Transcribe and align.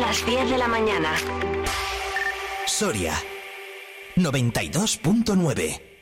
Las 0.00 0.26
10 0.26 0.50
de 0.50 0.58
la 0.58 0.68
mañana. 0.68 1.14
Soria 2.66 3.14
92.9 4.16 5.95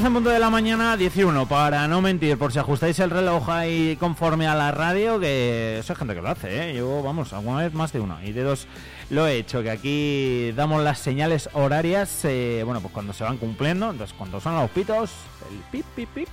10 0.00 0.06
en 0.06 0.14
punto 0.14 0.30
de 0.30 0.38
la 0.38 0.48
mañana, 0.48 0.94
11, 0.94 1.46
para 1.46 1.86
no 1.86 2.00
mentir, 2.00 2.38
por 2.38 2.52
si 2.52 2.58
ajustáis 2.58 2.98
el 3.00 3.10
reloj 3.10 3.50
ahí 3.50 3.96
conforme 4.00 4.46
a 4.46 4.54
la 4.54 4.70
radio, 4.70 5.20
que 5.20 5.78
eso 5.78 5.92
es 5.92 5.98
gente 5.98 6.14
que 6.14 6.22
lo 6.22 6.30
hace, 6.30 6.70
¿eh? 6.70 6.74
Yo, 6.74 7.02
vamos, 7.02 7.34
alguna 7.34 7.58
vez 7.58 7.74
más 7.74 7.92
de 7.92 8.00
una, 8.00 8.24
y 8.24 8.32
de 8.32 8.42
dos 8.42 8.66
lo 9.10 9.26
he 9.26 9.36
hecho, 9.36 9.62
que 9.62 9.70
aquí 9.70 10.52
damos 10.52 10.82
las 10.82 11.00
señales 11.00 11.50
horarias, 11.52 12.24
eh, 12.24 12.62
bueno, 12.64 12.80
pues 12.80 12.94
cuando 12.94 13.12
se 13.12 13.24
van 13.24 13.36
cumpliendo, 13.36 13.90
entonces 13.90 14.16
cuando 14.16 14.40
son 14.40 14.56
los 14.56 14.70
pitos, 14.70 15.10
el 15.50 15.58
pip, 15.70 15.84
pip, 15.94 16.08
pip, 16.14 16.28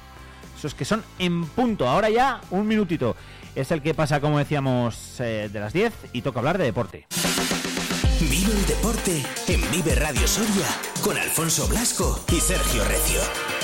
esos 0.57 0.73
que 0.73 0.85
son 0.85 1.03
en 1.19 1.45
punto, 1.47 1.89
ahora 1.89 2.09
ya 2.09 2.39
un 2.51 2.67
minutito, 2.67 3.17
es 3.53 3.69
el 3.71 3.81
que 3.81 3.93
pasa, 3.93 4.21
como 4.21 4.37
decíamos, 4.37 5.19
eh, 5.19 5.49
de 5.51 5.59
las 5.59 5.73
10 5.73 5.93
y 6.13 6.21
toca 6.21 6.39
hablar 6.39 6.57
de 6.57 6.63
deporte. 6.63 7.05
Vive 8.21 8.53
el 8.53 8.65
deporte 8.65 9.23
en 9.49 9.71
Vive 9.71 9.93
Radio 9.95 10.25
Soria 10.25 10.67
con 11.03 11.17
Alfonso 11.17 11.67
Blasco 11.67 12.23
y 12.31 12.39
Sergio 12.39 12.85
Recio. 12.85 13.56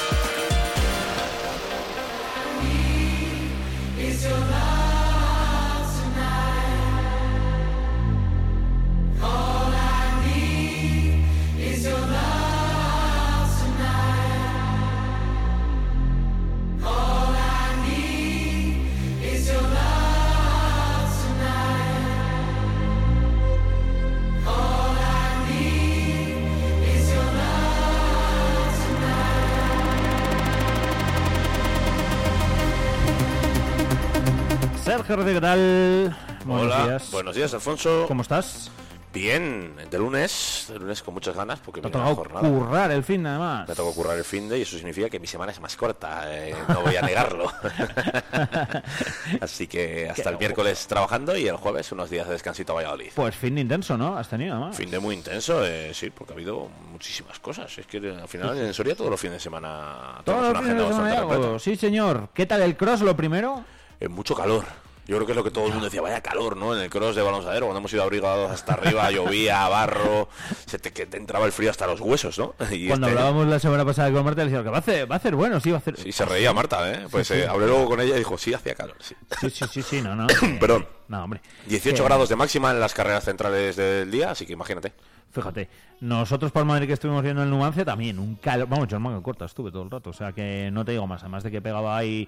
Recio, 35.08 35.25
¿qué 35.33 35.41
tal? 35.41 36.15
Buenos 36.45 36.65
Hola, 36.65 36.83
días. 36.86 37.11
buenos 37.11 37.36
días, 37.36 37.53
Alfonso. 37.53 38.05
¿Cómo 38.08 38.21
estás? 38.21 38.71
Bien, 39.14 39.75
de 39.91 39.97
lunes, 39.99 40.65
de 40.69 40.80
lunes 40.80 41.03
con 41.03 41.14
muchas 41.14 41.36
ganas 41.36 41.59
porque 41.59 41.81
tocado 41.81 42.15
jornada. 42.15 42.49
currar 42.49 42.89
el 42.89 43.03
fin, 43.03 43.23
además. 43.27 43.69
Me 43.69 43.75
tocó 43.75 43.93
currar 43.93 44.17
el 44.17 44.23
fin 44.23 44.49
de 44.49 44.58
y 44.58 44.64
eso 44.64 44.75
significa 44.75 45.08
que 45.08 45.19
mi 45.19 45.27
semana 45.27 45.52
es 45.52 45.59
más 45.59 45.75
corta, 45.75 46.23
eh, 46.33 46.55
no 46.67 46.81
voy 46.81 46.95
a 46.95 47.02
negarlo. 47.03 47.45
Así 49.41 49.67
que 49.67 50.09
hasta 50.09 50.31
el 50.31 50.39
miércoles 50.39 50.87
trabajando 50.87 51.37
y 51.37 51.47
el 51.47 51.58
jueves 51.58 51.91
unos 51.91 52.09
días 52.09 52.25
de 52.25 52.33
descansito 52.33 52.71
a 52.71 52.75
Valladolid. 52.77 53.11
Pues 53.14 53.35
fin 53.35 53.55
intenso, 53.59 53.95
¿no? 53.97 54.17
Has 54.17 54.30
tenido, 54.30 54.53
además. 54.55 54.75
Fin 54.75 54.89
de 54.89 54.97
muy 54.97 55.14
intenso, 55.14 55.64
eh, 55.64 55.91
sí, 55.93 56.09
porque 56.09 56.33
ha 56.33 56.35
habido 56.35 56.70
muchísimas 56.91 57.37
cosas. 57.39 57.77
Es 57.77 57.85
que 57.85 57.97
eh, 57.97 58.17
al 58.20 58.27
final 58.27 58.58
en 58.58 58.73
Soria 58.73 58.95
todos 58.95 59.11
los 59.11 59.20
fines 59.20 59.35
de 59.35 59.41
semana 59.41 60.21
Todos 60.23 60.53
los 60.53 60.64
fines 60.64 60.87
de 60.87 60.93
semana. 60.93 61.59
Sí, 61.59 61.75
señor. 61.75 62.30
¿Qué 62.33 62.47
tal 62.47 62.64
el 62.64 62.75
cross, 62.75 63.02
lo 63.02 63.15
primero? 63.15 63.64
Eh, 63.99 64.08
mucho 64.08 64.33
calor. 64.33 64.65
Yo 65.05 65.17
creo 65.17 65.25
que 65.25 65.33
es 65.33 65.36
lo 65.36 65.43
que 65.43 65.52
todo 65.52 65.65
el 65.65 65.71
mundo 65.71 65.86
decía, 65.86 66.02
vaya 66.02 66.21
calor, 66.21 66.55
¿no? 66.55 66.73
En 66.75 66.81
el 66.81 66.89
cross 66.89 67.15
de 67.15 67.21
balonsadero, 67.21 67.65
cuando 67.65 67.80
hemos 67.80 67.91
ido 67.91 68.03
abrigados 68.03 68.49
hasta 68.52 68.73
arriba, 68.73 69.11
llovía, 69.11 69.67
barro, 69.67 70.30
se 70.65 70.80
te, 70.80 70.93
que 70.93 71.05
te 71.05 71.17
entraba 71.17 71.45
el 71.45 71.52
frío 71.52 71.69
hasta 71.71 71.86
los 71.87 71.99
huesos, 71.99 72.37
¿no? 72.39 72.55
Y 72.71 72.87
Cuando 72.87 73.08
este- 73.08 73.19
hablábamos 73.19 73.47
la 73.47 73.59
semana 73.59 73.83
pasada 73.83 74.11
con 74.11 74.23
Marta, 74.23 74.43
le 74.43 74.49
decía 74.52 74.64
que 74.64 74.69
va 74.69 74.77
a 74.77 74.80
hacer, 74.80 75.09
va 75.11 75.15
a 75.15 75.17
hacer 75.17 75.36
bueno, 75.36 75.59
sí, 75.59 75.71
va 75.71 75.77
a 75.77 75.80
hacer. 75.80 75.97
Sí, 75.97 76.11
se 76.11 76.23
reía 76.25 76.53
Marta, 76.53 76.89
¿eh? 76.91 77.08
Pues 77.11 77.27
Sí, 77.27 77.33
sí. 77.33 77.39
eh, 77.41 77.47
hablé 77.47 77.67
luego 77.67 77.86
con 77.86 77.99
ella 77.99 78.15
y 78.15 78.19
dijo, 78.19 78.37
sí, 78.37 78.53
hacía 78.53 78.75
calor, 78.75 78.95
sí. 79.02 79.15
Sí, 79.41 79.49
sí, 79.49 79.65
sí, 79.71 79.81
sí, 79.81 80.02
no, 80.02 80.15
no. 80.15 80.27
Perdón. 80.59 80.87
No, 81.14 81.24
hombre. 81.26 81.42
18 81.68 81.96
Que- 81.96 82.04
grados 82.08 82.28
de 82.30 82.36
máxima 82.36 82.72
en 82.72 82.80
las 82.80 82.92
carreras 82.96 83.24
centrales 83.24 83.76
del 83.76 84.10
día, 84.10 84.32
así 84.32 84.48
que 84.48 84.54
imagínate. 84.54 84.94
Fíjate, 85.32 85.70
nosotros 86.02 86.52
por 86.52 86.66
Madrid 86.66 86.88
que 86.88 86.94
estuvimos 86.94 87.22
viendo 87.22 87.44
el 87.44 87.52
Numancia 87.52 87.86
también, 87.86 88.18
un 88.18 88.34
calor. 88.36 88.68
Vamos, 88.68 88.88
yo 88.88 88.98
en 88.98 89.04
manga 89.04 89.22
corta 89.22 89.46
estuve 89.46 89.70
todo 89.72 89.84
el 89.84 89.92
rato, 89.92 90.10
o 90.10 90.14
sea 90.14 90.32
que 90.32 90.72
no 90.74 90.84
te 90.84 90.94
digo 90.94 91.06
más. 91.06 91.22
Además 91.22 91.44
de 91.44 91.52
que 91.52 91.62
pegaba 91.62 91.96
ahí 91.96 92.28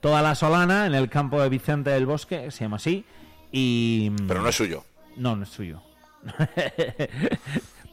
toda 0.00 0.20
la 0.20 0.34
solana 0.34 0.86
en 0.86 0.94
el 0.96 1.08
campo 1.08 1.40
de 1.40 1.48
Vicente 1.48 1.90
del 1.90 2.06
Bosque, 2.06 2.50
se 2.50 2.64
llama 2.64 2.76
así. 2.76 3.04
Y. 3.52 4.10
Pero 4.26 4.42
no 4.42 4.48
es 4.48 4.56
suyo. 4.56 4.82
No, 5.16 5.36
no 5.36 5.44
es 5.44 5.48
suyo. 5.50 5.80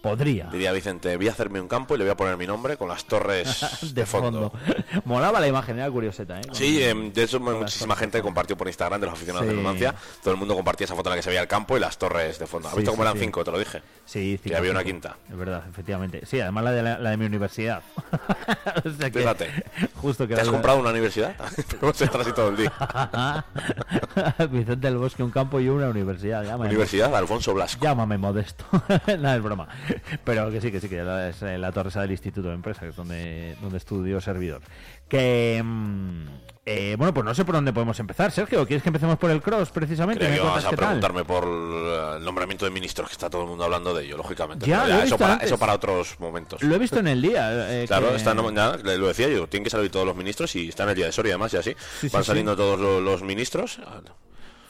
Podría. 0.01 0.45
Diría 0.51 0.71
Vicente, 0.71 1.15
voy 1.15 1.27
a 1.27 1.31
hacerme 1.31 1.61
un 1.61 1.67
campo 1.67 1.93
y 1.93 1.99
le 1.99 2.03
voy 2.05 2.11
a 2.11 2.17
poner 2.17 2.35
mi 2.35 2.47
nombre 2.47 2.75
con 2.75 2.87
las 2.89 3.05
torres 3.05 3.65
de 3.93 4.05
fondo. 4.05 4.51
Molaba 5.05 5.39
la 5.39 5.47
imagen, 5.47 5.77
era 5.77 5.91
curioseta, 5.91 6.39
¿eh? 6.39 6.43
Sí, 6.53 6.83
em, 6.83 7.13
de 7.13 7.23
hecho 7.23 7.39
muchísima 7.39 7.95
gente 7.95 8.19
compartió 8.21 8.57
por 8.57 8.67
Instagram 8.67 8.99
de 8.99 9.05
los 9.07 9.13
aficionados 9.13 9.47
Sí. 9.47 9.51
de 9.55 9.61
Numancia. 9.61 9.93
Todo 10.23 10.33
el 10.33 10.39
mundo 10.39 10.55
compartía 10.55 10.85
esa 10.85 10.95
foto 10.95 11.09
en 11.09 11.11
la 11.11 11.15
que 11.17 11.23
se 11.23 11.29
veía 11.29 11.41
el 11.41 11.47
campo 11.47 11.77
y 11.77 11.79
las 11.79 11.97
torres 11.99 12.39
de 12.39 12.47
fondo. 12.47 12.67
¿Has 12.67 12.73
Sí, 12.73 12.79
visto 12.79 12.91
cómo 12.91 13.03
sí, 13.03 13.09
eran 13.09 13.19
cinco? 13.19 13.43
Te 13.43 13.51
lo 13.51 13.59
dije. 13.59 13.81
Sí, 14.05 14.37
Que 14.41 14.49
cinco, 14.49 14.57
había 14.57 14.71
una 14.71 14.83
quinta. 14.83 15.17
Es 15.29 15.37
verdad, 15.37 15.63
efectivamente. 15.69 16.25
Sí, 16.25 16.39
además 16.39 16.63
la 16.63 16.71
de, 16.71 16.81
la, 16.83 16.97
la 16.97 17.09
de 17.11 17.17
mi 17.17 17.25
universidad. 17.25 17.83
O 18.83 18.89
sea 18.89 19.09
que- 19.11 19.19
Fíjate. 19.19 19.49
Justo 19.95 20.27
que 20.27 20.33
¿Te 20.35 20.41
has 20.41 20.47
la- 20.47 20.53
comprado 20.53 20.79
una 20.79 20.89
universidad? 20.89 21.35
Podemos 21.79 22.01
estar 22.01 22.21
así 22.21 22.31
todo 22.33 22.49
el 22.49 22.57
día. 22.57 22.73
Vicente 24.49 24.87
del 24.87 24.97
Bosque, 24.97 25.23
un 25.23 25.31
campo 25.31 25.59
y 25.59 25.69
una 25.69 25.89
universidad. 25.89 26.43
Llámame, 26.43 26.69
Universidad 26.69 27.15
Alfonso 27.15 27.53
Blasco. 27.53 27.83
llámame 27.83 28.17
modesto. 28.17 28.65
Nada, 29.07 29.35
es 29.35 29.43
broma. 29.43 29.67
Pero 30.23 30.51
que 30.51 30.61
sí, 30.61 30.71
que 30.71 30.79
sí, 30.79 30.89
que 30.89 31.01
es 31.29 31.41
eh, 31.41 31.57
la 31.57 31.71
torre 31.71 31.89
esa 31.89 32.01
del 32.01 32.11
Instituto 32.11 32.47
de 32.49 32.55
Empresa, 32.55 32.81
que 32.81 32.89
es 32.89 32.95
donde, 32.95 33.55
donde 33.61 33.77
estudió 33.77 34.19
servidor. 34.21 34.61
Que. 35.07 35.61
mm, 35.63 36.25
eh, 36.63 36.95
bueno, 36.95 37.11
pues 37.11 37.25
no 37.25 37.33
sé 37.33 37.43
por 37.43 37.55
dónde 37.55 37.73
podemos 37.73 37.99
empezar, 37.99 38.31
Sergio. 38.31 38.67
¿Quieres 38.67 38.83
que 38.83 38.89
empecemos 38.89 39.17
por 39.17 39.31
el 39.31 39.41
cross, 39.41 39.71
precisamente? 39.71 40.29
¿Me 40.29 40.35
que 40.35 40.41
cuentas 40.41 40.65
a 40.65 40.69
tal? 40.69 40.77
preguntarme 40.77 41.25
por 41.25 41.43
eh, 41.45 42.17
el 42.17 42.23
nombramiento 42.23 42.65
de 42.65 42.71
ministros, 42.71 43.07
que 43.09 43.13
está 43.13 43.29
todo 43.31 43.41
el 43.41 43.47
mundo 43.49 43.63
hablando 43.63 43.93
de 43.95 44.05
ello, 44.05 44.15
lógicamente. 44.15 44.67
Ya, 44.67 45.03
eso, 45.03 45.17
para, 45.17 45.35
eso 45.43 45.57
para 45.57 45.73
otros 45.73 46.19
momentos. 46.19 46.61
Lo 46.61 46.75
he 46.75 46.77
visto 46.77 46.99
en 46.99 47.07
el 47.07 47.19
día. 47.21 47.49
eh, 47.81 47.85
Claro, 47.87 48.09
que- 48.11 48.15
está, 48.17 48.35
no, 48.35 48.51
ya, 48.51 48.77
le- 48.77 48.97
lo 48.99 49.07
decía 49.07 49.27
yo, 49.27 49.47
tienen 49.47 49.63
que 49.63 49.69
salir 49.71 49.89
todos 49.89 50.05
los 50.05 50.15
ministros 50.15 50.55
y 50.55 50.69
está 50.69 50.83
en 50.83 50.89
el 50.89 50.95
día 50.95 51.05
de 51.07 51.11
Soria 51.11 51.33
además, 51.33 51.51
y 51.55 51.57
así. 51.57 51.75
Sí, 51.99 52.09
Van 52.09 52.23
sí. 52.23 52.27
saliendo 52.27 52.55
todos 52.55 52.79
lo- 52.79 53.01
los, 53.01 53.23
ministros. 53.23 53.79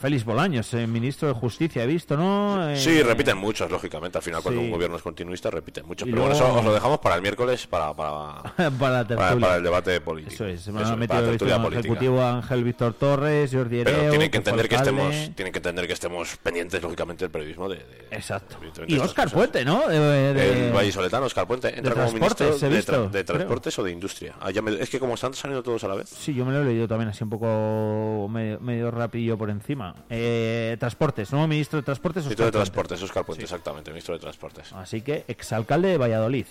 Félix 0.01 0.25
Bolaños, 0.25 0.73
eh, 0.73 0.87
ministro 0.87 1.27
de 1.27 1.33
Justicia, 1.35 1.83
he 1.83 1.87
visto, 1.87 2.17
¿no? 2.17 2.69
Eh, 2.71 2.75
Sí, 2.77 3.03
repiten 3.03 3.37
muchos, 3.37 3.69
lógicamente. 3.69 4.17
Al 4.17 4.23
final, 4.23 4.41
cuando 4.41 4.59
sí. 4.59 4.65
un 4.65 4.71
gobierno 4.71 4.95
es 4.97 5.03
continuista, 5.03 5.49
repiten 5.51 5.85
muchos. 5.85 6.07
Y 6.07 6.11
Pero 6.11 6.23
bueno, 6.23 6.35
luego- 6.37 6.49
eso 6.51 6.59
os 6.59 6.65
lo 6.65 6.73
dejamos 6.73 6.99
para 6.99 7.15
el 7.15 7.21
miércoles, 7.21 7.67
para, 7.67 7.93
para, 7.93 8.41
para 8.79 9.05
para, 9.07 9.35
para 9.37 9.55
el 9.57 9.63
debate 9.63 10.01
político. 10.01 10.33
Eso 10.33 10.47
es, 10.47 10.61
se 10.61 10.71
me 10.71 10.81
Eso 10.81 10.89
ha 10.89 10.93
es, 10.93 10.97
metido 10.99 11.29
el 11.29 11.73
ejecutivo 11.77 12.21
Ángel 12.23 12.63
Víctor 12.63 12.93
Torres, 12.95 13.51
Jordi 13.53 13.81
Ereu, 13.81 13.95
Pero 13.95 14.09
tienen 14.09 14.31
que 14.31 14.37
entender 14.37 14.67
que 14.67 14.75
estemos, 14.75 15.15
tienen 15.35 15.51
que 15.53 15.59
entender 15.59 15.85
que 15.87 15.93
estemos 15.93 16.37
pendientes, 16.37 16.81
lógicamente, 16.81 17.25
del 17.25 17.31
periodismo 17.31 17.69
de, 17.69 17.75
de- 17.77 18.07
Exacto. 18.11 18.55
evidentemente, 18.57 18.93
Y 18.93 18.95
estas 18.95 19.09
Óscar. 19.09 19.31
Puente, 19.31 19.63
¿no? 19.63 19.87
De- 19.87 19.99
de- 20.33 20.67
El 20.67 20.73
vallisoletano, 20.73 21.25
Oscar 21.27 21.45
Puente, 21.47 21.67
entra 21.77 21.93
como 21.93 22.05
transportes, 22.07 22.47
ministro 22.47 22.67
he 22.67 22.69
de, 22.71 22.75
visto, 22.75 22.93
tra- 22.93 23.03
de 23.11 23.23
creo. 23.23 23.23
transportes 23.37 23.79
o 23.79 23.83
de 23.83 23.91
industria. 23.91 24.33
Ah, 24.39 24.49
ya 24.51 24.61
me- 24.63 24.81
es 24.81 24.89
que 24.89 24.99
como 24.99 25.13
están 25.13 25.33
saliendo 25.35 25.61
todos 25.61 25.83
a 25.83 25.87
la 25.87 25.95
vez. 25.95 26.09
Sí, 26.09 26.33
yo 26.33 26.43
me 26.45 26.53
lo 26.53 26.61
he 26.61 26.65
leído 26.65 26.87
también 26.87 27.09
así 27.09 27.23
un 27.23 27.29
poco 27.29 28.27
medio, 28.29 28.59
medio 28.59 28.91
por 29.37 29.49
encima. 29.49 29.90
Eh, 30.09 30.77
transportes, 30.79 31.31
¿no? 31.31 31.47
Ministro 31.47 31.79
de 31.79 31.83
Transportes. 31.83 32.23
Ministro 32.23 32.45
de. 32.45 32.51
Transportes, 32.51 33.01
Oscar 33.01 33.25
Puente, 33.25 33.43
exactamente, 33.43 33.91
ministro 33.91 34.15
de 34.15 34.19
Transportes. 34.19 34.73
Así 34.73 35.01
que 35.01 35.25
exalcalde 35.27 35.89
de 35.89 35.97
Valladolid, 35.97 36.45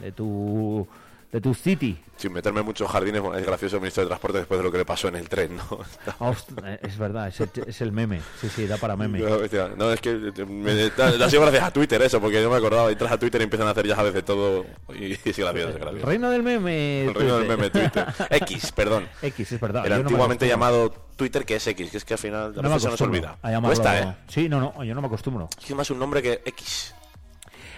de 0.00 0.12
tu 0.12 0.86
de 1.32 1.40
tu 1.40 1.54
city. 1.54 1.98
Sin 2.16 2.32
meterme 2.32 2.60
en 2.60 2.66
muchos 2.66 2.90
jardines, 2.90 3.20
bueno, 3.20 3.38
es 3.38 3.46
gracioso 3.46 3.76
el 3.76 3.82
ministro 3.82 4.02
de 4.02 4.08
Transporte 4.08 4.38
después 4.38 4.58
de 4.58 4.64
lo 4.64 4.72
que 4.72 4.78
le 4.78 4.84
pasó 4.84 5.08
en 5.08 5.16
el 5.16 5.28
tren, 5.28 5.56
¿no? 5.56 5.80
Eh, 6.64 6.78
es 6.82 6.98
verdad, 6.98 7.28
es 7.28 7.40
el, 7.40 7.50
es 7.66 7.80
el 7.80 7.92
meme. 7.92 8.20
Sí, 8.40 8.48
sí, 8.48 8.66
da 8.66 8.76
para 8.76 8.96
meme. 8.96 9.18
No, 9.20 9.36
hostia, 9.36 9.70
no, 9.76 9.92
es 9.92 10.00
que 10.00 10.14
me, 10.14 10.74
da, 10.90 11.16
da 11.16 11.30
sido 11.30 11.42
gracias 11.42 11.64
a 11.64 11.70
Twitter 11.72 12.00
eso, 12.02 12.20
porque 12.20 12.42
yo 12.42 12.50
me 12.50 12.56
acordaba, 12.56 12.90
entras 12.90 13.12
a 13.12 13.18
Twitter 13.18 13.40
y 13.40 13.44
empiezan 13.44 13.68
a 13.68 13.70
hacer 13.70 13.86
ya 13.86 13.96
sabes 13.96 14.14
de 14.14 14.22
todo 14.22 14.66
y, 14.94 15.12
es 15.12 15.36
gracioso, 15.36 15.70
es 15.70 15.76
gracioso. 15.76 16.06
Reino 16.06 16.30
del 16.30 16.42
meme. 16.42 17.06
El 17.06 17.14
reino 17.14 17.38
del 17.38 17.48
meme 17.48 17.70
Twitter. 17.70 18.06
X, 18.30 18.72
perdón. 18.72 19.08
X, 19.22 19.52
es 19.52 19.60
verdad. 19.60 19.84
El 19.86 19.92
no 19.92 19.96
antiguamente 19.96 20.46
llamado 20.46 20.90
Twitter 21.16 21.44
que 21.44 21.56
es 21.56 21.66
X, 21.66 21.90
que 21.90 21.96
es 21.96 22.04
que 22.04 22.14
al 22.14 22.18
final 22.18 22.54
a 22.56 22.62
No 22.62 22.78
se 22.78 22.88
nos 22.88 23.00
olvida. 23.00 23.38
a 23.42 23.60
Cuesta, 23.60 24.00
¿eh? 24.00 24.16
Sí, 24.28 24.48
no, 24.48 24.60
no, 24.60 24.84
yo 24.84 24.94
no 24.94 25.00
me 25.00 25.06
acostumbro. 25.06 25.48
Es 25.58 25.64
que 25.64 25.74
más 25.74 25.90
un 25.90 25.98
nombre 25.98 26.22
que 26.22 26.42
X. 26.44 26.94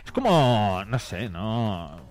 Es 0.05 0.13
como, 0.13 0.85
no 0.87 0.99
sé, 0.99 1.29
no. 1.29 2.09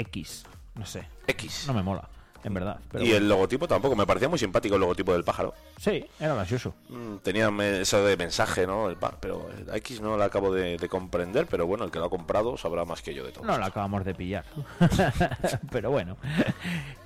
X, 0.00 0.44
no 0.74 0.86
sé. 0.86 1.06
X. 1.26 1.64
No 1.66 1.74
me 1.74 1.82
mola, 1.82 2.08
en 2.44 2.54
verdad. 2.54 2.78
Pero 2.90 3.04
y 3.04 3.08
bueno. 3.08 3.16
el 3.24 3.28
logotipo 3.28 3.68
tampoco, 3.68 3.96
me 3.96 4.06
parecía 4.06 4.28
muy 4.28 4.38
simpático 4.38 4.74
el 4.76 4.80
logotipo 4.80 5.12
del 5.12 5.24
pájaro. 5.24 5.54
Sí, 5.78 6.04
era 6.18 6.34
gracioso. 6.34 6.74
Mm, 6.88 7.16
Tenía 7.18 7.50
eso 7.80 8.04
de 8.04 8.16
mensaje, 8.16 8.66
¿no? 8.66 8.88
El 8.88 8.96
pa- 8.96 9.16
pero 9.20 9.48
el 9.56 9.74
X 9.76 10.00
no 10.00 10.16
lo 10.16 10.24
acabo 10.24 10.52
de, 10.52 10.76
de 10.76 10.88
comprender, 10.88 11.46
pero 11.46 11.66
bueno, 11.66 11.84
el 11.84 11.90
que 11.90 11.98
lo 11.98 12.06
ha 12.06 12.10
comprado 12.10 12.56
sabrá 12.56 12.84
más 12.84 13.02
que 13.02 13.14
yo 13.14 13.24
de 13.24 13.32
todo. 13.32 13.44
No 13.44 13.56
la 13.58 13.66
acabamos 13.66 14.04
de 14.04 14.14
pillar. 14.14 14.44
Pero 15.70 15.90
bueno. 15.90 16.16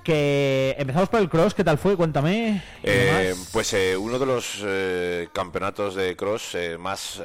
Que 0.02 0.74
empezamos 0.78 1.08
por 1.08 1.20
el 1.20 1.30
cross, 1.30 1.54
¿qué 1.54 1.64
tal 1.64 1.78
fue? 1.78 1.96
Cuéntame. 1.96 2.62
¿Y 2.82 2.86
Eh, 2.86 3.34
pues 3.52 3.72
eh, 3.72 3.96
uno 3.96 4.18
de 4.18 4.26
los 4.26 4.58
eh, 4.62 5.28
campeonatos 5.32 5.94
de 5.94 6.14
cross 6.14 6.54
eh, 6.56 6.76
más 6.78 7.22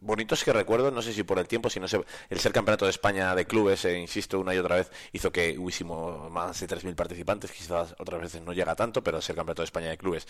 bonitos 0.00 0.42
que 0.42 0.52
recuerdo, 0.52 0.90
no 0.90 1.00
sé 1.00 1.12
si 1.12 1.22
por 1.22 1.38
el 1.38 1.46
tiempo, 1.46 1.70
si 1.70 1.78
no 1.78 1.86
sé, 1.86 2.00
el 2.28 2.40
ser 2.40 2.52
campeonato 2.52 2.86
de 2.86 2.90
España 2.90 3.32
de 3.36 3.46
clubes, 3.46 3.84
insisto 3.84 4.40
una 4.40 4.52
y 4.52 4.58
otra 4.58 4.74
vez, 4.76 4.90
hizo 5.12 5.30
que 5.30 5.56
hubiésemos 5.56 6.28
más 6.32 6.58
de 6.58 6.66
3.000 6.66 6.94
participantes, 6.96 7.21
quizás 7.24 7.94
otras 7.98 8.20
veces 8.20 8.42
no 8.42 8.52
llega 8.52 8.74
tanto, 8.74 9.02
pero 9.02 9.20
ser 9.20 9.36
campeonato 9.36 9.62
de 9.62 9.66
España 9.66 9.88
de 9.88 9.98
clubes. 9.98 10.26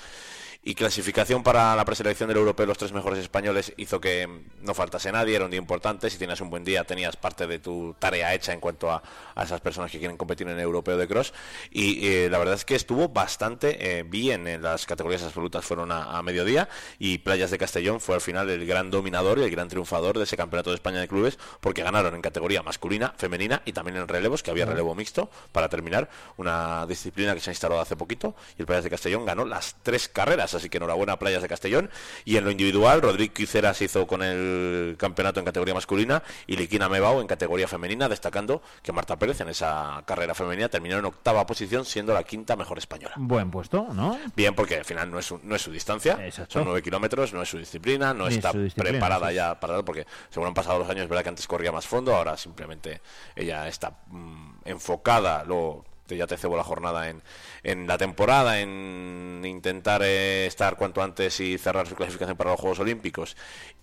Y 0.62 0.74
clasificación 0.74 1.42
para 1.42 1.74
la 1.74 1.84
preselección 1.84 2.28
del 2.28 2.38
europeo, 2.38 2.66
los 2.66 2.78
tres 2.78 2.92
mejores 2.92 3.18
españoles, 3.18 3.72
hizo 3.76 4.00
que 4.00 4.28
no 4.60 4.74
faltase 4.74 5.10
nadie, 5.10 5.36
era 5.36 5.44
un 5.44 5.50
día 5.50 5.58
importante, 5.58 6.10
si 6.10 6.18
tenías 6.18 6.40
un 6.40 6.50
buen 6.50 6.64
día 6.64 6.84
tenías 6.84 7.16
parte 7.16 7.46
de 7.46 7.58
tu 7.58 7.94
tarea 7.98 8.34
hecha 8.34 8.52
en 8.52 8.60
cuanto 8.60 8.90
a, 8.90 9.02
a 9.34 9.44
esas 9.44 9.60
personas 9.60 9.90
que 9.90 9.98
quieren 9.98 10.16
competir 10.16 10.46
en 10.46 10.54
el 10.54 10.60
europeo 10.60 10.96
de 10.96 11.08
cross. 11.08 11.32
Y 11.70 12.06
eh, 12.06 12.28
la 12.30 12.38
verdad 12.38 12.54
es 12.54 12.64
que 12.64 12.74
estuvo 12.74 13.08
bastante 13.08 13.98
eh, 13.98 14.02
bien 14.02 14.46
en 14.46 14.62
las 14.62 14.86
categorías 14.86 15.22
absolutas, 15.22 15.64
fueron 15.64 15.92
a, 15.92 16.18
a 16.18 16.22
mediodía 16.22 16.68
y 16.98 17.18
Playas 17.18 17.50
de 17.50 17.58
Castellón 17.58 18.00
fue 18.00 18.14
al 18.14 18.20
final 18.20 18.48
el 18.50 18.66
gran 18.66 18.90
dominador 18.90 19.38
y 19.38 19.42
el 19.42 19.50
gran 19.50 19.68
triunfador 19.68 20.18
de 20.18 20.24
ese 20.24 20.36
campeonato 20.36 20.70
de 20.70 20.76
España 20.76 21.00
de 21.00 21.08
clubes 21.08 21.38
porque 21.60 21.82
ganaron 21.82 22.14
en 22.14 22.22
categoría 22.22 22.62
masculina, 22.62 23.14
femenina 23.16 23.62
y 23.64 23.72
también 23.72 23.96
en 23.96 24.08
relevos, 24.08 24.42
que 24.42 24.50
había 24.50 24.66
relevo 24.66 24.94
mixto 24.94 25.30
para 25.52 25.68
terminar, 25.68 26.08
una 26.36 26.81
disciplina 26.86 27.34
que 27.34 27.40
se 27.40 27.50
ha 27.50 27.52
instalado 27.52 27.80
hace 27.80 27.96
poquito 27.96 28.34
y 28.58 28.62
el 28.62 28.66
Playas 28.66 28.84
de 28.84 28.90
Castellón 28.90 29.24
ganó 29.24 29.44
las 29.44 29.76
tres 29.82 30.08
carreras, 30.08 30.54
así 30.54 30.68
que 30.68 30.78
enhorabuena 30.78 31.14
a 31.14 31.18
Playas 31.18 31.42
de 31.42 31.48
Castellón 31.48 31.90
y 32.24 32.36
en 32.36 32.44
lo 32.44 32.50
individual 32.50 33.02
Rodrigo 33.02 33.32
Quiceras 33.34 33.80
hizo 33.82 34.06
con 34.06 34.22
el 34.22 34.96
campeonato 34.98 35.40
en 35.40 35.46
categoría 35.46 35.74
masculina 35.74 36.22
y 36.46 36.56
Liquina 36.56 36.88
Mebao 36.88 37.20
en 37.20 37.26
categoría 37.26 37.68
femenina, 37.68 38.08
destacando 38.08 38.62
que 38.82 38.92
Marta 38.92 39.18
Pérez 39.18 39.40
en 39.40 39.48
esa 39.48 40.02
carrera 40.06 40.34
femenina 40.34 40.68
terminó 40.68 40.98
en 40.98 41.04
octava 41.04 41.46
posición 41.46 41.84
siendo 41.84 42.12
la 42.14 42.22
quinta 42.24 42.56
mejor 42.56 42.78
española. 42.78 43.14
Buen 43.16 43.50
puesto, 43.50 43.86
¿no? 43.92 44.18
Bien, 44.36 44.54
porque 44.54 44.76
al 44.76 44.84
final 44.84 45.10
no 45.10 45.18
es, 45.18 45.26
su- 45.26 45.40
no 45.42 45.54
es 45.56 45.62
su 45.62 45.70
distancia, 45.70 46.18
Exacto. 46.24 46.54
son 46.54 46.64
nueve 46.64 46.82
kilómetros, 46.82 47.32
no 47.32 47.42
es 47.42 47.48
su 47.48 47.58
disciplina, 47.58 48.12
no 48.14 48.28
Ni 48.28 48.34
está 48.36 48.52
disciplina, 48.52 48.90
preparada 48.90 49.28
sí, 49.28 49.34
ya 49.34 49.58
para 49.60 49.82
porque 49.82 50.06
según 50.30 50.48
han 50.48 50.54
pasado 50.54 50.78
los 50.80 50.88
años, 50.90 51.04
es 51.04 51.08
verdad 51.08 51.22
que 51.22 51.28
antes 51.30 51.46
corría 51.46 51.72
más 51.72 51.86
fondo, 51.86 52.14
ahora 52.14 52.36
simplemente 52.36 53.00
ella 53.36 53.66
está 53.68 53.92
mm, 54.08 54.52
enfocada, 54.64 55.44
luego 55.44 55.84
ya 56.08 56.26
te 56.26 56.36
cebo 56.36 56.56
la 56.56 56.64
jornada 56.64 57.08
en, 57.08 57.22
en 57.62 57.86
la 57.86 57.98
temporada, 57.98 58.60
en 58.60 59.42
intentar 59.44 60.02
eh, 60.02 60.46
estar 60.46 60.76
cuanto 60.76 61.02
antes 61.02 61.40
y 61.40 61.58
cerrar 61.58 61.86
su 61.86 61.94
clasificación 61.94 62.36
para 62.36 62.50
los 62.50 62.60
Juegos 62.60 62.80
Olímpicos 62.80 63.36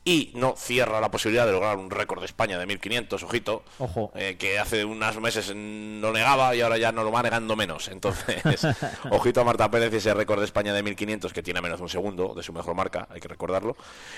y 0.10 0.32
no 0.34 0.56
cierra 0.58 1.00
la 1.00 1.12
posibilidad 1.12 1.46
de 1.46 1.52
lograr 1.52 1.78
un 1.78 1.92
récord 1.92 2.20
de 2.20 2.26
España 2.26 2.58
de 2.58 2.66
1500, 2.66 3.22
ojito, 3.22 3.64
Ojo. 3.78 4.12
eh, 4.16 4.38
que 4.40 4.58
hace 4.58 4.84
unos 4.84 5.20
meses 5.22 5.50
lo 5.54 6.12
negaba 6.12 6.56
y 6.56 6.62
ahora 6.62 6.80
ya 6.80 6.92
no 6.92 7.04
lo 7.04 7.12
va 7.12 7.22
negando 7.22 7.56
menos. 7.56 7.90
Entonces, 7.90 8.66
ojito 9.12 9.42
a 9.42 9.44
Marta 9.44 9.70
Pérez 9.70 9.94
y 9.94 9.98
ese 9.98 10.12
récord 10.16 10.40
de 10.40 10.46
España 10.46 10.74
de 10.74 10.82
1500 10.82 11.32
que 11.32 11.44
tiene 11.44 11.62
menos 11.62 11.78
de 11.78 11.84
un 11.84 11.90
segundo 11.90 12.34
de 12.34 12.42
su 12.42 12.52
mejor 12.54 12.74
marca, 12.74 13.08
hay 13.12 13.20
que 13.20 13.28
recordarlo. 13.28 13.78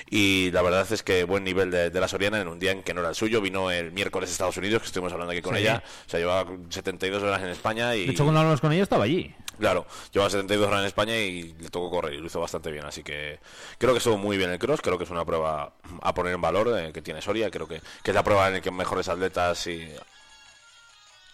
Y 0.10 0.50
la 0.52 0.62
verdad 0.62 0.88
es 0.90 1.04
que 1.04 1.26
buen 1.26 1.44
nivel 1.44 1.72
de, 1.72 1.90
de 1.90 2.00
la 2.00 2.08
Soriana 2.08 2.40
en 2.40 2.48
un 2.48 2.58
día 2.60 2.72
en 2.72 2.84
que 2.84 2.94
no 2.94 3.02
era 3.02 3.10
el 3.10 3.16
suyo. 3.16 3.42
Vino 3.42 3.70
el 3.70 3.92
miércoles 3.92 4.30
de 4.30 4.32
Estados 4.34 4.56
Unidos, 4.58 4.82
que 4.82 4.86
estuvimos 4.88 5.12
hablando 5.12 5.34
aquí 5.34 5.42
con 5.42 5.56
Sí. 5.56 5.62
ella. 5.62 5.84
O 6.08 6.10
sea, 6.10 6.20
llevaba 6.22 6.50
72 6.70 7.22
horas 7.22 7.42
en 7.42 7.50
España 7.50 7.96
y. 7.96 8.06
De 8.06 8.12
hecho, 8.14 8.24
cuando 8.24 8.40
hablamos 8.40 8.62
con 8.62 8.72
ella 8.72 8.84
estaba 8.84 9.04
allí. 9.04 9.36
Claro, 9.62 9.86
llevaba 10.12 10.30
72 10.32 10.68
horas 10.68 10.82
en 10.82 10.88
España 10.88 11.16
y 11.16 11.54
le 11.54 11.70
tocó 11.70 11.90
correr 11.92 12.16
y 12.16 12.18
lo 12.18 12.26
hizo 12.26 12.42
bastante 12.42 12.72
bien. 12.72 12.84
Así 12.84 13.04
que 13.04 13.40
creo 13.78 13.94
que 13.94 14.00
estuvo 14.00 14.18
muy 14.18 14.36
bien 14.38 14.50
el 14.50 14.58
cross. 14.58 14.82
Creo 14.82 14.98
que 14.98 15.04
es 15.04 15.10
una 15.12 15.24
prueba 15.24 15.74
a 16.02 16.14
poner 16.16 16.34
en 16.34 16.42
valor 16.42 16.76
eh, 16.80 16.92
que 16.92 17.02
tiene 17.04 17.22
Soria. 17.22 17.52
Creo 17.52 17.68
que, 17.68 17.80
que 18.04 18.10
es 18.12 18.16
la 18.16 18.24
prueba 18.24 18.48
en 18.48 18.56
la 18.56 18.62
que 18.62 18.72
mejores 18.72 19.08
atletas 19.08 19.68
y. 19.68 19.88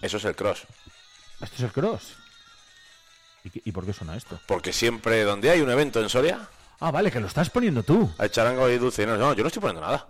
Eso 0.01 0.17
es 0.17 0.25
el 0.25 0.35
cross. 0.35 0.63
Esto 1.39 1.55
es 1.55 1.61
el 1.63 1.71
cross. 1.71 2.17
¿Y, 3.45 3.49
qué- 3.49 3.61
y 3.63 3.71
por 3.71 3.85
qué 3.85 3.93
suena 3.93 4.17
esto? 4.17 4.37
Porque 4.45 4.73
siempre 4.73 5.23
donde 5.23 5.49
hay 5.49 5.61
un 5.61 5.69
evento 5.71 6.01
en 6.01 6.09
Soria, 6.09 6.49
Ah, 6.79 6.91
vale, 6.91 7.09
que 7.11 7.19
lo 7.19 7.27
estás 7.27 7.49
poniendo 7.49 7.81
tú. 7.81 8.11
hay 8.19 8.29
charango 8.29 8.69
y 8.69 8.77
dulce. 8.77 9.05
No, 9.07 9.15
no, 9.17 9.33
yo 9.33 9.41
no 9.43 9.47
estoy 9.47 9.61
poniendo 9.61 9.81
nada. 9.81 10.05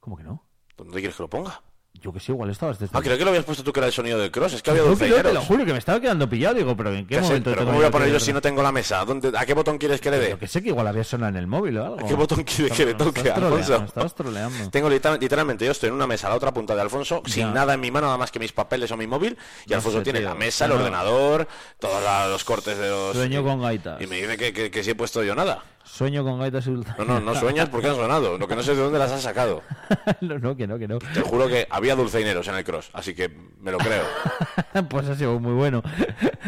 ¿Cómo 0.00 0.16
que 0.16 0.22
no? 0.22 0.42
¿Dónde 0.76 1.00
quieres 1.00 1.16
que 1.16 1.22
lo 1.24 1.28
ponga? 1.28 1.60
Yo 2.00 2.12
que 2.12 2.20
sí, 2.20 2.30
igual 2.30 2.48
estabas 2.50 2.78
desde... 2.78 2.96
Ah, 2.96 3.00
creo 3.02 3.18
que 3.18 3.24
lo 3.24 3.30
habías 3.30 3.44
puesto 3.44 3.64
tú 3.64 3.72
que 3.72 3.80
era 3.80 3.88
el 3.88 3.92
sonido 3.92 4.20
del 4.20 4.30
cross. 4.30 4.52
Es 4.52 4.62
que 4.62 4.70
había 4.70 4.84
que 4.84 5.08
yo 5.08 5.20
te 5.20 5.32
lo 5.32 5.42
juro 5.42 5.64
que 5.64 5.72
me 5.72 5.80
estaba 5.80 6.00
quedando 6.00 6.28
pillado. 6.28 6.54
Digo, 6.54 6.76
pero 6.76 6.94
¿en 6.94 7.04
qué, 7.08 7.16
¿Qué 7.16 7.22
sé? 7.22 7.22
momento 7.22 7.50
Pero 7.50 7.56
tengo 7.56 7.70
¿cómo 7.70 7.78
voy 7.80 7.88
a 7.88 7.90
poner 7.90 8.10
yo 8.12 8.20
si 8.20 8.32
no 8.32 8.40
tengo 8.40 8.62
la 8.62 8.70
mesa? 8.70 9.04
¿Dónde, 9.04 9.32
¿A 9.36 9.44
qué 9.44 9.52
botón 9.54 9.78
quieres 9.78 10.00
que 10.00 10.12
le 10.12 10.20
dé? 10.20 10.30
Yo 10.30 10.38
que 10.38 10.46
sé 10.46 10.62
que 10.62 10.68
igual 10.68 10.86
había 10.86 11.02
sonado 11.02 11.30
en 11.30 11.36
el 11.38 11.48
móvil 11.48 11.76
o 11.78 11.84
algo. 11.86 12.00
¿A 12.00 12.06
qué 12.08 12.14
botón 12.14 12.44
quiere 12.44 12.70
que 12.72 12.86
le 12.86 12.94
toque, 12.94 13.20
estás 13.22 13.38
Alfonso? 13.42 13.82
Estabas 13.84 14.14
troleando. 14.14 14.70
Tengo 14.70 14.88
literal- 14.88 15.18
literalmente, 15.20 15.64
yo 15.64 15.72
estoy 15.72 15.88
en 15.88 15.96
una 15.96 16.06
mesa 16.06 16.28
a 16.28 16.30
la 16.30 16.36
otra 16.36 16.54
punta 16.54 16.76
de 16.76 16.82
Alfonso, 16.82 17.20
Ya. 17.26 17.32
sin 17.34 17.52
nada 17.52 17.74
en 17.74 17.80
mi 17.80 17.90
mano, 17.90 18.06
nada 18.06 18.18
más 18.18 18.30
que 18.30 18.38
mis 18.38 18.52
papeles 18.52 18.92
o 18.92 18.96
mi 18.96 19.08
móvil, 19.08 19.36
y 19.66 19.72
Alfonso 19.72 19.98
sé, 19.98 20.04
tiene 20.04 20.20
tío. 20.20 20.28
la 20.28 20.34
mesa, 20.36 20.66
el 20.66 20.70
No, 20.70 20.76
ordenador, 20.76 21.48
todos 21.80 22.00
los 22.30 22.44
cortes 22.44 22.78
de 22.78 22.88
los... 22.90 23.16
Sueño 23.16 23.42
con 23.42 23.60
gaitas. 23.60 24.00
Y 24.00 24.06
me 24.06 24.16
dice 24.20 24.36
que, 24.36 24.52
que, 24.52 24.70
que 24.70 24.84
si 24.84 24.90
he 24.90 24.94
puesto 24.94 25.24
yo 25.24 25.34
nada. 25.34 25.64
Sueño 25.88 26.22
con 26.22 26.38
gaitas 26.38 26.66
y 26.66 26.70
dulce. 26.70 26.92
No, 26.98 27.04
no, 27.04 27.20
no 27.20 27.34
sueñas 27.34 27.68
porque 27.68 27.88
han 27.88 27.96
sonado. 27.96 28.38
Lo 28.38 28.46
que 28.46 28.54
no 28.54 28.62
sé 28.62 28.74
de 28.74 28.82
dónde 28.82 28.98
las 28.98 29.10
han 29.10 29.20
sacado. 29.20 29.62
no, 30.20 30.38
no, 30.38 30.56
que 30.56 30.66
no, 30.66 30.78
que 30.78 30.86
no. 30.86 30.98
Te 30.98 31.22
juro 31.22 31.48
que 31.48 31.66
había 31.70 31.96
dulceineros 31.96 32.46
en 32.48 32.54
el 32.56 32.64
cross, 32.64 32.90
así 32.92 33.14
que 33.14 33.30
me 33.60 33.72
lo 33.72 33.78
creo. 33.78 34.04
pues 34.90 35.08
ha 35.08 35.16
sido 35.16 35.40
muy 35.40 35.54
bueno. 35.54 35.82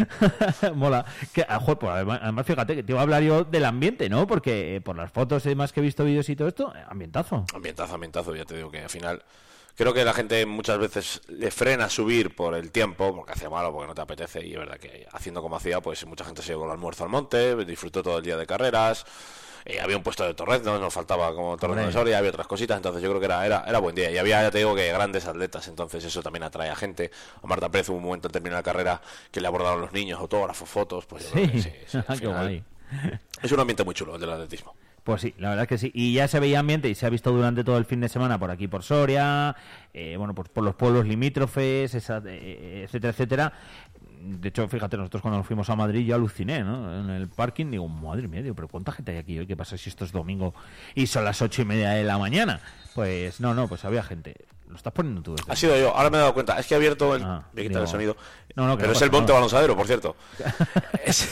Mola. 0.74 1.04
Que, 1.32 1.44
ah, 1.48 1.58
joder, 1.58 1.78
pues 1.78 1.92
además, 1.92 2.20
además, 2.22 2.46
fíjate 2.46 2.76
que 2.76 2.82
te 2.82 2.92
iba 2.92 3.00
a 3.00 3.02
hablar 3.02 3.22
yo 3.22 3.44
del 3.44 3.64
ambiente, 3.64 4.08
¿no? 4.08 4.26
Porque 4.26 4.76
eh, 4.76 4.80
por 4.80 4.96
las 4.96 5.10
fotos 5.10 5.44
y 5.46 5.50
demás 5.50 5.72
que 5.72 5.80
he 5.80 5.82
visto 5.82 6.04
vídeos 6.04 6.28
y 6.28 6.36
todo 6.36 6.48
esto, 6.48 6.72
eh, 6.76 6.84
ambientazo. 6.88 7.46
Ambientazo, 7.54 7.94
ambientazo, 7.94 8.36
ya 8.36 8.44
te 8.44 8.56
digo 8.56 8.70
que 8.70 8.82
al 8.82 8.90
final... 8.90 9.22
Creo 9.80 9.94
que 9.94 10.04
la 10.04 10.12
gente 10.12 10.44
muchas 10.44 10.76
veces 10.76 11.22
le 11.28 11.50
frena 11.50 11.88
subir 11.88 12.34
por 12.36 12.54
el 12.54 12.70
tiempo, 12.70 13.16
porque 13.16 13.32
hace 13.32 13.48
malo, 13.48 13.72
porque 13.72 13.86
no 13.86 13.94
te 13.94 14.02
apetece, 14.02 14.46
y 14.46 14.52
es 14.52 14.58
verdad 14.58 14.76
que 14.76 15.06
haciendo 15.10 15.40
como 15.40 15.56
hacía, 15.56 15.80
pues 15.80 16.04
mucha 16.04 16.22
gente 16.22 16.42
se 16.42 16.48
llevó 16.48 16.66
el 16.66 16.72
almuerzo 16.72 17.04
al 17.04 17.08
monte, 17.08 17.56
disfrutó 17.64 18.02
todo 18.02 18.18
el 18.18 18.22
día 18.22 18.36
de 18.36 18.46
carreras, 18.46 19.06
eh, 19.64 19.80
había 19.80 19.96
un 19.96 20.02
puesto 20.02 20.22
de 20.24 20.34
torrezno, 20.34 20.78
nos 20.78 20.92
faltaba 20.92 21.34
como 21.34 21.56
torrezno 21.56 21.86
de. 21.86 21.92
Soria, 21.92 22.18
había 22.18 22.28
otras 22.28 22.46
cositas, 22.46 22.76
entonces 22.76 23.02
yo 23.02 23.08
creo 23.08 23.20
que 23.20 23.24
era, 23.24 23.46
era, 23.46 23.64
era 23.66 23.78
buen 23.78 23.94
día. 23.94 24.10
Y 24.10 24.18
había, 24.18 24.42
ya 24.42 24.50
te 24.50 24.58
digo, 24.58 24.74
que 24.74 24.86
grandes 24.92 25.24
atletas, 25.24 25.66
entonces 25.68 26.04
eso 26.04 26.22
también 26.22 26.42
atrae 26.42 26.68
a 26.68 26.76
gente. 26.76 27.10
A 27.42 27.46
Marta 27.46 27.70
Pérez 27.70 27.88
hubo 27.88 27.96
un 27.96 28.04
momento 28.04 28.28
al 28.28 28.32
terminar 28.32 28.58
la 28.58 28.62
carrera 28.62 29.00
que 29.30 29.40
le 29.40 29.46
abordaron 29.46 29.80
los 29.80 29.92
niños, 29.94 30.20
autógrafos, 30.20 30.68
fotos, 30.68 31.06
pues 31.06 31.24
yo 31.24 31.30
creo 31.30 31.46
Sí, 31.46 31.52
que 31.52 31.58
sí, 31.62 31.72
sí, 31.86 31.96
al 31.96 32.04
qué 32.20 32.26
final 32.26 32.32
guay. 32.36 32.64
Es 33.42 33.50
un 33.50 33.60
ambiente 33.60 33.82
muy 33.82 33.94
chulo 33.94 34.16
el 34.16 34.20
del 34.20 34.30
atletismo. 34.30 34.74
Pues 35.04 35.22
sí, 35.22 35.34
la 35.38 35.48
verdad 35.50 35.62
es 35.64 35.68
que 35.68 35.78
sí. 35.78 35.90
Y 35.94 36.12
ya 36.12 36.28
se 36.28 36.38
veía 36.40 36.60
ambiente 36.60 36.88
y 36.88 36.94
se 36.94 37.06
ha 37.06 37.10
visto 37.10 37.32
durante 37.32 37.64
todo 37.64 37.78
el 37.78 37.84
fin 37.86 38.00
de 38.00 38.08
semana 38.08 38.38
por 38.38 38.50
aquí, 38.50 38.68
por 38.68 38.82
Soria, 38.82 39.56
eh, 39.94 40.16
bueno, 40.16 40.34
pues 40.34 40.48
por 40.50 40.62
los 40.62 40.74
pueblos 40.74 41.06
limítrofes, 41.06 41.94
esa- 41.94 42.22
eh, 42.26 42.82
etcétera, 42.84 43.10
etcétera. 43.12 43.52
De 44.22 44.50
hecho, 44.50 44.68
fíjate, 44.68 44.98
nosotros 44.98 45.22
cuando 45.22 45.38
nos 45.38 45.46
fuimos 45.46 45.70
a 45.70 45.76
Madrid 45.76 46.04
yo 46.06 46.14
aluciné, 46.14 46.62
¿no? 46.62 47.00
En 47.00 47.08
el 47.08 47.28
parking 47.28 47.70
digo, 47.70 47.88
madre 47.88 48.28
mía, 48.28 48.42
digo, 48.42 48.54
pero 48.54 48.68
¿cuánta 48.68 48.92
gente 48.92 49.12
hay 49.12 49.18
aquí 49.18 49.38
hoy? 49.38 49.46
¿Qué 49.46 49.56
pasa 49.56 49.78
si 49.78 49.88
esto 49.88 50.04
es 50.04 50.12
domingo 50.12 50.54
y 50.94 51.06
son 51.06 51.24
las 51.24 51.40
ocho 51.40 51.62
y 51.62 51.64
media 51.64 51.90
de 51.90 52.04
la 52.04 52.18
mañana? 52.18 52.60
Pues 52.94 53.40
no, 53.40 53.54
no, 53.54 53.66
pues 53.68 53.86
había 53.86 54.02
gente. 54.02 54.36
Lo 54.70 54.76
estás 54.76 54.92
poniendo 54.92 55.20
tú. 55.22 55.34
desde 55.34 55.52
Ha 55.52 55.56
sido 55.56 55.76
yo, 55.76 55.94
ahora 55.94 56.08
me 56.10 56.16
he 56.16 56.20
dado 56.20 56.32
cuenta. 56.34 56.58
Es 56.58 56.66
que 56.66 56.74
he 56.74 56.76
abierto 56.76 57.14
el. 57.14 57.22
Ah, 57.22 57.42
voy 57.52 57.64
a 57.64 57.68
quitar 57.68 57.82
el 57.82 57.88
sonido. 57.88 58.16
No, 58.56 58.66
no, 58.66 58.76
Pero 58.76 58.86
no 58.88 58.92
es 58.92 58.96
pasa 58.98 59.04
el 59.04 59.10
Monte 59.10 59.26
nada. 59.32 59.34
Balonsadero, 59.40 59.76
por 59.76 59.86
cierto. 59.86 60.16
Es- 61.04 61.28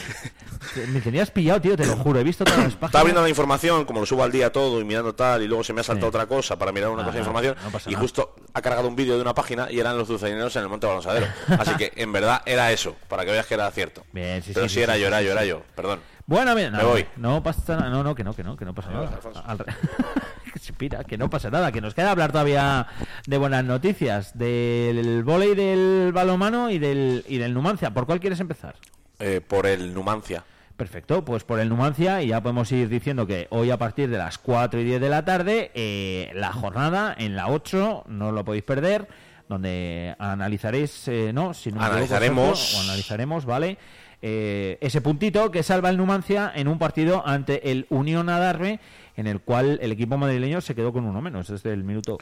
Me 0.92 1.00
tenías 1.00 1.30
pillado, 1.30 1.61
tío, 1.61 1.76
te 1.76 1.87
lo 1.87 1.97
juro. 1.97 2.18
He 2.21 2.25
visto 2.25 2.45
todas 2.45 2.59
las 2.61 2.73
páginas. 2.75 2.88
Estaba 2.90 3.00
abriendo 3.00 3.23
la 3.23 3.28
información, 3.28 3.85
como 3.85 4.00
lo 4.00 4.07
subo 4.07 4.23
al 4.25 4.30
día 4.33 4.52
todo 4.52 4.80
y 4.80 4.85
mirando 4.85 5.14
tal, 5.14 5.42
y 5.42 5.49
luego 5.49 5.62
se 5.64 5.73
me 5.73 5.80
ha 5.80 5.85
saltado 5.85 6.11
Sí. 6.11 6.16
otra 6.16 6.26
cosa 6.26 6.59
para 6.59 6.73
mirar 6.73 6.90
una 6.90 7.02
Ah, 7.02 7.07
cosa 7.07 7.18
de 7.18 7.23
no, 7.25 7.26
información. 7.30 7.57
no 7.62 7.78
y 7.87 7.90
nada. 7.92 8.00
justo 8.02 8.35
ha 8.54 8.61
cargado 8.62 8.87
un 8.88 8.97
vídeo 8.97 9.14
de 9.16 9.23
una 9.23 9.35
página 9.35 9.71
y 9.71 9.78
eran 9.80 9.97
los 9.97 10.09
dulceineros 10.09 10.54
en 10.57 10.62
el 10.62 10.68
Monte 10.68 10.87
Balonsadero. 10.87 11.26
Así 11.59 11.75
que 11.76 11.92
en 11.97 12.12
verdad 12.12 12.42
era 12.45 12.71
eso, 12.73 12.97
para 13.09 13.25
que 13.25 13.30
veas 13.30 13.47
que 13.47 13.54
era 13.54 13.71
cierto. 13.71 14.04
Bien, 14.12 14.42
sí, 14.42 14.50
Pero 14.52 14.68
sí, 14.68 14.80
era 14.83 14.97
yo, 14.99 15.07
era 15.07 15.23
yo, 15.23 15.30
era 15.33 15.45
yo, 15.45 15.62
perdón. 15.75 16.00
Bueno, 16.26 16.54
mira, 16.54 16.71
no, 16.71 16.78
Me 16.78 16.85
voy. 16.85 17.07
No 17.16 17.42
pasa 17.42 17.76
nada. 17.76 17.88
No, 17.88 18.02
no, 18.04 18.14
que 18.14 18.23
no, 18.23 18.35
que 18.35 18.42
no, 18.45 18.54
que 18.57 18.64
no 18.66 18.75
pasa 18.75 18.90
nada. 18.90 19.18
Al 19.47 19.59
Que 20.78 21.18
no 21.18 21.28
pasa 21.28 21.50
nada, 21.50 21.73
que 21.73 21.80
nos 21.80 21.92
queda 21.92 22.12
hablar 22.12 22.30
todavía 22.30 22.87
de 23.26 23.37
buenas 23.37 23.64
noticias, 23.64 24.38
del 24.38 25.25
volei 25.25 25.56
del 25.56 26.12
balomano 26.12 26.70
y 26.70 26.78
del, 26.78 27.25
y 27.26 27.38
del 27.38 27.52
Numancia. 27.52 27.90
¿Por 27.90 28.06
cuál 28.06 28.20
quieres 28.20 28.38
empezar? 28.38 28.76
Eh, 29.18 29.40
por 29.40 29.66
el 29.66 29.92
Numancia. 29.92 30.44
Perfecto, 30.76 31.25
pues 31.25 31.42
por 31.42 31.58
el 31.58 31.68
Numancia 31.68 32.23
y 32.23 32.28
ya 32.28 32.40
podemos 32.40 32.70
ir 32.70 32.88
diciendo 32.88 33.26
que 33.26 33.49
hoy 33.50 33.73
a 33.73 33.76
partir 33.76 34.08
de 34.08 34.18
las 34.18 34.38
4 34.38 34.78
y 34.78 34.85
10 34.85 35.00
de 35.00 35.08
la 35.08 35.25
tarde 35.25 35.73
eh, 35.75 36.30
la 36.35 36.52
jornada 36.52 37.12
en 37.18 37.35
la 37.35 37.49
8, 37.49 38.04
no 38.06 38.30
lo 38.30 38.44
podéis 38.44 38.62
perder, 38.62 39.08
donde 39.49 40.14
analizaréis, 40.20 41.08
eh, 41.08 41.32
¿no? 41.35 41.54
Si 41.54 41.73
no 41.73 41.82
Analizaremos. 41.82 42.76
O 42.76 42.80
analizaremos, 42.82 43.44
¿vale? 43.44 43.78
Eh, 44.20 44.78
ese 44.80 45.00
puntito 45.00 45.50
que 45.50 45.62
salva 45.62 45.90
el 45.90 45.97
Numancia 45.97 46.52
en 46.54 46.68
un 46.68 46.78
partido 46.78 47.26
ante 47.26 47.70
el 47.70 47.87
Unión 47.88 48.28
Adarve, 48.28 48.80
en 49.18 49.26
el 49.26 49.40
cual 49.40 49.80
el 49.82 49.90
equipo 49.90 50.16
madrileño 50.16 50.60
se 50.60 50.76
quedó 50.76 50.92
con 50.92 51.04
uno 51.04 51.20
menos 51.20 51.48
desde 51.48 51.72
el 51.72 51.82
minuto. 51.82 52.18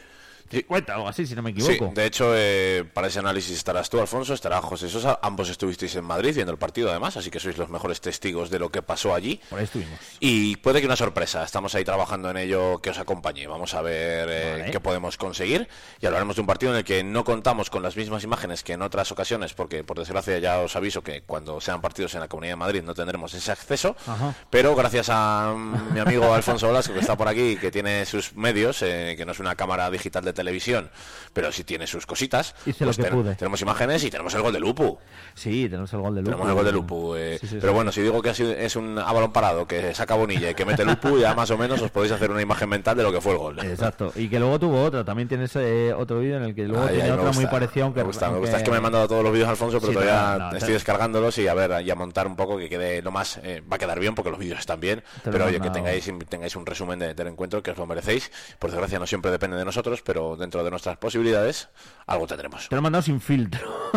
50 0.51 0.99
o 0.99 1.09
así, 1.09 1.27
si 1.27 1.35
no 1.35 1.43
me 1.43 1.53
Sí, 1.53 1.61
equivoco. 1.73 1.93
de 1.95 2.07
hecho, 2.07 2.33
eh, 2.35 2.85
para 2.93 3.09
ese 3.09 3.19
análisis 3.19 3.57
estarás 3.57 3.89
tú, 3.91 4.01
Alfonso, 4.01 4.35
estará 4.35 4.61
José 4.63 4.89
Sosa. 4.89 5.19
Ambos 5.23 5.49
estuvisteis 5.49 5.95
en 5.97 6.05
Madrid 6.05 6.35
viendo 6.35 6.53
el 6.53 6.59
partido, 6.59 6.91
además, 6.91 7.17
así 7.17 7.31
que 7.31 7.41
sois 7.41 7.57
los 7.59 7.69
mejores 7.69 8.01
testigos 8.01 8.51
de 8.51 8.59
lo 8.59 8.71
que 8.71 8.83
pasó 8.83 9.15
allí. 9.15 9.41
Por 9.51 9.59
ahí 9.59 9.65
estuvimos. 9.65 9.99
Y 10.21 10.57
puede 10.57 10.81
que 10.81 10.87
una 10.87 10.97
sorpresa, 10.97 11.43
estamos 11.45 11.75
ahí 11.75 11.85
trabajando 11.85 12.31
en 12.31 12.37
ello 12.37 12.79
que 12.81 12.91
os 12.91 12.99
acompañe. 12.99 13.47
Vamos 13.47 13.75
a 13.75 13.83
ver 13.83 14.29
eh, 14.31 14.59
Vale. 14.61 14.71
qué 14.71 14.81
podemos 14.81 15.17
conseguir 15.17 15.69
y 16.01 16.07
hablaremos 16.07 16.37
de 16.37 16.41
un 16.43 16.47
partido 16.47 16.73
en 16.73 16.79
el 16.79 16.85
que 16.85 17.03
no 17.05 17.25
contamos 17.25 17.71
con 17.71 17.83
las 17.83 17.97
mismas 17.97 18.25
imágenes 18.25 18.63
que 18.63 18.75
en 18.75 18.83
otras 18.83 19.11
ocasiones, 19.13 19.55
porque 19.55 19.85
por 19.85 19.99
desgracia 19.99 20.39
ya 20.39 20.59
os 20.61 20.77
aviso 20.77 21.03
que 21.03 21.23
cuando 21.23 21.61
sean 21.61 21.81
partidos 21.81 22.15
en 22.15 22.21
la 22.21 22.29
Comunidad 22.29 22.53
de 22.53 22.57
Madrid 22.57 22.83
no 22.83 22.95
tendremos 22.95 23.33
ese 23.35 23.53
acceso. 23.53 23.97
Ajá. 24.07 24.35
Pero 24.51 24.75
gracias 24.75 25.09
a 25.11 25.55
mi 25.93 26.01
amigo 26.01 26.33
Alfonso 26.35 26.69
Blasco, 26.71 26.93
que 26.95 27.01
está 27.01 27.17
por 27.17 27.29
aquí, 27.29 27.57
que 27.57 27.71
tiene 27.71 28.05
sus 28.07 28.35
medios, 28.35 28.83
eh, 28.83 29.15
que 29.17 29.25
no 29.27 29.33
es 29.33 29.39
una 29.41 29.55
cámara 29.55 29.91
digital 29.91 30.25
de 30.25 30.33
televisión, 30.37 30.91
pero 31.33 31.51
sí 31.51 31.65
tiene 31.65 31.89
sus 31.89 32.07
cositas, 32.07 32.55
Hice 32.65 32.87
lo 32.87 32.93
que 32.93 33.05
pude. 33.07 33.35
tenemos 33.35 33.61
imágenes 33.61 34.05
y 34.05 34.11
tenemos 34.11 34.33
el 34.35 34.43
gol 34.43 34.53
de 34.53 34.61
Lupu. 34.61 34.99
Sí, 35.35 35.69
tenemos 35.69 35.93
el 35.93 36.01
gol 36.01 36.15
de 36.15 36.21
Lupu. 36.23 36.31
Tenemos 36.31 36.49
el 36.49 36.55
gol 36.55 36.65
de 36.65 36.73
Lupu. 36.73 37.15
eh, 37.17 37.39
Sí, 37.41 37.47
sí, 37.49 37.59
pero 37.61 37.73
bueno, 37.73 37.91
si 37.91 38.03
digo 38.03 38.23
que 38.23 38.31
ha 38.31 38.35
sido- 38.35 38.53
es 38.53 38.77
un 38.77 38.99
a 38.99 39.13
balón 39.13 39.33
parado, 39.33 39.67
que 39.67 39.93
saca 39.95 40.15
Bonilla 40.15 40.51
y 40.51 40.55
que 40.55 40.65
mete 40.65 40.85
Lupu, 40.85 41.19
ya 41.19 41.35
más 41.35 41.51
o 41.51 41.59
menos 41.59 41.83
os 41.83 41.91
podéis 41.91 42.13
hacer 42.13 42.31
una 42.31 42.41
imagen 42.43 42.69
mental 42.69 42.97
de 42.97 43.03
lo 43.03 43.13
que 43.13 43.21
fue 43.21 43.33
el 43.33 43.39
gol. 43.39 43.59
Exacto, 43.65 44.13
y 44.15 44.29
que 44.29 44.39
luego 44.39 44.59
tuvo 44.61 44.83
otra, 44.85 45.05
también 45.05 45.27
tienes 45.29 45.55
eh, 45.57 45.93
otro 45.93 46.21
vídeo 46.21 46.37
en 46.37 46.45
el 46.45 46.55
que 46.55 46.65
luego 46.65 46.85
Ay, 46.85 46.95
tiene 46.97 47.09
me 47.11 47.15
otra 47.19 47.33
muy 47.33 47.47
parecida, 47.47 47.85
aunque 47.85 48.01
me 48.01 48.07
gusta, 48.07 48.27
me 48.27 48.35
aunque- 48.35 48.41
gusta. 48.43 48.57
Es 48.59 48.63
que 48.63 48.71
me 48.71 48.77
he 48.77 48.81
mandado 48.81 49.09
todos 49.09 49.25
los 49.25 49.33
vídeos, 49.33 49.49
Alfonso, 49.49 49.81
pero 49.81 49.93
todavía 49.93 50.37
no, 50.39 50.53
estoy 50.57 50.69
te- 50.69 50.73
descargándolos 50.75 51.39
y 51.39 51.49
a 51.49 51.55
ver, 51.55 51.83
y 51.85 51.91
a 51.91 51.95
montar 51.95 52.27
un 52.27 52.37
poco 52.37 52.57
que 52.59 52.69
quede 52.69 53.03
lo 53.03 53.11
más. 53.11 53.39
eh, 53.43 53.63
va 53.71 53.77
a 53.77 53.79
quedar 53.79 53.99
bien 54.01 54.15
porque 54.15 54.31
los 54.31 54.39
vídeos 54.39 54.59
están 54.59 54.81
bien, 54.81 55.03
Te 55.23 55.31
lo 55.31 55.33
pero 55.33 55.45
oye, 55.47 55.61
que 55.61 55.71
tengáis, 55.71 56.11
tengáis 56.29 56.57
un 56.57 56.65
resumen 56.67 56.99
de- 56.99 57.15
del 57.15 57.27
encuentro 57.29 57.63
que 57.63 57.71
os 57.71 57.77
lo 57.79 57.87
merecéis. 57.87 58.31
Por 58.59 58.71
desgracia, 58.71 58.99
no 58.99 59.07
siempre 59.07 59.31
depende 59.31 59.57
de 59.57 59.65
nosotros, 59.65 60.03
pero 60.03 60.26
dentro 60.35 60.65
de 60.65 60.71
nuestras 60.71 60.97
posibilidades, 60.97 61.69
algo 62.07 62.27
tendremos. 62.27 62.69
Te 62.69 62.75
lo 62.75 62.81
he 62.81 62.83
mandado 62.83 63.03
sin 63.03 63.21
filtro. 63.21 63.61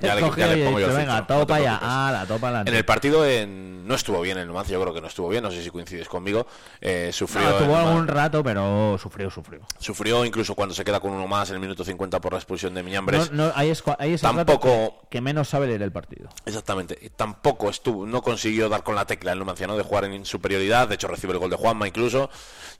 Ya 0.00 0.14
le- 0.16 0.20
ya 0.36 0.46
le 0.48 0.64
pongo 0.64 0.80
yo 0.80 0.86
el 0.90 0.96
venga, 0.96 1.16
filtro, 1.18 1.38
no 1.38 1.46
para 1.46 1.60
allá, 1.60 1.78
preocupes. 1.78 1.88
ala, 1.98 2.26
todo 2.26 2.38
para 2.38 2.60
En 2.62 2.74
el 2.74 2.84
partido 2.84 3.24
en- 3.24 3.86
no 3.86 3.94
estuvo 3.94 4.20
bien 4.20 4.36
el 4.38 4.46
Numancia, 4.46 4.74
yo 4.74 4.82
creo 4.82 4.92
que 4.92 5.00
no 5.00 5.06
estuvo 5.06 5.28
bien, 5.28 5.42
no 5.42 5.50
sé 5.50 5.62
si 5.62 5.70
coincides 5.70 6.08
conmigo. 6.08 6.46
eh, 6.80 7.10
sufrió, 7.12 7.48
No, 7.48 7.56
tuvo 7.56 7.76
algún 7.76 8.06
rato, 8.08 8.42
pero 8.42 8.98
sufrió, 8.98 9.30
sufrió. 9.30 9.60
sufrió 9.78 10.24
incluso 10.24 10.54
cuando 10.54 10.74
se 10.74 10.84
queda 10.84 11.00
con 11.00 11.12
uno 11.12 11.26
más 11.26 11.48
en 11.50 11.54
el 11.54 11.60
minuto 11.60 11.84
50 11.84 12.20
por 12.20 12.32
la 12.32 12.38
expulsión 12.38 12.74
de 12.74 12.82
Miñambres. 12.82 13.30
No, 13.32 13.46
no, 13.46 13.52
ahí 13.54 13.70
es, 13.70 13.82
ahí 13.98 14.12
es 14.14 14.22
el 14.24 14.28
rato 14.36 14.44
Tampoco- 14.58 15.08
que, 15.08 15.20
menos 15.20 15.48
sabe 15.48 15.66
leer 15.68 15.82
el 15.82 15.92
partido. 15.92 16.28
Exactamente. 16.44 17.10
Tampoco 17.16 17.70
estuvo, 17.70 18.04
no 18.06 18.20
consiguió 18.22 18.68
dar 18.68 18.82
con 18.82 18.94
la 18.94 19.06
tecla 19.06 19.32
el 19.32 19.38
Numancia, 19.38 19.66
¿no? 19.66 19.76
De 19.76 19.82
jugar 19.84 20.04
en 20.04 20.24
superioridad. 20.26 20.88
De 20.88 20.96
hecho, 20.96 21.08
recibe 21.08 21.32
el 21.32 21.38
gol 21.38 21.50
de 21.50 21.56
Juanma 21.56 21.86
incluso. 21.88 22.28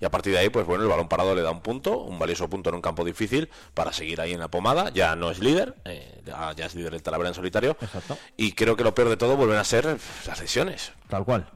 Y 0.00 0.04
a 0.04 0.10
partir 0.10 0.32
de 0.32 0.40
ahí, 0.40 0.48
pues 0.50 0.66
bueno, 0.66 0.84
el 0.84 0.90
balón 0.90 1.08
parado 1.08 1.34
le 1.34 1.42
da 1.42 1.50
un 1.50 1.60
punto, 1.60 1.98
un 1.98 2.18
valioso 2.18 2.48
punto 2.48 2.68
en 2.70 2.76
un 2.76 2.82
campo 2.88 3.04
difícil 3.04 3.49
para 3.75 3.92
seguir 3.92 4.21
ahí 4.21 4.33
en 4.33 4.40
la 4.40 4.49
pomada. 4.49 4.90
Ya 4.90 5.14
no 5.16 5.30
es 5.30 5.38
líder, 5.38 5.75
eh, 5.85 6.23
ya, 6.26 6.66
es 6.66 6.75
líder 6.75 6.95
el 6.95 7.02
Talavera 7.02 7.28
en 7.28 7.35
solitario. 7.35 7.76
Exacto. 7.80 8.18
Y 8.37 8.52
creo 8.52 8.76
que 8.76 8.85
lo 8.85 8.95
peor 8.95 9.09
de 9.09 9.16
todo 9.16 9.37
vuelven 9.37 9.59
a 9.59 9.64
ser 9.64 9.97
las 10.26 10.40
lesiones. 10.40 10.92
Tal 11.09 11.25
cual. 11.25 11.49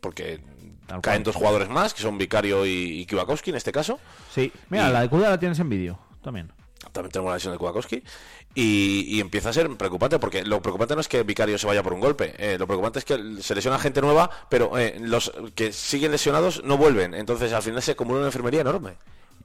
Porque 0.00 0.40
Tal 0.86 1.00
caen 1.00 1.22
cual. 1.22 1.24
dos 1.24 1.36
jugadores 1.36 1.68
más, 1.68 1.94
que 1.94 2.02
son 2.02 2.18
Vicario 2.18 2.66
y, 2.66 3.00
y 3.00 3.06
Kiwakowski 3.06 3.50
en 3.50 3.56
este 3.56 3.72
caso. 3.72 3.98
Sí, 4.34 4.52
mira, 4.68 4.88
Y- 4.88 4.92
la 4.92 5.00
de 5.00 5.08
Cuda 5.08 5.30
la 5.30 5.38
tienes 5.38 5.58
en 5.58 5.68
vídeo 5.68 5.98
también. 6.22 6.52
También 6.92 7.10
tenemos 7.12 7.30
la 7.30 7.36
lesión 7.36 7.52
de 7.54 7.58
Kudakowski. 7.58 8.02
Y, 8.54 9.06
y 9.08 9.20
empieza 9.20 9.48
a 9.48 9.52
ser 9.52 9.68
preocupante, 9.76 10.18
porque 10.18 10.44
lo 10.44 10.60
preocupante 10.62 10.94
no 10.94 11.00
es 11.00 11.08
que 11.08 11.22
Vicario 11.24 11.58
se 11.58 11.66
vaya 11.66 11.82
por 11.82 11.92
un 11.92 12.00
golpe. 12.00 12.34
eh, 12.38 12.56
lo 12.58 12.66
preocupante 12.66 12.98
es 13.00 13.04
que 13.04 13.42
se 13.42 13.54
lesiona 13.54 13.78
gente 13.78 14.00
nueva, 14.00 14.30
pero 14.48 14.78
eh, 14.78 14.96
los 15.00 15.32
que 15.56 15.72
siguen 15.72 16.12
lesionados 16.12 16.62
no 16.62 16.76
vuelven. 16.76 17.14
Entonces 17.14 17.52
al 17.52 17.62
final 17.62 17.82
se 17.82 17.92
acumula 17.92 18.18
una 18.18 18.26
enfermería 18.28 18.60
enorme. 18.60 18.92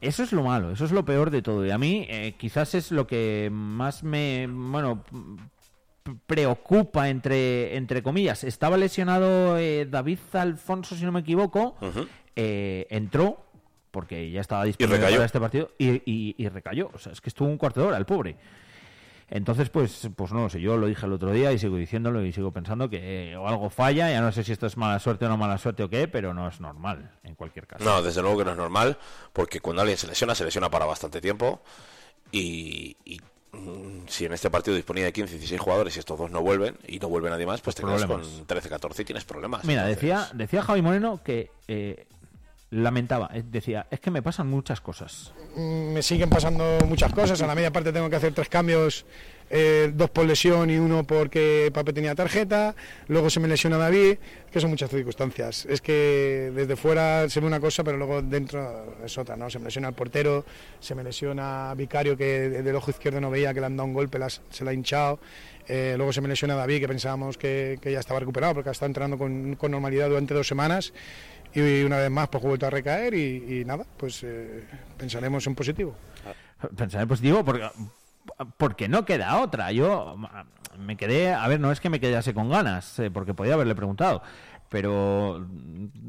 Eso 0.01 0.24
es 0.24 0.32
lo 0.32 0.44
malo, 0.44 0.72
eso 0.72 0.86
es 0.86 0.91
lo 0.91 1.03
peor 1.03 1.29
de 1.29 1.41
todo. 1.41 1.65
Y 1.65 1.72
a 1.72 1.77
mí 1.77 2.06
eh, 2.10 2.36
quizás 2.38 2.74
es 2.75 2.91
lo 2.91 3.06
que 3.06 3.50
más 3.51 4.03
me, 4.03 4.48
bueno, 4.50 5.03
preocupa 6.25 7.10
entre, 7.10 7.75
entre 7.75 8.01
comillas. 8.01 8.44
Estaba 8.44 8.77
lesionado 8.77 9.58
eh, 9.58 9.86
David 9.89 10.20
Alfonso, 10.34 10.96
si 10.96 11.06
no 11.06 11.12
me 11.12 11.20
equivoco. 11.20 11.75
Eh, 12.36 12.88
entró, 12.89 13.44
porque 13.91 14.32
ya 14.32 14.41
estaba 14.41 14.63
disponible 14.63 14.98
para 15.18 15.25
este 15.25 15.39
partido, 15.39 15.72
y, 15.77 15.89
y- 16.12 16.36
y 16.38 16.48
recayó. 16.50 16.89
O 16.94 16.98
sea, 17.00 17.12
es 17.12 17.22
que 17.22 17.29
estuvo 17.29 17.48
un 17.48 17.58
cuarto 17.58 17.82
de 17.82 17.88
hora, 17.88 17.98
el 17.98 18.06
pobre. 18.06 18.38
Entonces, 19.32 19.70
pues, 19.70 20.10
pues 20.16 20.32
no 20.32 20.42
lo 20.42 20.50
sé, 20.50 20.60
yo 20.60 20.78
lo 20.78 20.88
dije 20.88 21.06
el 21.06 21.14
otro 21.14 21.32
día 21.32 21.52
y 21.52 21.60
sigo 21.60 21.78
diciéndolo 21.78 22.24
y 22.26 22.34
sigo 22.34 22.52
pensando 22.52 22.90
que 22.90 23.32
eh, 23.32 23.38
o 23.38 23.48
algo 23.48 23.70
falla, 23.70 24.10
ya 24.10 24.22
no 24.22 24.32
sé 24.32 24.44
si 24.44 24.52
esto 24.52 24.66
es 24.66 24.76
mala 24.76 24.98
suerte 25.00 25.26
o 25.26 25.30
no 25.30 25.38
mala 25.38 25.58
suerte 25.58 25.84
o 25.84 25.90
qué, 25.90 26.08
pero 26.08 26.34
no 26.34 26.48
es 26.48 26.60
normal, 26.60 27.12
en 27.24 27.36
cualquier 27.36 27.68
caso. 27.68 27.84
No, 27.84 28.02
desde 28.02 28.22
luego 28.22 28.40
que 28.40 28.46
no 28.46 28.52
es 28.52 28.58
normal, 28.58 28.98
porque 29.32 29.60
cuando 29.60 29.82
alguien 29.82 29.98
se 29.98 30.08
lesiona, 30.08 30.34
se 30.34 30.46
lesiona 30.46 30.70
para 30.70 30.86
bastante 30.86 31.22
tiempo. 31.22 31.62
Y, 32.32 32.98
y, 33.06 33.22
mm, 33.52 34.08
si 34.08 34.26
en 34.26 34.34
este 34.34 34.50
partido 34.50 34.76
disponía 34.76 35.06
de 35.06 35.14
15, 35.14 35.34
16 35.34 35.62
jugadores 35.62 35.96
y 35.96 36.00
estos 36.00 36.18
dos 36.18 36.32
no 36.32 36.42
vuelven, 36.42 36.78
y 36.88 36.98
no 36.98 37.08
vuelve 37.08 37.30
nadie 37.30 37.46
más, 37.46 37.62
pues 37.62 37.76
te 37.76 37.84
quedas 37.84 38.06
con 38.06 38.24
13, 38.48 38.68
14 38.68 39.02
y 39.04 39.06
tienes 39.06 39.26
problemas. 39.26 39.64
Mira, 39.64 39.82
Entonces, 39.82 40.02
decía, 40.02 40.30
decía 40.34 40.64
Javi 40.64 40.82
Moreno 40.82 41.22
que 41.24 41.52
eh, 41.68 42.08
lamentaba, 42.72 43.32
eh, 43.34 43.44
decía, 43.46 43.88
es 43.90 44.00
que 44.00 44.12
me 44.12 44.22
pasan 44.22 44.48
muchas 44.48 44.80
cosas. 44.80 45.34
Mm, 45.56 45.94
me 45.94 46.02
siguen 46.04 46.30
pasando 46.30 46.78
muchas 46.86 47.12
cosas. 47.14 47.42
A 47.42 47.48
la 47.48 47.56
media 47.56 47.72
parte 47.72 47.92
tengo 47.92 48.10
que 48.10 48.16
hacer 48.16 48.34
tres 48.34 48.48
cambios, 48.48 49.06
eh, 49.50 49.92
dos 49.94 50.12
por 50.12 50.26
lesión 50.26 50.70
y 50.70 50.78
uno 50.78 51.04
porque 51.04 51.72
Pape 51.74 51.94
tenía 51.94 52.14
tarjeta. 52.14 52.76
Luego 53.08 53.32
se 53.32 53.40
me 53.40 53.48
lesiona 53.48 53.78
David, 53.78 54.18
que 54.52 54.60
son 54.60 54.70
muchas 54.70 54.92
circunstancias. 54.92 55.66
Es 55.66 55.82
que 55.82 56.52
desde 56.54 56.76
fuera 56.76 57.28
se 57.28 57.40
ve 57.40 57.48
una 57.48 57.60
cosa, 57.60 57.84
pero 57.84 57.98
luego 57.98 58.22
dentro 58.22 58.98
es 59.04 59.18
otra, 59.18 59.36
¿no? 59.36 59.50
Se 59.50 59.58
me 59.58 59.66
lesiona 59.66 59.88
el 59.88 59.96
portero, 59.96 60.46
se 60.80 60.94
me 60.94 61.04
lesiona 61.04 61.74
Vicario, 61.76 62.16
que 62.16 62.50
del 62.50 62.76
ojo 62.76 62.92
izquierdo 62.92 63.20
no 63.20 63.32
veía, 63.32 63.52
que 63.52 63.62
le 63.62 63.66
han 63.66 63.78
dado 63.78 63.88
un 63.88 63.94
golpe, 63.94 64.20
se 64.52 64.64
la 64.64 64.72
ha 64.72 64.74
hinchado. 64.74 65.20
Eh, 65.68 65.94
luego 65.98 66.14
se 66.14 66.22
me 66.22 66.28
lesiona 66.28 66.56
David, 66.56 66.82
que 66.82 66.88
pensábamos 66.88 67.38
que, 67.38 67.80
ya 67.84 68.00
estaba 68.00 68.20
recuperado, 68.20 68.56
porque 68.56 68.70
ha 68.70 68.72
estado 68.72 68.88
entrenando 68.88 69.18
con 69.18 69.72
normalidad 69.72 70.10
durante 70.10 70.36
dos 70.36 70.48
semanas. 70.48 70.94
Y 71.53 71.82
una 71.84 71.98
vez 71.98 72.12
más, 72.12 72.27
pues 72.29 72.44
vuelto 72.44 72.68
a 72.68 72.70
recaer 72.70 73.13
y, 73.13 73.62
y 73.62 73.65
nada, 73.65 73.84
pues 73.98 74.22
eh, 74.24 74.63
pensaremos 74.98 75.46
en 75.48 75.56
positivo. 75.56 75.96
Pensar 76.75 77.01
en 77.01 77.08
positivo 77.08 77.44
porque, 77.44 77.70
porque 78.58 78.88
no 78.88 79.06
queda 79.06 79.39
otra. 79.39 79.72
Yo 79.72 80.15
me 80.77 80.96
quedé, 80.96 81.34
a 81.34 81.48
ver, 81.48 81.60
no 81.60 81.72
es 81.72 81.79
que 81.79 81.89
me 81.89 82.00
quedase 82.00 82.34
con 82.34 82.50
ganas, 82.50 83.00
eh, 83.00 83.10
porque 83.12 83.34
podía 83.34 83.53
haberle 83.56 83.75
preguntado, 83.75 84.22
pero 84.70 85.46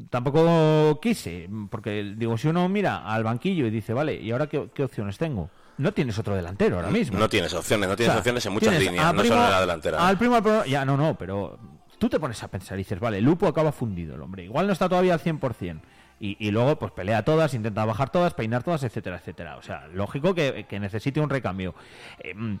tampoco 0.09 0.99
quise, 1.01 1.49
porque 1.69 2.13
digo, 2.15 2.37
si 2.37 2.47
uno 2.47 2.67
mira 2.69 2.97
al 3.05 3.23
banquillo 3.23 3.65
y 3.65 3.69
dice, 3.69 3.93
vale, 3.93 4.15
¿y 4.15 4.31
ahora 4.31 4.47
qué, 4.47 4.69
qué 4.73 4.83
opciones 4.83 5.17
tengo? 5.17 5.49
No 5.77 5.93
tienes 5.93 6.19
otro 6.19 6.35
delantero 6.35 6.75
ahora 6.75 6.89
mismo. 6.89 7.17
No 7.17 7.27
tienes 7.27 7.53
opciones, 7.53 7.89
no 7.89 7.95
tienes 7.95 8.11
O 8.11 8.13
sea, 8.13 8.19
opciones 8.19 8.45
en 8.45 8.53
muchas 8.53 8.77
líneas, 8.77 9.13
no 9.13 9.23
solo 9.23 9.43
en 9.45 9.51
la 9.51 9.61
delantera. 9.61 10.07
Al 10.07 10.17
primo, 10.17 10.35
al 10.35 10.43
primo- 10.43 10.65
ya, 10.65 10.85
no, 10.85 10.95
no, 10.95 11.17
pero 11.17 11.57
tú 12.01 12.09
te 12.09 12.19
pones 12.19 12.41
a 12.41 12.47
pensar 12.47 12.79
y 12.79 12.81
dices, 12.81 12.99
vale, 12.99 13.21
Lupo 13.21 13.45
acaba 13.45 13.71
fundido 13.71 14.15
el 14.15 14.21
hombre. 14.23 14.43
Igual 14.43 14.65
no 14.65 14.73
está 14.73 14.89
todavía 14.89 15.13
al 15.13 15.19
100%. 15.19 15.81
Y, 16.19 16.35
y 16.39 16.49
luego, 16.49 16.79
pues 16.79 16.91
pelea 16.93 17.23
todas, 17.23 17.53
intenta 17.53 17.85
bajar 17.85 18.09
todas, 18.11 18.33
peinar 18.33 18.63
todas, 18.63 18.81
etcétera, 18.83 19.17
etcétera. 19.17 19.57
O 19.57 19.61
sea, 19.61 19.87
lógico 19.87 20.33
que, 20.33 20.65
necesite 20.79 21.19
un 21.19 21.29
recambio. 21.29 21.75
Eh, 22.17 22.33
mm, 22.33 22.59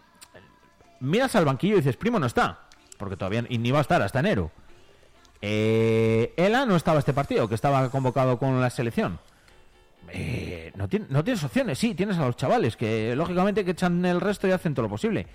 miras 0.99 1.35
al 1.35 1.45
banquillo 1.45 1.73
y 1.73 1.77
dices, 1.77 1.97
primo 1.97 2.19
no 2.19 2.27
está. 2.27 2.67
Porque 2.99 3.17
todavía 3.17 3.43
y 3.49 3.57
ni 3.57 3.71
va 3.71 3.79
a 3.79 3.81
estar 3.81 3.99
hasta 4.03 4.19
enero. 4.19 4.51
Eh, 5.41 6.35
Ela 6.37 6.67
no 6.67 6.75
estaba 6.75 6.99
este 6.99 7.13
partido, 7.13 7.49
que 7.49 7.55
estaba 7.55 7.89
convocado 7.89 8.37
con 8.37 8.61
la 8.61 8.69
selección. 8.69 9.19
Eh, 10.09 10.71
no, 10.75 10.87
no 11.09 11.23
tienes 11.23 11.43
opciones, 11.43 11.79
sí, 11.79 11.95
tienes 11.95 12.19
a 12.19 12.27
los 12.27 12.35
chavales, 12.35 12.77
que 12.77 13.15
lógicamente 13.15 13.65
que 13.65 13.71
echan 13.71 14.05
el 14.05 14.21
resto 14.21 14.47
y 14.47 14.51
hacen 14.51 14.75
todo 14.75 14.83
lo 14.83 14.89
posible. 14.89 15.25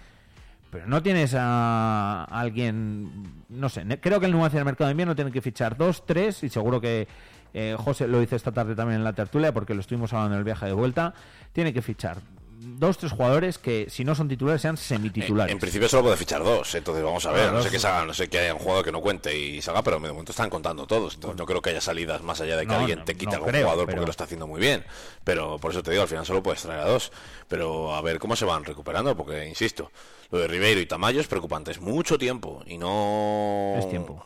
Pero 0.77 0.89
no 0.89 1.03
tienes 1.03 1.35
a 1.37 2.25
alguien, 2.25 3.45
no 3.49 3.69
sé, 3.69 3.85
creo 4.01 4.21
que 4.21 4.27
el 4.27 4.33
Numancia 4.33 4.57
en 4.59 4.61
el 4.61 4.65
mercado 4.67 4.89
de 4.89 4.93
invierno 4.93 5.15
tiene 5.15 5.33
que 5.33 5.41
fichar 5.41 5.77
dos, 5.77 6.05
tres, 6.07 6.43
y 6.43 6.49
seguro 6.49 6.81
que 6.81 7.07
eh, 7.55 7.77
José 7.79 8.07
lo 8.07 8.21
hice 8.23 8.37
esta 8.37 8.53
tarde 8.53 8.75
también 8.75 8.99
en 8.99 9.05
la 9.05 9.13
tertulia, 9.15 9.53
porque 9.53 9.75
lo 9.75 9.81
estuvimos 9.81 10.13
hablando 10.13 10.35
en 10.35 10.39
el 10.41 10.45
viaje 10.45 10.67
de 10.67 10.73
vuelta, 10.73 11.15
tiene 11.53 11.73
que 11.73 11.81
fichar 11.83 12.19
dos, 12.59 12.99
tres 12.99 13.13
jugadores 13.13 13.59
que 13.59 13.87
si 13.89 14.05
no 14.05 14.15
son 14.15 14.29
titulares 14.29 14.61
sean 14.61 14.77
semititulares. 14.77 15.51
En, 15.53 15.57
en 15.57 15.61
principio 15.61 15.89
solo 15.89 16.05
puede 16.05 16.17
fichar 16.17 16.43
dos, 16.43 16.75
entonces 16.75 17.03
vamos 17.05 17.25
a 17.25 17.31
ver, 17.31 17.43
Claro, 17.43 17.57
no 17.59 17.63
sé 17.63 17.71
que 17.71 17.79
salga, 17.79 18.05
no 18.05 18.13
sé 18.13 18.29
que 18.29 18.39
haya 18.39 18.53
un 18.55 18.59
jugador 18.61 18.85
que 18.85 18.93
no 18.93 19.01
cuente 19.01 19.39
y 19.39 19.63
salga, 19.63 19.83
pero 19.83 20.01
de 20.01 20.09
momento 20.09 20.33
están 20.33 20.51
contando 20.51 20.87
todos, 20.87 21.15
entonces 21.15 21.39
no 21.39 21.47
creo 21.47 21.63
que 21.63 21.71
haya 21.71 21.81
salidas 21.81 22.23
más 22.23 22.41
allá 22.41 22.57
de 22.57 22.63
que 22.67 22.73
No, 22.73 22.79
alguien 22.81 23.05
te 23.05 23.15
quite 23.15 23.27
no 23.27 23.37
algún 23.37 23.51
creo, 23.51 23.63
jugador 23.65 23.87
pero- 23.87 23.97
porque 23.97 24.07
lo 24.07 24.11
está 24.11 24.25
haciendo 24.25 24.47
muy 24.47 24.61
bien, 24.61 24.85
pero 25.25 25.59
por 25.59 25.71
eso 25.71 25.83
te 25.83 25.91
digo, 25.93 26.03
al 26.03 26.09
final 26.09 26.27
solo 26.27 26.43
puedes 26.43 26.61
traer 26.63 26.81
a 26.81 26.87
dos, 26.87 27.13
pero 27.49 27.95
a 27.95 28.01
ver 28.03 28.19
cómo 28.19 28.35
se 28.37 28.45
van 28.45 28.65
recuperando, 28.65 29.17
porque 29.17 29.47
insisto, 29.47 29.93
lo 30.31 30.39
de 30.39 30.49
Ribeiro 30.49 30.81
y 30.81 30.87
Tamayo 30.87 31.21
es 31.21 31.27
preocupante, 31.27 31.71
es 31.71 31.81
mucho 31.81 32.19
tiempo 32.19 32.63
y 32.67 32.79
no... 32.79 33.75
Es 33.79 33.89
tiempo. 33.89 34.25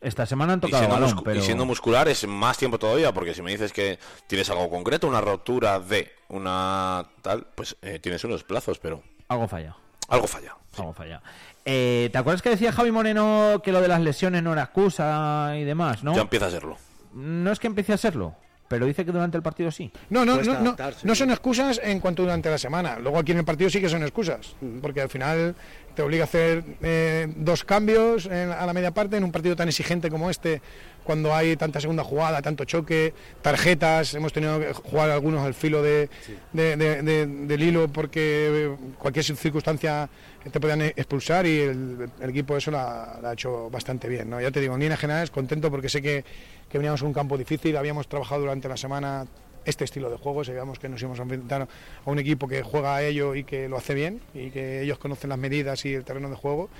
Esta 0.00 0.24
semana 0.24 0.54
han 0.54 0.60
tocado 0.60 0.78
siendo, 0.82 0.94
balón, 0.94 1.10
muscu- 1.18 1.22
pero 1.24 1.40
y 1.40 1.42
siendo 1.42 1.66
muscular 1.66 2.08
es 2.08 2.26
más 2.26 2.56
tiempo 2.56 2.78
todavía, 2.78 3.12
porque 3.12 3.34
si 3.34 3.42
me 3.42 3.50
dices 3.50 3.72
que 3.72 3.98
tienes 4.26 4.48
algo 4.48 4.70
concreto, 4.70 5.06
una 5.06 5.20
rotura 5.20 5.78
de 5.78 6.10
una 6.28 7.04
tal, 7.20 7.46
pues 7.54 7.76
eh, 7.82 7.98
tienes 7.98 8.24
unos 8.24 8.42
plazos, 8.42 8.78
pero 8.78 9.02
algo 9.28 9.46
falla. 9.46 9.76
algo 10.08 10.26
falla. 10.26 10.56
Algo 10.78 10.92
falla. 10.94 11.20
Eh, 11.66 12.08
¿Te 12.12 12.16
acuerdas 12.16 12.40
que 12.40 12.48
decía 12.48 12.72
Javi 12.72 12.90
Moreno 12.90 13.60
que 13.62 13.72
lo 13.72 13.82
de 13.82 13.88
las 13.88 14.00
lesiones 14.00 14.42
no 14.42 14.54
era 14.54 14.62
excusa 14.62 15.52
y 15.58 15.64
demás, 15.64 16.02
no? 16.02 16.14
Ya 16.14 16.22
empieza 16.22 16.46
a 16.46 16.50
serlo. 16.50 16.78
No 17.12 17.52
es 17.52 17.58
que 17.58 17.66
empiece 17.66 17.92
a 17.92 17.98
serlo, 17.98 18.34
pero 18.70 18.86
dice 18.86 19.04
que 19.04 19.10
durante 19.10 19.36
el 19.36 19.42
partido 19.42 19.72
sí. 19.72 19.90
No, 20.10 20.24
no, 20.24 20.36
no, 20.46 20.52
no, 20.62 20.76
no 21.02 21.14
son 21.16 21.30
excusas 21.32 21.80
en 21.82 21.98
cuanto 21.98 22.22
durante 22.22 22.48
la 22.48 22.56
semana. 22.56 23.00
Luego 23.00 23.18
aquí 23.18 23.32
en 23.32 23.38
el 23.38 23.44
partido 23.44 23.68
sí 23.68 23.80
que 23.80 23.88
son 23.88 24.02
excusas, 24.04 24.54
porque 24.80 25.00
al 25.00 25.08
final 25.08 25.56
te 25.96 26.02
obliga 26.02 26.22
a 26.22 26.26
hacer 26.26 26.62
eh, 26.80 27.26
dos 27.36 27.64
cambios 27.64 28.26
en- 28.26 28.52
a 28.52 28.64
la 28.64 28.72
media 28.72 28.92
parte 28.92 29.16
en 29.16 29.24
un 29.24 29.32
partido 29.32 29.56
tan 29.56 29.66
exigente 29.66 30.08
como 30.08 30.30
este, 30.30 30.62
cuando 31.02 31.34
hay 31.34 31.56
tanta 31.56 31.80
segunda 31.80 32.04
jugada, 32.04 32.40
tanto 32.42 32.64
choque, 32.64 33.12
tarjetas, 33.42 34.14
hemos 34.14 34.32
tenido 34.32 34.60
que 34.60 34.72
jugar 34.72 35.10
algunos 35.10 35.44
al 35.44 35.54
filo 35.54 35.82
de, 35.82 36.08
de- 36.52 36.76
de- 36.76 37.02
de- 37.02 37.26
del 37.26 37.62
hilo 37.64 37.88
porque 37.88 38.72
cualquier 39.00 39.24
circunstancia 39.24 40.08
te 40.48 40.60
podían 40.60 40.80
expulsar 40.82 41.46
y 41.46 41.60
el, 41.60 42.10
equipo 42.22 42.56
eso 42.56 42.70
la, 42.70 43.20
ha 43.22 43.32
hecho 43.32 43.68
bastante 43.70 44.08
bien. 44.08 44.30
¿no? 44.30 44.40
Ya 44.40 44.50
te 44.50 44.60
digo, 44.60 44.74
en 44.74 44.80
líneas 44.80 45.00
generales 45.00 45.30
contento 45.30 45.70
porque 45.70 45.88
sé 45.88 46.00
que, 46.00 46.24
veníamos 46.72 47.02
a 47.02 47.06
un 47.06 47.12
campo 47.12 47.36
difícil, 47.36 47.76
habíamos 47.76 48.08
trabajado 48.08 48.42
durante 48.42 48.68
la 48.68 48.76
semana 48.76 49.26
este 49.64 49.84
estilo 49.84 50.08
de 50.08 50.16
juego, 50.16 50.42
sabíamos 50.42 50.78
que 50.78 50.88
nos 50.88 51.00
íbamos 51.00 51.18
a 51.20 51.24
enfrentar 51.24 51.62
a 51.62 52.10
un 52.10 52.18
equipo 52.18 52.48
que 52.48 52.62
juega 52.62 52.96
a 52.96 53.02
ello 53.02 53.34
y 53.34 53.44
que 53.44 53.68
lo 53.68 53.76
hace 53.76 53.92
bien 53.92 54.20
y 54.32 54.50
que 54.50 54.82
ellos 54.82 54.98
conocen 54.98 55.28
las 55.28 55.38
medidas 55.38 55.84
y 55.84 55.92
el 55.92 56.04
terreno 56.04 56.30
de 56.30 56.36
juego. 56.36 56.70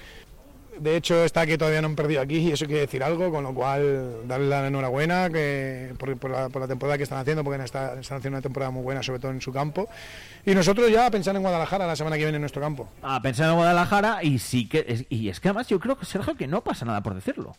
De 0.78 0.96
hecho, 0.96 1.24
está 1.24 1.44
que 1.46 1.58
todavía 1.58 1.82
no 1.82 1.88
han 1.88 1.96
perdido 1.96 2.22
aquí 2.22 2.38
y 2.38 2.52
eso 2.52 2.64
quiere 2.64 2.82
decir 2.82 3.02
algo, 3.02 3.30
con 3.30 3.44
lo 3.44 3.52
cual 3.52 4.26
darle 4.26 4.48
la 4.48 4.66
enhorabuena 4.66 5.28
que, 5.28 5.92
por, 5.98 6.16
por 6.16 6.30
la, 6.30 6.48
por 6.48 6.62
la 6.62 6.68
temporada 6.68 6.96
que 6.96 7.02
están 7.02 7.18
haciendo, 7.18 7.44
porque 7.44 7.62
están, 7.62 7.98
están 7.98 8.18
haciendo 8.18 8.36
una 8.36 8.42
temporada 8.42 8.70
muy 8.70 8.82
buena, 8.82 9.02
sobre 9.02 9.18
todo 9.18 9.32
en 9.32 9.42
su 9.42 9.52
campo. 9.52 9.88
Y 10.46 10.54
nosotros 10.54 10.90
ya 10.90 11.10
pensando 11.10 11.38
en 11.38 11.42
Guadalajara 11.42 11.86
la 11.86 11.96
semana 11.96 12.16
que 12.16 12.22
viene 12.22 12.36
en 12.36 12.42
nuestro 12.42 12.60
campo. 12.62 12.88
A 13.02 13.20
pensar 13.20 13.48
en 13.50 13.56
Guadalajara 13.56 14.22
y 14.22 14.38
sí 14.38 14.68
que 14.68 14.84
es, 14.88 15.04
y 15.10 15.28
es 15.28 15.38
que 15.40 15.48
además 15.48 15.68
yo 15.68 15.78
creo 15.78 15.96
que 15.98 16.06
Sergio 16.06 16.34
que 16.36 16.46
no 16.46 16.62
pasa 16.62 16.84
nada 16.84 17.02
por 17.02 17.14
decirlo. 17.14 17.56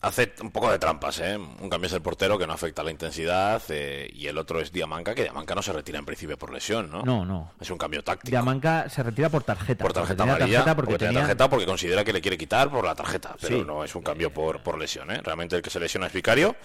Hace 0.00 0.32
un 0.42 0.50
poco 0.50 0.70
de 0.70 0.78
trampas, 0.78 1.18
¿eh? 1.20 1.36
Un 1.36 1.68
cambio 1.70 1.86
es 1.86 1.92
el 1.92 2.02
portero 2.02 2.38
que 2.38 2.46
no 2.46 2.52
afecta 2.52 2.82
la 2.82 2.90
intensidad 2.90 3.62
eh, 3.68 4.10
y 4.12 4.26
el 4.26 4.38
otro 4.38 4.60
es 4.60 4.72
Diamanca, 4.72 5.14
que 5.14 5.22
Diamanca 5.22 5.54
no 5.54 5.62
se 5.62 5.72
retira 5.72 5.98
en 5.98 6.04
principio 6.06 6.36
por 6.38 6.52
lesión, 6.52 6.90
¿no? 6.90 7.02
No, 7.02 7.24
no. 7.24 7.52
Es 7.60 7.70
un 7.70 7.78
cambio 7.78 8.02
táctico. 8.02 8.30
Diamanca 8.30 8.88
se 8.88 9.02
retira 9.02 9.28
por 9.28 9.42
tarjeta. 9.42 9.82
por 9.82 9.92
tarjeta 9.92 10.22
amarilla, 10.22 10.58
tarjeta 10.58 10.76
porque, 10.76 10.90
porque 10.92 10.98
tenía 10.98 11.08
tenía- 11.10 11.22
tarjeta 11.22 11.50
porque 11.50 11.66
considera 11.66 12.04
que 12.04 12.12
le 12.12 12.20
quiere 12.20 12.38
quitar 12.38 12.70
por 12.70 12.84
la 12.84 12.94
tarjeta, 12.94 13.36
pero 13.40 13.58
Sí. 13.58 13.64
no 13.66 13.84
es 13.84 13.94
un 13.94 14.02
cambio 14.02 14.32
por, 14.32 14.60
por 14.62 14.78
lesión, 14.78 15.10
¿eh? 15.10 15.20
Realmente 15.22 15.56
el 15.56 15.62
que 15.62 15.70
se 15.70 15.80
lesiona 15.80 16.06
es 16.06 16.12
Vicario. 16.12 16.56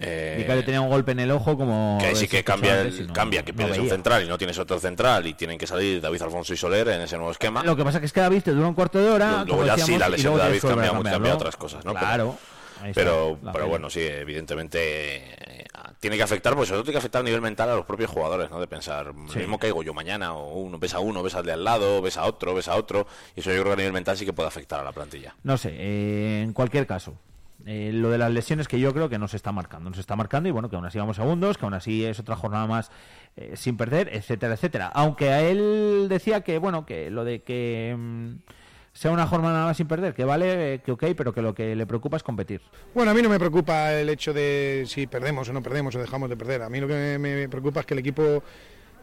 Eh, 0.00 0.36
Vicario 0.38 0.64
tenía 0.64 0.80
un 0.80 0.88
golpe 0.88 1.10
en 1.10 1.18
el 1.18 1.30
ojo 1.32 1.56
como... 1.58 1.98
que 2.00 2.14
sí 2.14 2.28
que 2.28 2.44
cambia, 2.44 2.82
el- 2.82 3.08
no- 3.08 3.12
cambia 3.12 3.42
que 3.44 3.50
no 3.52 3.56
pierdes 3.58 3.78
un 3.78 3.88
central 3.88 4.24
y 4.24 4.28
no 4.28 4.38
tienes 4.38 4.56
otro 4.58 4.78
central 4.78 5.26
y 5.26 5.34
tienen 5.34 5.58
que 5.58 5.66
salir 5.66 6.00
David 6.00 6.22
Alfonso 6.22 6.54
y 6.54 6.56
Soler 6.56 6.86
en 6.88 7.00
ese 7.00 7.16
nuevo 7.16 7.32
esquema. 7.32 7.64
Lo 7.64 7.74
que 7.76 7.82
pasa 7.84 7.98
que 7.98 8.06
es 8.06 8.12
que 8.12 8.20
David 8.20 8.42
te 8.44 8.52
dura 8.52 8.68
un 8.68 8.74
cuarto 8.74 9.00
de 9.00 9.10
hora. 9.10 9.44
Luego- 9.44 9.66
ya 9.66 9.76
sí, 9.76 9.98
la 9.98 10.08
lesión 10.08 10.34
de 10.34 10.38
David 10.40 10.60
cambia- 10.60 10.90
cambiarlo. 10.92 11.10
cambia 11.10 11.34
otras 11.34 11.56
cosas, 11.56 11.84
¿no? 11.84 11.94
Claro. 11.94 12.36
Está, 12.78 12.92
Pero, 12.94 13.36
pero 13.52 13.66
bueno, 13.66 13.90
sí, 13.90 14.00
evidentemente 14.02 14.78
eh, 15.62 15.64
tiene 15.98 16.16
que 16.16 16.22
afectar, 16.22 16.54
pues 16.54 16.68
todo 16.68 16.82
tiene 16.84 16.92
que 16.92 16.98
afectar 16.98 17.20
a 17.20 17.24
nivel 17.24 17.40
mental 17.40 17.68
a 17.70 17.74
los 17.74 17.84
propios 17.84 18.08
jugadores, 18.08 18.50
¿no? 18.50 18.60
De 18.60 18.68
pensar, 18.68 19.12
Sí. 19.32 19.40
mismo 19.40 19.58
caigo 19.58 19.82
yo 19.82 19.92
mañana, 19.94 20.32
o 20.34 20.54
uno, 20.60 20.78
ves 20.78 20.94
a 20.94 21.00
uno, 21.00 21.24
ves 21.24 21.34
al 21.34 21.44
de 21.44 21.52
al 21.54 21.64
lado, 21.64 22.00
ves 22.00 22.16
a 22.16 22.24
otro, 22.24 22.54
ves 22.54 22.68
a 22.68 22.76
otro, 22.76 23.08
y 23.34 23.40
eso 23.40 23.50
yo 23.50 23.56
creo 23.62 23.64
que 23.66 23.72
a 23.72 23.76
nivel 23.78 23.92
mental 23.92 24.16
sí 24.16 24.24
que 24.24 24.32
puede 24.32 24.46
afectar 24.46 24.78
a 24.78 24.84
la 24.84 24.92
plantilla. 24.92 25.34
No 25.42 25.58
sé, 25.58 25.70
eh, 25.72 26.42
en 26.44 26.52
cualquier 26.52 26.86
caso. 26.86 27.14
Eh, 27.66 27.90
lo 27.92 28.10
de 28.10 28.18
las 28.18 28.30
lesiones 28.30 28.68
que 28.68 28.78
yo 28.78 28.94
creo 28.94 29.08
que 29.08 29.18
nos 29.18 29.34
está 29.34 29.52
marcando. 29.52 29.90
Nos 29.90 29.98
está 29.98 30.16
marcando 30.16 30.48
y 30.48 30.52
bueno, 30.52 30.70
que 30.70 30.76
aún 30.76 30.86
así 30.86 30.98
vamos 30.98 31.16
segundos, 31.16 31.58
que 31.58 31.64
aún 31.64 31.74
así 31.74 32.04
es 32.04 32.20
otra 32.20 32.36
jornada 32.36 32.66
más 32.66 32.90
eh, 33.36 33.54
sin 33.56 33.76
perder, 33.76 34.10
etcétera, 34.12 34.54
etcétera. 34.54 34.86
Aunque 34.94 35.30
a 35.30 35.42
él 35.42 36.06
decía 36.08 36.42
que, 36.42 36.58
bueno, 36.58 36.86
que 36.86 37.10
lo 37.10 37.24
de 37.24 37.42
que 37.42 37.96
mm, 37.98 38.34
sea 38.92 39.10
una 39.10 39.26
jornada 39.26 39.64
más 39.64 39.76
sin 39.76 39.88
perder, 39.88 40.14
que 40.14 40.24
vale, 40.24 40.74
eh, 40.74 40.78
que 40.80 40.92
ok, 40.92 41.04
pero 41.16 41.32
que 41.32 41.42
lo 41.42 41.54
que 41.54 41.74
le 41.74 41.86
preocupa 41.86 42.16
es 42.16 42.22
competir. 42.22 42.62
Bueno, 42.94 43.10
a 43.10 43.14
mí 43.14 43.22
no 43.22 43.28
me 43.28 43.38
preocupa 43.38 43.92
el 43.92 44.08
hecho 44.08 44.32
de 44.32 44.84
si 44.86 45.06
perdemos 45.06 45.48
o 45.48 45.52
no 45.52 45.62
perdemos 45.62 45.94
o 45.96 45.98
dejamos 45.98 46.30
de 46.30 46.36
perder. 46.36 46.62
A 46.62 46.68
mí 46.68 46.80
lo 46.80 46.86
que 46.86 46.94
me, 46.94 47.18
me 47.18 47.48
preocupa 47.48 47.80
es 47.80 47.86
que 47.86 47.94
el 47.94 48.00
equipo 48.00 48.42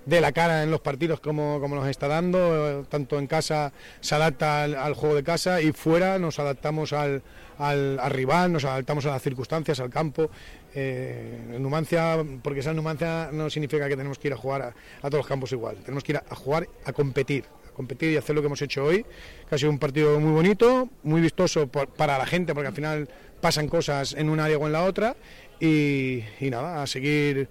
dé 0.06 0.22
la 0.22 0.32
cara 0.32 0.63
en 0.63 0.72
los 0.72 0.82
partidos 0.82 1.20
como, 1.20 1.60
como 1.60 1.76
nos 1.76 1.88
está 1.88 2.08
dando. 2.08 2.82
eh, 2.82 2.84
Tanto 2.89 3.18
en 3.20 3.28
casa 3.28 3.72
se 4.02 4.15
adapta 4.15 4.63
al, 4.63 4.94
juego 4.94 5.15
de 5.15 5.24
casa 5.24 5.62
y 5.62 5.72
fuera 5.72 6.20
nos 6.20 6.39
adaptamos 6.39 6.94
al, 6.94 7.22
al, 7.58 8.00
al 8.00 8.12
rival, 8.12 8.52
nos 8.52 8.65
adaptamos 8.65 9.06
a 9.06 9.12
las 9.12 9.22
circunstancias, 9.22 9.80
al 9.80 9.89
campo. 9.89 10.30
Eh, 10.74 11.58
Numancia, 11.60 12.18
porque 12.44 12.62
sea 12.62 12.74
Numancia 12.74 13.30
no 13.32 13.50
significa 13.50 13.88
que 13.88 13.96
tenemos 13.96 14.20
que 14.20 14.28
ir 14.28 14.34
a 14.34 14.38
jugar 14.38 14.62
a, 14.62 14.74
todos 15.10 15.20
los 15.20 15.28
campos 15.28 15.52
igual. 15.54 15.78
Tenemos 15.78 16.04
que 16.04 16.12
ir 16.13 16.18
a, 16.30 16.36
jugar, 16.36 16.68
a 16.86 16.94
competir 16.94 17.46
a 17.68 17.72
competir 17.76 18.12
y 18.12 18.18
hacer 18.18 18.34
lo 18.36 18.41
que 18.41 18.48
hemos 18.48 18.62
hecho 18.62 18.86
hoy, 18.86 19.06
que 19.50 19.56
ha 19.56 19.58
sido 19.58 19.70
un 19.70 19.80
partido 19.80 20.18
muy 20.20 20.32
bonito, 20.32 20.88
muy 21.04 21.20
vistoso 21.20 21.68
por- 21.68 21.89
para 21.89 22.18
la 22.18 22.26
gente, 22.26 22.54
porque 22.54 22.68
al 22.70 22.74
final 22.74 23.10
pasan 23.41 23.68
cosas 23.68 24.13
en 24.13 24.30
un 24.30 24.39
área 24.39 24.58
o 24.58 24.65
en 24.65 24.72
la 24.72 24.84
otra, 24.84 25.15
y 25.60 26.24
nada, 26.41 26.82
a 26.82 26.88
seguir 26.88 27.50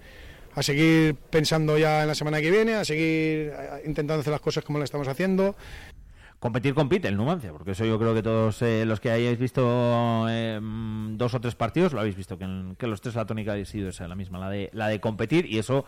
a 0.55 0.63
seguir 0.63 1.15
pensando 1.15 1.77
ya 1.77 2.01
en 2.03 2.07
la 2.07 2.15
semana 2.15 2.39
que 2.41 2.49
viene, 2.49 2.73
a 2.75 2.85
seguir 2.85 3.51
eh, 3.53 3.81
intentando 3.85 4.21
hacer 4.21 4.31
las 4.31 4.41
cosas 4.41 4.63
como 4.63 4.79
las 4.79 4.87
estamos 4.87 5.07
haciendo. 5.07 5.55
Competir 6.39 6.75
compite 6.75 7.07
el 7.07 7.17
Numancia, 7.17 7.51
porque 7.51 7.71
eso 7.71 7.85
yo 7.85 7.97
creo 7.97 8.13
que 8.13 8.21
todos 8.21 8.61
eh, 8.61 8.85
los 8.85 8.99
que 8.99 9.09
hayáis 9.09 9.39
visto 9.39 10.27
eh, 10.29 10.59
mm, 10.61 11.17
dos 11.17 11.33
o 11.33 11.39
tres 11.41 11.55
partidos 11.55 11.93
lo 11.93 12.01
habéis 12.01 12.15
visto, 12.15 12.37
que, 12.37 12.43
en- 12.43 12.75
que 12.77 12.87
los 12.87 13.01
tres 13.01 13.15
la 13.15 13.25
tónica 13.25 13.53
ha 13.53 13.65
sido 13.65 13.89
esa, 13.89 14.07
la 14.07 14.15
misma, 14.15 14.37
la 14.37 14.49
de, 14.49 14.69
la 14.73 14.87
de 14.89 14.99
competir, 14.99 15.45
y 15.47 15.57
eso 15.57 15.85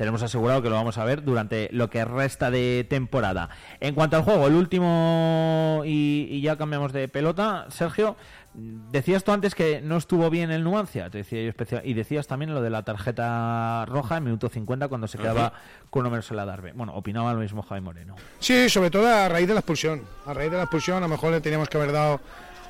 tenemos 0.00 0.22
asegurado 0.22 0.62
que 0.62 0.70
lo 0.70 0.76
vamos 0.76 0.96
a 0.96 1.04
ver 1.04 1.22
durante 1.22 1.68
lo 1.72 1.90
que 1.90 2.06
resta 2.06 2.50
de 2.50 2.86
temporada. 2.88 3.50
En 3.80 3.94
cuanto 3.94 4.16
al 4.16 4.22
juego, 4.22 4.46
el 4.46 4.54
último, 4.54 5.82
y, 5.84 6.26
y 6.30 6.40
ya 6.40 6.56
cambiamos 6.56 6.94
de 6.94 7.06
pelota, 7.06 7.66
Sergio, 7.68 8.16
decías 8.54 9.24
tú 9.24 9.32
antes 9.32 9.54
que 9.54 9.82
no 9.82 9.98
estuvo 9.98 10.30
bien 10.30 10.50
el 10.50 10.64
Numancia, 10.64 11.10
te 11.10 11.18
decía 11.18 11.42
yo 11.42 11.50
especial, 11.50 11.82
y 11.84 11.92
decías 11.92 12.26
también 12.26 12.54
lo 12.54 12.62
de 12.62 12.70
la 12.70 12.82
tarjeta 12.82 13.84
roja 13.84 14.16
en 14.16 14.24
minuto 14.24 14.48
50 14.48 14.88
cuando 14.88 15.06
se 15.06 15.18
quedaba 15.18 15.52
con 15.90 16.10
la 16.10 16.44
Darbe. 16.46 16.72
Bueno, 16.72 16.94
opinaba 16.94 17.34
lo 17.34 17.40
mismo 17.40 17.60
Javi 17.60 17.82
Moreno. 17.82 18.16
Sí, 18.38 18.70
sobre 18.70 18.90
todo 18.90 19.06
a 19.06 19.28
raíz 19.28 19.48
de 19.48 19.52
la 19.52 19.60
expulsión. 19.60 20.02
A 20.24 20.32
raíz 20.32 20.50
de 20.50 20.56
la 20.56 20.62
expulsión 20.62 20.96
a 20.96 21.00
lo 21.00 21.08
mejor 21.08 21.32
le 21.32 21.42
teníamos 21.42 21.68
que 21.68 21.76
haber 21.76 21.92
dado 21.92 22.22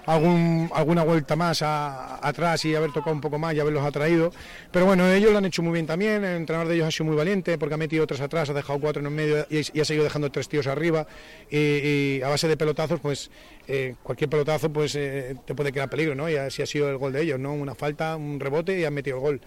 algún, 0.07 0.71
alguna 0.75 1.05
vuelta 1.05 1.37
más 1.37 1.63
a- 1.63 2.27
atrás 2.27 2.65
y 2.65 2.75
haber 2.75 2.93
tocado 2.93 3.13
un 3.15 3.21
poco 3.21 3.39
más 3.39 3.55
y 3.55 3.61
haberlos 3.61 3.85
atraído. 3.85 4.33
Pero 4.71 4.87
bueno, 4.87 5.09
ellos 5.11 5.33
lo 5.33 5.39
han 5.39 5.45
hecho 5.45 5.63
muy 5.63 5.73
bien 5.73 5.87
también. 5.87 6.25
El 6.25 6.37
entrenador 6.37 6.69
de 6.69 6.75
ellos 6.77 6.89
ha 6.89 6.91
sido 6.91 7.07
muy 7.07 7.17
valiente 7.17 7.59
porque 7.59 7.75
ha 7.75 7.79
metido 7.79 8.07
tres 8.07 8.21
atrás, 8.21 8.51
ha 8.51 8.55
dejado 8.55 8.79
cuatro 8.81 9.01
en 9.01 9.07
el 9.07 9.13
medio 9.13 9.47
y, 9.51 9.61
y 9.77 9.81
ha 9.81 9.85
seguido 9.85 10.05
dejando 10.05 10.31
tres 10.31 10.49
tíos 10.49 10.67
arriba. 10.67 11.07
Y, 11.51 12.21
a 12.23 12.29
base 12.29 12.49
de 12.49 12.57
pelotazos, 12.57 13.01
pues 13.01 13.31
eh, 13.69 13.95
cualquier 14.03 14.31
pelotazo 14.31 14.73
pues 14.73 14.95
eh, 14.95 15.37
te 15.47 15.55
puede 15.55 15.73
crear 15.73 15.89
peligro, 15.89 16.15
¿no? 16.15 16.29
Y 16.29 16.37
así 16.37 16.63
ha 16.63 16.67
sido 16.67 16.89
el 16.91 16.97
gol 16.97 17.13
de 17.13 17.23
ellos, 17.23 17.39
¿no? 17.39 17.53
Una 17.53 17.75
falta, 17.75 18.17
un 18.17 18.41
rebote 18.41 18.79
y 18.79 18.85
han 18.85 18.95
metido 18.95 19.17
el 19.17 19.23
gol. 19.23 19.41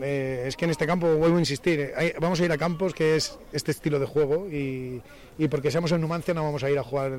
Eh, 0.00 0.44
es 0.46 0.56
que 0.56 0.64
en 0.66 0.70
este 0.70 0.86
campo, 0.86 1.14
vuelvo 1.16 1.36
a 1.36 1.40
insistir, 1.40 1.92
vamos 2.20 2.40
a 2.40 2.44
ir 2.44 2.52
a 2.52 2.56
campos 2.56 2.94
que 2.94 3.16
es 3.16 3.38
este 3.52 3.72
estilo 3.72 3.98
de 3.98 4.06
juego 4.06 4.48
y, 4.48 5.02
y 5.36 5.48
porque 5.48 5.70
seamos 5.70 5.90
en 5.92 6.00
Numancia 6.00 6.32
no 6.32 6.44
vamos 6.44 6.62
a 6.62 6.70
ir 6.70 6.78
a 6.78 6.82
jugar 6.84 7.18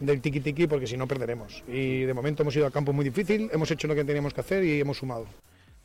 del 0.00 0.20
tiki 0.20 0.40
tiki 0.40 0.66
porque 0.66 0.86
si 0.86 0.96
no 0.96 1.06
perderemos. 1.06 1.64
Y 1.68 2.00
de 2.00 2.14
momento 2.14 2.42
hemos 2.42 2.56
ido 2.56 2.66
a 2.66 2.70
campo 2.70 2.92
muy 2.92 3.04
difícil, 3.04 3.50
hemos 3.52 3.70
hecho 3.70 3.88
lo 3.88 3.94
que 3.94 4.04
teníamos 4.04 4.34
que 4.34 4.40
hacer 4.40 4.64
y 4.64 4.80
hemos 4.80 4.98
sumado. 4.98 5.26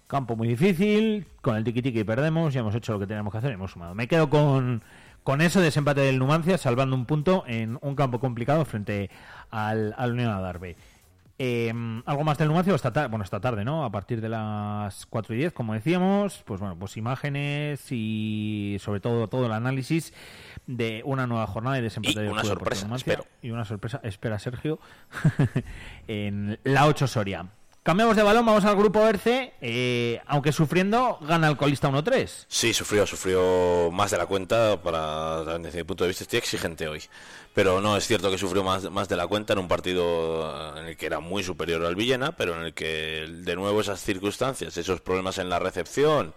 Campo 0.08 0.36
muy 0.36 0.48
difícil, 0.48 1.26
con 1.42 1.56
el 1.56 1.64
tiki 1.64 1.82
tiki 1.82 2.04
perdemos, 2.04 2.54
ya 2.54 2.60
hemos 2.60 2.76
hecho 2.76 2.94
lo 2.94 3.00
que 3.00 3.08
teníamos 3.08 3.32
que 3.32 3.38
hacer 3.38 3.52
y 3.52 3.54
hemos 3.54 3.72
sumado. 3.72 3.96
Me 3.96 4.08
quedo 4.08 4.30
con, 4.30 4.84
con 5.24 5.42
ese 5.42 5.62
desempate 5.62 6.02
del 6.02 6.20
Numancia, 6.20 6.58
salvando 6.58 6.96
un 6.96 7.06
punto 7.06 7.44
en 7.48 7.78
un 7.82 7.96
campo 7.96 8.20
complicado 8.20 8.66
frente 8.66 9.10
al, 9.50 9.96
al 9.98 10.12
Unión 10.12 10.32
Adarve. 10.32 10.76
Eh, 11.44 11.74
¿Algo 12.06 12.24
más 12.24 12.38
del 12.38 12.50
Numancia 12.50 12.76
esta 12.76 12.94
tarde? 12.94 13.08
Bueno, 13.08 13.24
esta 13.24 13.40
tarde, 13.40 13.66
¿no? 13.66 13.84
A 13.84 13.92
partir 13.92 14.22
de 14.22 14.30
las 14.30 15.08
4 15.08 15.34
y 15.34 15.40
10, 15.40 15.54
como 15.54 15.74
decíamos, 15.74 16.44
pues 16.46 16.60
bueno, 16.60 16.78
pues 16.78 16.98
imágenes 16.98 17.84
y 17.90 18.78
sobre 18.80 19.00
todo 19.00 19.28
todo 19.28 19.48
el 19.48 19.52
análisis 19.52 20.14
de 20.68 21.02
una 21.04 21.26
nueva 21.26 21.48
jornada 21.48 21.78
de 21.78 21.82
desempate 21.82 22.14
Y 22.14 22.20
del 22.20 22.32
una 22.32 22.44
sorpresa, 22.44 22.88
espero. 22.96 23.26
Y 23.42 23.50
una 23.50 23.66
sorpresa, 23.66 24.00
espera 24.04 24.38
Sergio, 24.38 24.78
en 26.08 26.60
la 26.64 26.86
8 26.86 27.08
Soria. 27.08 27.48
Cambiamos 27.84 28.16
de 28.16 28.22
balón, 28.22 28.46
vamos 28.46 28.64
al 28.64 28.76
grupo 28.76 29.08
ERCE. 29.08 29.54
Eh, 29.60 30.22
aunque 30.28 30.52
sufriendo, 30.52 31.18
gana 31.22 31.48
el 31.48 31.58
colista 31.58 31.90
1-3. 31.90 32.46
Sí, 32.48 32.74
sufrió, 32.74 33.08
sufrió 33.08 33.90
más 33.92 34.12
de 34.12 34.20
la 34.20 34.28
cuenta. 34.28 34.80
Para, 34.80 35.58
desde 35.58 35.80
mi 35.80 35.84
punto 35.84 36.04
de 36.04 36.10
vista, 36.10 36.24
estoy 36.24 36.38
exigente 36.38 36.88
hoy. 36.88 37.02
Pero 37.56 37.82
no, 37.82 37.98
es 37.98 38.06
cierto 38.06 38.30
que 38.30 38.38
sufrió 38.38 38.64
más, 38.64 38.92
más 38.92 39.10
de 39.10 39.16
la 39.16 39.26
cuenta 39.26 39.54
en 39.54 39.60
un 39.60 39.68
partido 39.68 40.78
en 40.78 40.86
el 40.86 40.96
que 40.96 41.08
era 41.08 41.20
muy 41.20 41.44
superior 41.44 41.84
al 41.84 41.96
Villena, 41.96 42.34
pero 42.34 42.56
en 42.56 42.68
el 42.68 42.74
que, 42.76 43.28
de 43.28 43.56
nuevo, 43.56 43.82
esas 43.82 44.00
circunstancias, 44.00 44.78
esos 44.78 45.02
problemas 45.02 45.40
en 45.40 45.50
la 45.50 45.58
recepción 45.58 46.36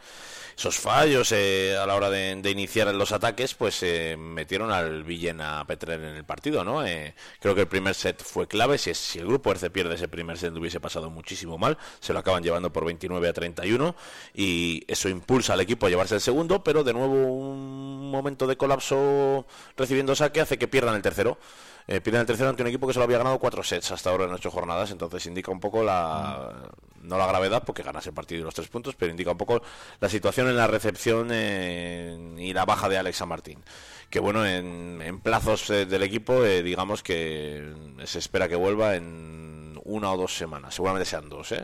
esos 0.56 0.76
fallos 0.76 1.32
eh, 1.32 1.76
a 1.76 1.86
la 1.86 1.94
hora 1.94 2.10
de, 2.10 2.50
iniciar 2.50 2.92
los 2.94 3.12
ataques, 3.12 3.54
pues 3.54 3.82
eh, 3.82 4.16
metieron 4.16 4.70
al 4.70 5.02
Villena 5.02 5.64
Petrer 5.66 6.00
en 6.00 6.16
el 6.16 6.24
partido, 6.24 6.64
¿no? 6.64 6.86
Eh, 6.86 7.14
creo 7.40 7.54
que 7.54 7.62
el 7.62 7.66
primer 7.66 7.94
set 7.94 8.22
fue 8.22 8.46
clave. 8.46 8.78
Si, 8.78 8.94
si 8.94 9.18
el 9.18 9.26
grupo 9.26 9.50
Erce 9.50 9.70
pierde 9.70 9.94
ese 9.96 10.08
primer 10.08 10.38
set, 10.38 10.54
hubiese 10.56 10.80
pasado 10.80 11.10
muchísimo 11.10 11.58
mal. 11.58 11.78
Se 12.00 12.12
lo 12.12 12.20
acaban 12.20 12.42
llevando 12.42 12.72
por 12.72 12.84
29 12.84 13.28
a 13.28 13.32
31 13.32 13.96
y 14.34 14.84
eso 14.86 15.08
impulsa 15.08 15.54
al 15.54 15.60
equipo 15.60 15.86
a 15.86 15.90
llevarse 15.90 16.14
el 16.14 16.20
segundo, 16.20 16.62
pero 16.62 16.84
de 16.84 16.92
nuevo 16.92 17.14
un 17.14 18.10
momento 18.10 18.46
de 18.46 18.56
colapso 18.56 19.46
recibiendo 19.76 20.14
saque 20.14 20.40
hace 20.40 20.58
que 20.58 20.68
pierdan 20.68 20.94
el 20.94 21.02
tercero. 21.02 21.38
Eh, 21.86 22.00
pierden 22.00 22.22
el 22.22 22.26
tercero 22.26 22.48
ante 22.48 22.62
un 22.62 22.68
equipo 22.68 22.86
que 22.86 22.94
solo 22.94 23.04
había 23.04 23.18
ganado 23.18 23.38
cuatro 23.38 23.62
sets 23.62 23.90
hasta 23.90 24.08
ahora 24.08 24.24
en 24.24 24.32
ocho 24.32 24.50
jornadas, 24.50 24.90
entonces 24.90 25.26
indica 25.26 25.50
un 25.50 25.60
poco 25.60 25.82
la, 25.82 26.70
no 27.02 27.18
la 27.18 27.26
gravedad, 27.26 27.62
porque 27.64 27.82
ganas 27.82 28.06
el 28.06 28.14
partido 28.14 28.40
y 28.40 28.44
los 28.44 28.54
tres 28.54 28.68
puntos, 28.68 28.94
pero 28.94 29.10
indica 29.10 29.32
un 29.32 29.36
poco 29.36 29.62
la 30.00 30.08
situación 30.08 30.48
en 30.48 30.56
la 30.56 30.66
recepción 30.66 31.28
eh, 31.30 32.36
y 32.38 32.54
la 32.54 32.64
baja 32.64 32.88
de 32.88 32.96
Alexa 32.96 33.26
Martín. 33.26 33.62
Que 34.08 34.18
bueno, 34.18 34.46
en, 34.46 35.20
plazos 35.20 35.68
eh, 35.70 35.84
del 35.84 36.02
equipo, 36.02 36.42
digamos 36.42 37.02
que 37.02 37.74
se 38.04 38.18
espera 38.18 38.48
que 38.48 38.56
vuelva 38.56 38.96
en 38.96 39.78
una 39.84 40.12
o 40.12 40.16
dos 40.16 40.34
semanas, 40.36 40.74
seguramente 40.74 41.04
sean 41.04 41.28
dos, 41.28 41.54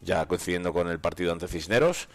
ya 0.00 0.26
coincidiendo 0.26 0.72
con 0.72 0.88
el 0.88 0.98
partido 0.98 1.32
ante 1.32 1.46
Cisneros. 1.46 2.08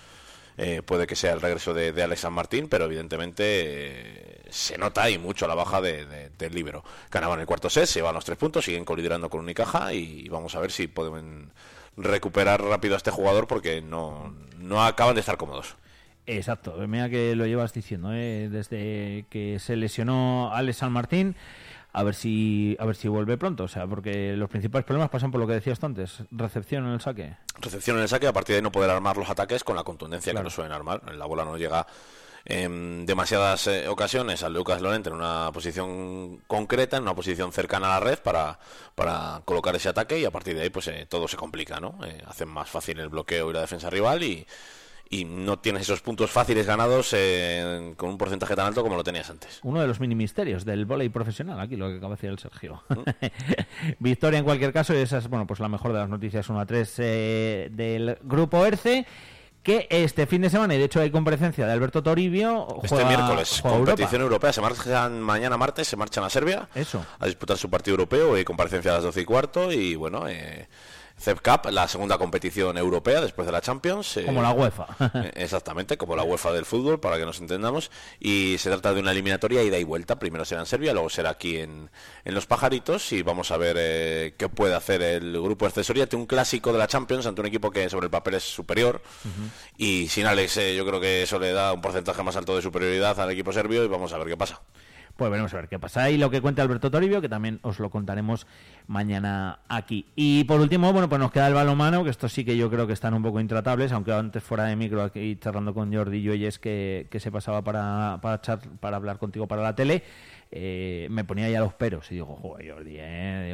Eh, 0.57 0.81
puede 0.81 1.05
que 1.05 1.15
sea 1.15 1.33
el 1.33 1.41
regreso 1.41 1.73
de, 1.75 1.91
de 1.91 2.03
Alex 2.03 2.21
San 2.21 2.33
Martín, 2.33 2.67
pero 2.67 2.85
evidentemente 2.85 3.43
eh, 3.45 4.41
se 4.49 4.77
nota 4.77 5.07
y 5.09 5.19
mucho 5.19 5.47
la 5.47 5.53
baja 5.53 5.81
de, 5.81 6.29
del 6.37 6.53
libro. 6.53 6.83
Ganaban 7.11 7.39
el 7.39 7.45
cuarto 7.45 7.69
set, 7.69 7.85
se 7.85 8.01
van 8.01 8.15
los 8.15 8.25
tres 8.25 8.39
puntos, 8.39 8.65
siguen 8.65 8.83
coliderando 8.83 9.29
con 9.29 9.41
Unicaja 9.41 9.93
y 9.93 10.27
vamos 10.29 10.55
a 10.55 10.59
ver 10.59 10.71
si 10.71 10.87
pueden 10.87 11.51
recuperar 11.95 12.63
rápido 12.63 12.95
a 12.95 12.97
este 12.97 13.11
jugador 13.11 13.47
porque 13.47 13.81
no, 13.81 14.33
no 14.57 14.83
acaban 14.83 15.13
de 15.13 15.21
estar 15.21 15.37
cómodos. 15.37 15.75
Exacto, 16.25 16.75
mira 16.87 17.09
que 17.09 17.35
lo 17.35 17.45
llevas 17.45 17.71
diciendo, 17.71 18.11
¿eh? 18.13 18.49
desde 18.51 19.25
que 19.29 19.59
se 19.59 19.77
lesionó 19.77 20.51
Alex 20.53 20.77
San 20.77 20.91
Martín 20.91 21.35
a 21.93 22.03
ver 22.03 22.15
si 22.15 22.75
a 22.79 22.85
ver 22.85 22.95
si 22.95 23.07
vuelve 23.07 23.37
pronto, 23.37 23.63
o 23.63 23.67
sea, 23.67 23.87
porque 23.87 24.35
los 24.35 24.49
principales 24.49 24.85
problemas 24.85 25.09
pasan 25.09 25.31
por 25.31 25.39
lo 25.39 25.47
que 25.47 25.53
decías 25.53 25.79
tú 25.79 25.85
antes, 25.85 26.23
recepción 26.31 26.85
en 26.85 26.93
el 26.93 27.01
saque. 27.01 27.37
Recepción 27.59 27.97
en 27.97 28.03
el 28.03 28.09
saque, 28.09 28.27
a 28.27 28.33
partir 28.33 28.55
de 28.55 28.61
no 28.61 28.71
poder 28.71 28.89
armar 28.89 29.17
los 29.17 29.29
ataques 29.29 29.63
con 29.63 29.75
la 29.75 29.83
contundencia 29.83 30.33
que 30.33 30.43
no 30.43 30.49
suelen 30.49 30.73
armar. 30.73 31.01
La 31.15 31.25
bola 31.25 31.43
no 31.43 31.57
llega 31.57 31.87
en 32.45 33.05
demasiadas 33.05 33.67
eh, 33.67 33.87
ocasiones 33.89 34.41
a 34.41 34.49
Lucas 34.49 34.81
Lorente 34.81 35.09
en 35.09 35.15
una 35.15 35.51
posición 35.51 36.37
concreta, 36.47 36.95
en 36.97 37.03
una 37.03 37.13
posición 37.13 37.51
cercana 37.51 37.87
a 37.87 37.99
la 37.99 38.05
red 38.05 38.19
para, 38.19 38.57
para 38.95 39.41
colocar 39.43 39.75
ese 39.75 39.89
ataque 39.89 40.17
y 40.19 40.25
a 40.25 40.31
partir 40.31 40.55
de 40.55 40.61
ahí 40.61 40.69
pues 40.69 40.87
eh, 40.87 41.05
todo 41.09 41.27
se 41.27 41.35
complica, 41.35 41.81
¿no? 41.81 41.99
Eh, 42.05 42.23
hacen 42.25 42.47
más 42.47 42.69
fácil 42.69 42.99
el 42.99 43.09
bloqueo 43.09 43.49
y 43.49 43.53
la 43.53 43.61
defensa 43.61 43.89
rival 43.89 44.23
y, 44.23 44.47
y 45.09 45.25
no 45.25 45.59
tienes 45.59 45.83
esos 45.83 46.01
puntos 46.01 46.31
fáciles 46.31 46.65
ganados 46.65 47.13
eh, 47.13 47.93
con 47.97 48.09
un 48.09 48.17
porcentaje 48.17 48.55
tan 48.55 48.67
alto 48.67 48.83
como 48.83 48.95
lo 48.95 49.03
tenías 49.03 49.29
antes. 49.29 49.59
Uno 49.63 49.81
de 49.81 49.87
los 49.87 49.99
mini 49.99 50.15
misterios 50.15 50.65
del 50.65 50.85
volei 50.85 51.09
profesional, 51.09 51.59
aquí 51.59 51.75
lo 51.75 51.89
que 51.89 51.97
acaba 51.97 52.09
de 52.09 52.15
decir 52.15 52.29
el 52.29 52.39
Sergio. 52.39 52.83
Mm. 52.89 53.93
Victoria 53.99 54.39
en 54.39 54.45
cualquier 54.45 54.73
caso, 54.73 54.93
y 54.93 54.97
esa 54.97 55.17
es 55.17 55.27
bueno, 55.27 55.47
pues 55.47 55.59
la 55.59 55.69
mejor 55.69 55.93
de 55.93 55.99
las 55.99 56.09
noticias 56.09 56.49
1 56.49 56.59
a 56.59 56.65
3 56.65 56.95
eh, 56.97 57.69
del 57.71 58.17
grupo 58.23 58.65
ERCE 58.65 59.05
que 59.67 59.85
este 59.89 60.27
fin 60.27 60.41
de 60.41 60.49
semana, 60.49 60.75
y 60.75 60.77
de 60.77 60.85
hecho 60.85 61.01
hay 61.01 61.11
comparecencia 61.11 61.65
de 61.65 61.73
Alberto 61.73 62.01
Toribio. 62.01 62.79
este 62.83 63.03
miércoles, 63.03 63.61
competición 63.61 64.21
europea. 64.21 64.53
Se 64.53 64.61
marchan 64.61 65.19
mañana 65.19 65.57
martes, 65.57 65.89
se 65.89 65.97
marchan 65.97 66.23
a 66.23 66.29
Serbia 66.29 66.69
Eso. 66.73 67.05
a 67.19 67.25
disputar 67.25 67.57
su 67.57 67.69
partido 67.69 67.95
europeo 67.95 68.37
y 68.37 68.45
comparecencia 68.45 68.91
a 68.91 68.93
las 68.95 69.03
12 69.03 69.19
y 69.19 69.25
cuarto. 69.25 69.71
Y 69.73 69.95
bueno, 69.95 70.25
eh, 70.29 70.69
CEP 71.19 71.41
Cup, 71.41 71.71
la 71.71 71.87
segunda 71.87 72.17
competición 72.19 72.77
europea 72.77 73.21
después 73.21 73.47
de 73.47 73.51
la 73.51 73.59
Champions. 73.59 74.17
Eh, 74.17 74.25
como 74.25 74.41
la 74.41 74.51
UEFA. 74.51 74.87
Eh, 75.17 75.31
exactamente, 75.35 75.97
como 75.97 76.15
la 76.15 76.23
UEFA 76.23 76.51
del 76.51 76.65
fútbol, 76.65 76.99
para 76.99 77.17
que 77.17 77.25
nos 77.25 77.39
entendamos. 77.39 77.89
Y 78.19 78.57
se 78.59 78.69
trata 78.69 78.93
de 78.93 78.99
una 78.99 79.11
eliminatoria 79.11 79.63
ida 79.63 79.79
y 79.79 79.83
vuelta. 79.83 80.19
Primero 80.19 80.45
será 80.45 80.61
en 80.61 80.67
Serbia, 80.67 80.93
luego 80.93 81.09
será 81.09 81.31
aquí 81.31 81.57
en, 81.57 81.89
en 82.23 82.35
Los 82.35 82.45
Pajaritos. 82.45 83.11
Y 83.13 83.23
vamos 83.23 83.51
a 83.51 83.57
ver 83.57 83.77
eh, 83.79 84.35
qué 84.37 84.47
puede 84.49 84.75
hacer 84.75 85.01
el 85.01 85.41
grupo 85.41 85.65
accesoriate, 85.65 86.15
un 86.15 86.27
clásico 86.27 86.71
de 86.71 86.79
la 86.79 86.87
Champions 86.87 87.25
ante 87.25 87.41
un 87.41 87.47
equipo 87.47 87.71
que 87.71 87.89
sobre 87.89 88.05
el 88.05 88.11
papel 88.11 88.35
es 88.35 88.43
superior. 88.43 89.01
Y 89.77 90.07
sin 90.09 90.25
Alex, 90.27 90.55
yo 90.75 90.85
creo 90.85 90.99
que 90.99 91.23
eso 91.23 91.39
le 91.39 91.51
da 91.51 91.73
un 91.73 91.81
porcentaje 91.81 92.21
más 92.21 92.35
alto 92.35 92.55
de 92.55 92.61
superioridad 92.61 93.19
al 93.19 93.31
equipo 93.31 93.51
serbio. 93.51 93.83
Y 93.83 93.87
vamos 93.87 94.13
a 94.13 94.17
ver 94.17 94.27
qué 94.27 94.37
pasa. 94.37 94.61
Pues 95.17 95.31
veremos 95.31 95.53
a 95.53 95.57
ver 95.57 95.67
qué 95.67 95.79
pasa. 95.79 96.09
Y 96.11 96.17
lo 96.17 96.29
que 96.29 96.41
cuenta 96.41 96.61
Alberto 96.61 96.91
Toribio, 96.91 97.21
que 97.21 97.27
también 97.27 97.59
os 97.63 97.79
lo 97.79 97.89
contaremos 97.89 98.45
mañana 98.85 99.59
aquí. 99.67 100.05
Y 100.15 100.43
por 100.43 100.61
último, 100.61 100.93
bueno, 100.93 101.09
pues 101.09 101.19
nos 101.19 101.31
queda 101.31 101.47
el 101.47 101.55
balonmano, 101.55 102.03
que 102.03 102.11
esto 102.11 102.29
sí 102.29 102.45
que 102.45 102.55
yo 102.55 102.69
creo 102.69 102.85
que 102.85 102.93
están 102.93 103.15
un 103.15 103.23
poco 103.23 103.39
intratables, 103.39 103.91
aunque 103.91 104.13
antes 104.13 104.43
fuera 104.43 104.65
de 104.65 104.75
micro 104.75 105.01
aquí 105.01 105.35
charlando 105.37 105.73
con 105.73 105.91
Jordi 105.93 106.21
Lloyes 106.21 106.59
que, 106.59 107.07
que 107.09 107.19
se 107.19 107.31
pasaba 107.31 107.63
para, 107.63 108.19
para, 108.21 108.41
para 108.79 108.97
hablar 108.97 109.17
contigo 109.17 109.47
para 109.47 109.63
la 109.63 109.75
tele. 109.75 110.03
Eh, 110.51 111.07
me 111.09 111.23
ponía 111.25 111.49
ya 111.49 111.59
los 111.59 111.73
peros 111.73 112.09
y 112.11 112.15
digo, 112.15 112.37
joder, 112.41 112.71
Jordi, 112.71 112.95
¿eh? 112.97 113.53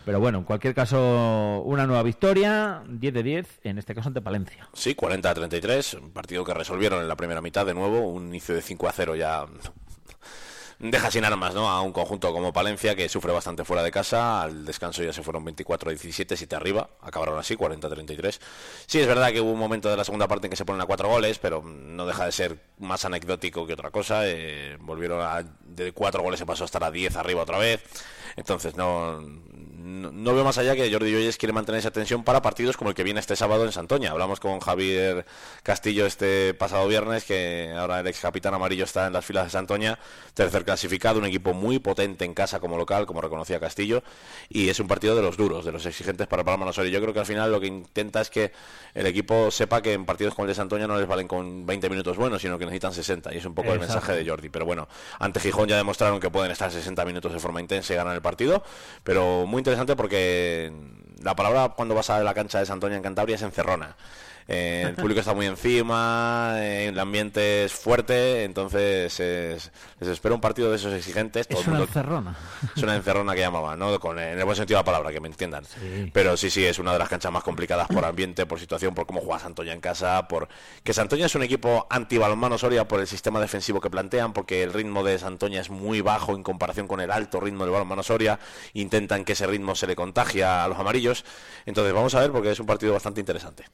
Pero 0.05 0.19
bueno, 0.19 0.39
en 0.39 0.43
cualquier 0.43 0.73
caso, 0.73 1.61
una 1.65 1.87
nueva 1.87 2.03
victoria, 2.03 2.83
10 2.87 3.13
de 3.13 3.23
10, 3.23 3.59
en 3.63 3.77
este 3.77 3.95
caso 3.95 4.09
ante 4.09 4.21
Palencia. 4.21 4.67
Sí, 4.73 4.95
40 4.95 5.29
a 5.29 5.33
33, 5.33 5.93
un 5.95 6.11
partido 6.11 6.43
que 6.43 6.53
resolvieron 6.53 7.01
en 7.01 7.07
la 7.07 7.15
primera 7.15 7.41
mitad 7.41 7.65
de 7.65 7.73
nuevo, 7.73 7.99
un 7.99 8.27
inicio 8.27 8.53
de 8.55 8.61
5 8.61 8.87
a 8.87 8.91
0 8.91 9.15
ya 9.15 9.45
deja 10.81 11.11
sin 11.11 11.23
armas 11.23 11.53
¿no? 11.53 11.69
a 11.69 11.81
un 11.81 11.91
conjunto 11.93 12.33
como 12.33 12.51
Palencia 12.51 12.95
que 12.95 13.07
sufre 13.07 13.31
bastante 13.31 13.63
fuera 13.63 13.83
de 13.83 13.91
casa. 13.91 14.41
Al 14.41 14.65
descanso 14.65 15.03
ya 15.03 15.13
se 15.13 15.21
fueron 15.21 15.45
24-17, 15.45 16.35
7 16.35 16.55
arriba. 16.55 16.89
Acabaron 17.01 17.37
así, 17.37 17.55
40-33. 17.55 18.39
Sí, 18.87 18.99
es 18.99 19.07
verdad 19.07 19.31
que 19.31 19.41
hubo 19.41 19.51
un 19.51 19.59
momento 19.59 19.89
de 19.89 19.97
la 19.97 20.03
segunda 20.03 20.27
parte 20.27 20.47
en 20.47 20.51
que 20.51 20.57
se 20.57 20.65
ponen 20.65 20.81
a 20.81 20.85
cuatro 20.85 21.07
goles, 21.07 21.37
pero 21.37 21.61
no 21.61 22.05
deja 22.07 22.25
de 22.25 22.31
ser 22.31 22.59
más 22.79 23.05
anecdótico 23.05 23.67
que 23.67 23.73
otra 23.73 23.91
cosa. 23.91 24.27
Eh, 24.27 24.77
volvieron 24.79 25.21
a, 25.21 25.43
de 25.63 25.91
cuatro 25.91 26.23
goles 26.23 26.39
se 26.39 26.45
pasó 26.45 26.63
a 26.63 26.65
estar 26.65 26.83
a 26.83 26.89
10 26.89 27.15
arriba 27.15 27.43
otra 27.43 27.59
vez. 27.59 27.83
Entonces 28.35 28.75
no, 28.75 29.21
no, 29.91 30.33
veo 30.33 30.43
más 30.43 30.57
allá 30.57 30.75
que 30.75 30.91
Jordi 30.91 31.11
Lloyes 31.11 31.37
quiere 31.37 31.51
mantener 31.51 31.79
esa 31.79 31.91
tensión 31.91 32.23
para 32.23 32.41
partidos 32.41 32.77
como 32.77 32.89
el 32.89 32.95
que 32.95 33.03
viene 33.03 33.19
este 33.19 33.35
sábado 33.35 33.65
en 33.65 33.71
Santoña. 33.73 34.11
Hablamos 34.11 34.39
con 34.39 34.59
Javier 34.59 35.25
Castillo 35.63 36.05
este 36.05 36.53
pasado 36.53 36.87
viernes, 36.87 37.25
que 37.25 37.73
ahora 37.77 37.99
el 37.99 38.07
ex 38.07 38.21
capitán 38.21 38.53
amarillo 38.53 38.85
está 38.85 39.07
en 39.07 39.13
las 39.13 39.25
filas 39.25 39.45
de 39.45 39.49
Santoña, 39.49 39.99
tercer 40.33 40.63
clasificado, 40.63 41.19
un 41.19 41.25
equipo 41.25 41.53
muy 41.53 41.79
potente 41.79 42.23
en 42.23 42.33
casa 42.33 42.59
como 42.61 42.77
local, 42.77 43.05
como 43.05 43.19
reconocía 43.19 43.59
Castillo, 43.59 44.01
y 44.49 44.69
es 44.69 44.79
un 44.79 44.87
partido 44.87 45.15
de 45.15 45.21
los 45.21 45.35
duros, 45.35 45.65
de 45.65 45.73
los 45.73 45.85
exigentes 45.85 46.27
para 46.27 46.43
Palma 46.43 46.65
Osorio. 46.65 46.91
Yo 46.91 47.01
creo 47.01 47.13
que 47.13 47.19
al 47.19 47.25
final 47.25 47.51
lo 47.51 47.59
que 47.59 47.67
intenta 47.67 48.21
es 48.21 48.29
que 48.29 48.53
el 48.93 49.05
equipo 49.05 49.51
sepa 49.51 49.81
que 49.81 49.93
en 49.93 50.05
partidos 50.05 50.33
como 50.33 50.45
el 50.45 50.49
de 50.49 50.55
Santoña 50.55 50.87
no 50.87 50.97
les 50.97 51.07
valen 51.07 51.27
con 51.27 51.65
20 51.65 51.89
minutos 51.89 52.15
buenos, 52.15 52.41
sino 52.41 52.57
que 52.57 52.65
necesitan 52.65 52.93
60, 52.93 53.33
y 53.33 53.37
es 53.37 53.45
un 53.45 53.53
poco 53.53 53.73
el 53.73 53.79
mensaje 53.79 54.13
de 54.13 54.29
Jordi. 54.29 54.49
Pero 54.49 54.65
bueno, 54.65 54.87
ante 55.19 55.39
Gijón 55.39 55.67
ya 55.67 55.75
demostraron 55.75 56.19
que 56.19 56.29
pueden 56.29 56.51
estar 56.51 56.71
60 56.71 57.03
minutos 57.03 57.33
de 57.33 57.39
forma 57.39 57.59
intensa 57.59 57.93
y 57.93 57.95
ganar 57.97 58.15
el 58.15 58.21
partido, 58.21 58.63
pero 59.03 59.45
muy 59.45 59.59
interesante 59.59 59.80
porque 59.95 60.71
la 61.21 61.35
palabra 61.35 61.69
cuando 61.75 61.95
vas 61.95 62.09
a 62.09 62.21
la 62.21 62.33
cancha 62.33 62.59
de 62.59 62.65
Santoña 62.65 62.95
en 62.95 63.03
Cantabria 63.03 63.35
es 63.35 63.41
encerrona. 63.41 63.95
Eh, 64.53 64.83
el 64.89 64.95
público 64.95 65.21
está 65.21 65.33
muy 65.33 65.45
encima, 65.45 66.55
eh, 66.57 66.87
el 66.87 66.99
ambiente 66.99 67.63
es 67.63 67.71
fuerte, 67.71 68.43
entonces 68.43 69.17
les 69.19 70.09
espera 70.09 70.35
un 70.35 70.41
partido 70.41 70.69
de 70.69 70.75
esos 70.75 70.93
exigentes. 70.93 71.47
es 71.49 71.67
una 71.67 71.79
encerrona. 71.79 72.35
Es 72.75 72.83
una 72.83 72.95
encerrona 72.95 73.33
que 73.33 73.39
llamaba, 73.39 73.77
¿no? 73.77 73.97
Con, 73.99 74.19
en 74.19 74.37
el 74.37 74.43
buen 74.43 74.57
sentido 74.57 74.77
de 74.77 74.81
la 74.81 74.85
palabra, 74.85 75.11
que 75.11 75.21
me 75.21 75.29
entiendan. 75.29 75.63
Pero 76.11 76.35
sí, 76.35 76.49
sí, 76.49 76.65
es 76.65 76.79
una 76.79 76.91
de 76.91 76.99
las 76.99 77.07
canchas 77.07 77.31
más 77.31 77.43
complicadas 77.43 77.87
por 77.87 78.03
ambiente, 78.03 78.45
por 78.45 78.59
situación, 78.59 78.93
por 78.93 79.05
cómo 79.05 79.21
juega 79.21 79.39
Santoña 79.39 79.71
en 79.71 79.79
casa, 79.79 80.27
por 80.27 80.49
que 80.83 80.93
Santoña 80.93 81.27
es 81.27 81.35
un 81.35 81.43
equipo 81.43 81.87
anti-balonmano 81.89 82.57
Soria 82.57 82.87
por 82.87 82.99
el 82.99 83.07
sistema 83.07 83.39
defensivo 83.39 83.79
que 83.79 83.89
plantean, 83.89 84.33
porque 84.33 84.63
el 84.63 84.73
ritmo 84.73 85.03
de 85.03 85.17
Santoña 85.17 85.61
es 85.61 85.69
muy 85.69 86.01
bajo 86.01 86.35
en 86.35 86.43
comparación 86.43 86.87
con 86.87 86.99
el 86.99 87.11
alto 87.11 87.39
ritmo 87.39 87.63
del 87.63 87.71
balonmano 87.71 88.03
Soria. 88.03 88.39
Intentan 88.73 89.23
que 89.23 89.33
ese 89.33 89.47
ritmo 89.47 89.75
se 89.75 89.87
le 89.87 89.95
contagia 89.95 90.65
a 90.65 90.67
los 90.67 90.77
amarillos. 90.77 91.23
Entonces 91.65 91.93
vamos 91.93 92.15
a 92.15 92.19
ver 92.19 92.31
porque 92.31 92.51
es 92.51 92.59
un 92.59 92.65
partido 92.65 92.91
bastante 92.93 93.21
interesante. 93.21 93.65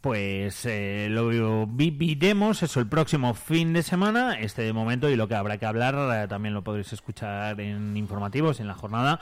Pues 0.00 0.64
eh, 0.66 1.08
lo 1.10 1.66
viviremos 1.66 2.62
eso 2.62 2.78
el 2.80 2.86
próximo 2.86 3.34
fin 3.34 3.72
de 3.72 3.82
semana, 3.82 4.38
este 4.38 4.62
de 4.62 4.72
momento, 4.72 5.08
y 5.08 5.16
lo 5.16 5.26
que 5.26 5.34
habrá 5.34 5.58
que 5.58 5.66
hablar, 5.66 5.94
eh, 6.14 6.28
también 6.28 6.54
lo 6.54 6.62
podréis 6.62 6.92
escuchar 6.92 7.60
en 7.60 7.96
informativos, 7.96 8.60
en 8.60 8.68
la 8.68 8.74
jornada, 8.74 9.20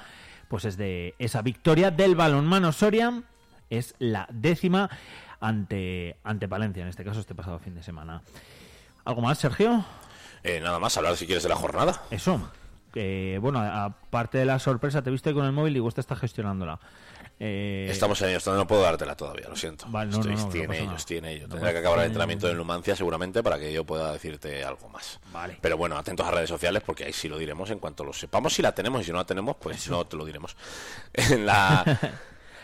pues 0.48 0.64
es 0.64 0.76
de 0.76 1.14
esa 1.18 1.42
victoria 1.42 1.90
del 1.90 2.16
balonmano 2.16 2.72
Soria, 2.72 3.22
es 3.70 3.94
la 3.98 4.26
décima 4.30 4.90
ante, 5.40 6.16
ante 6.22 6.48
Palencia, 6.48 6.82
en 6.82 6.88
este 6.88 7.04
caso 7.04 7.20
este 7.20 7.34
pasado 7.34 7.58
fin 7.58 7.74
de 7.74 7.82
semana. 7.82 8.22
¿Algo 9.04 9.22
más, 9.22 9.38
Sergio? 9.38 9.84
Eh, 10.42 10.60
nada 10.60 10.78
más, 10.78 10.96
hablar 10.96 11.16
si 11.16 11.26
quieres 11.26 11.42
de 11.42 11.48
la 11.48 11.56
jornada. 11.56 12.02
Eso. 12.10 12.50
Que, 12.94 13.38
bueno, 13.42 13.58
aparte 13.60 14.38
de 14.38 14.44
la 14.44 14.60
sorpresa, 14.60 15.02
te 15.02 15.10
viste 15.10 15.34
con 15.34 15.44
el 15.44 15.50
móvil 15.50 15.76
y 15.76 15.80
vos 15.80 15.94
te 15.94 16.00
estás 16.00 16.18
gestionándola. 16.20 16.78
Eh, 17.40 17.88
Estamos 17.90 18.22
en 18.22 18.28
ellos, 18.28 18.46
no 18.46 18.64
puedo 18.68 18.82
dártela 18.82 19.16
todavía, 19.16 19.48
lo 19.48 19.56
siento. 19.56 19.86
Vale, 19.88 20.12
no, 20.12 20.18
Estoy, 20.18 20.36
no, 20.36 20.40
no, 20.40 20.68
pasa 20.68 20.80
ellos, 20.80 21.10
en 21.10 21.24
ellos. 21.24 21.50
Tendrá 21.50 21.72
que 21.72 21.78
acabar 21.78 21.98
el 21.98 22.04
entrenamiento 22.06 22.48
en 22.48 22.56
Numancia 22.56 22.94
seguramente 22.94 23.42
para 23.42 23.58
que 23.58 23.72
yo 23.72 23.82
pueda 23.84 24.12
decirte 24.12 24.62
algo 24.62 24.88
más. 24.90 25.18
Vale. 25.32 25.58
Pero 25.60 25.76
bueno, 25.76 25.98
atentos 25.98 26.24
a 26.24 26.30
redes 26.30 26.48
sociales 26.48 26.84
porque 26.86 27.04
ahí 27.04 27.12
sí 27.12 27.28
lo 27.28 27.36
diremos 27.36 27.68
en 27.70 27.80
cuanto 27.80 28.04
lo 28.04 28.12
sepamos. 28.12 28.54
Si 28.54 28.62
la 28.62 28.72
tenemos 28.72 29.02
y 29.02 29.04
si 29.06 29.10
no 29.10 29.18
la 29.18 29.26
tenemos, 29.26 29.56
pues 29.56 29.90
no 29.90 30.06
te 30.06 30.16
lo 30.16 30.24
diremos. 30.24 30.56
En 31.14 31.46
la, 31.46 31.84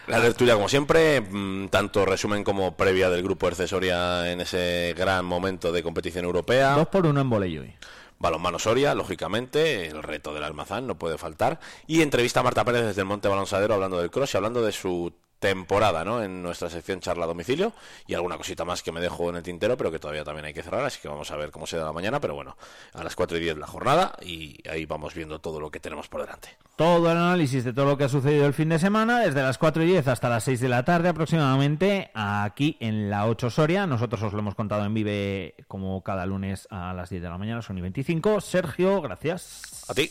la 0.07 0.21
tertulia, 0.21 0.55
como 0.55 0.69
siempre, 0.69 1.21
mm, 1.21 1.69
tanto 1.69 2.07
resumen 2.07 2.45
como 2.45 2.77
previa 2.77 3.11
del 3.11 3.25
grupo 3.25 3.49
Ercesoria 3.49 4.31
en 4.31 4.40
ese 4.40 4.95
gran 4.97 5.25
momento 5.25 5.73
de 5.73 5.83
competición 5.83 6.25
europea. 6.25 6.75
Dos 6.75 6.87
por 6.88 7.07
uno 7.07 7.21
en 7.21 7.29
volei 7.29 7.59
hoy. 7.59 7.75
Balonmano 8.21 8.59
Soria, 8.59 8.95
lógicamente, 8.95 9.89
el 9.89 10.03
reto 10.03 10.35
del 10.35 10.45
Almazán 10.45 10.87
no 10.87 10.99
puede 10.99 11.17
faltar. 11.17 11.59
Y 11.87 12.03
entrevista 12.03 12.41
a 12.41 12.43
Marta 12.43 12.67
Pérez 12.67 12.85
desde 12.85 13.01
el 13.01 13.07
Monte 13.07 13.29
Balonsadero 13.29 13.75
hablando 13.75 13.99
del 13.99 14.11
cross 14.11 14.35
y 14.35 14.37
hablando 14.37 14.63
de 14.63 14.73
su 14.73 15.13
temporada, 15.40 16.05
¿no? 16.05 16.22
En 16.22 16.42
nuestra 16.42 16.70
sección 16.70 17.00
charla 17.00 17.24
a 17.24 17.29
domicilio 17.29 17.72
y 18.07 18.14
alguna 18.14 18.37
cosita 18.37 18.64
más 18.64 18.83
que 18.83 18.92
me 18.92 19.00
dejo 19.00 19.31
en 19.31 19.37
el 19.37 19.42
tintero, 19.42 19.76
pero 19.76 19.90
que 19.90 19.98
todavía 19.98 20.22
también 20.22 20.44
hay 20.44 20.53
que 20.53 20.62
cerrar, 20.62 20.85
así 20.85 21.00
que 21.00 21.09
vamos 21.09 21.31
a 21.31 21.37
ver 21.37 21.50
cómo 21.50 21.66
se 21.66 21.76
da 21.79 21.87
la 21.87 21.92
mañana, 21.92 22.20
pero 22.20 22.35
bueno, 22.35 22.57
a 22.92 23.03
las 23.03 23.16
4 23.16 23.38
y 23.38 23.40
10 23.40 23.57
la 23.59 23.66
jornada 23.66 24.12
y 24.20 24.57
ahí 24.68 24.87
vamos 24.87 25.14
viendo 25.14 25.40
todo 25.40 25.59
lo 25.59 25.70
que 25.70 25.81
tenemos 25.81 26.09
por 26.09 26.20
delante. 26.20 26.50
Todo 26.76 27.11
el 27.11 27.16
análisis 27.16 27.64
de 27.64 27.72
todo 27.72 27.87
lo 27.87 27.96
que 27.96 28.05
ha 28.05 28.09
sucedido 28.09 28.46
el 28.46 28.55
fin 28.55 28.68
de 28.68 28.79
semana, 28.79 29.20
desde 29.20 29.42
las 29.42 29.59
4 29.59 29.83
y 29.83 29.87
10 29.87 30.09
hasta 30.09 30.29
las 30.29 30.44
6 30.44 30.61
de 30.61 30.68
la 30.68 30.85
tarde 30.85 31.09
aproximadamente, 31.09 32.11
aquí 32.14 32.76
en 32.81 33.11
la 33.11 33.26
8 33.26 33.50
Soria. 33.50 33.87
Nosotros 33.87 34.22
os 34.22 34.33
lo 34.33 34.38
hemos 34.40 34.55
contado 34.55 34.85
en 34.85 34.94
Vive 34.94 35.55
como 35.68 36.03
cada 36.03 36.26
lunes 36.26 36.68
a 36.70 36.92
las 36.92 37.11
10 37.11 37.22
de 37.22 37.29
la 37.29 37.38
mañana, 37.38 37.62
son 37.62 37.79
y 37.79 37.81
25. 37.81 38.40
Sergio, 38.40 39.00
gracias. 39.00 39.85
A 39.88 39.94
ti. 39.94 40.11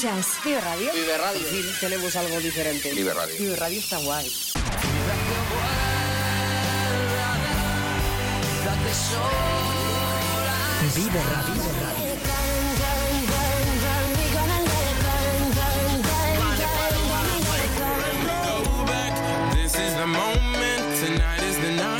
Escuchas? 0.00 0.44
Vive 0.44 0.60
Radio. 0.60 0.92
Vive 0.92 1.18
Radio. 1.18 1.40
Sí, 1.50 1.64
tenemos 1.80 2.16
algo 2.16 2.40
diferente. 2.40 2.92
Vive 2.92 3.12
Radio. 3.12 3.36
Vive 3.38 3.56
Radio 3.56 3.78
está 3.78 3.98
guay. 3.98 4.32
Vive 10.94 11.22
Radio. 11.22 11.62
This 19.54 19.74
is 19.74 19.94
the 19.94 20.06
moment, 20.06 20.98
tonight 20.98 21.42
is 21.42 21.56
the 21.58 21.70
night. 21.72 21.99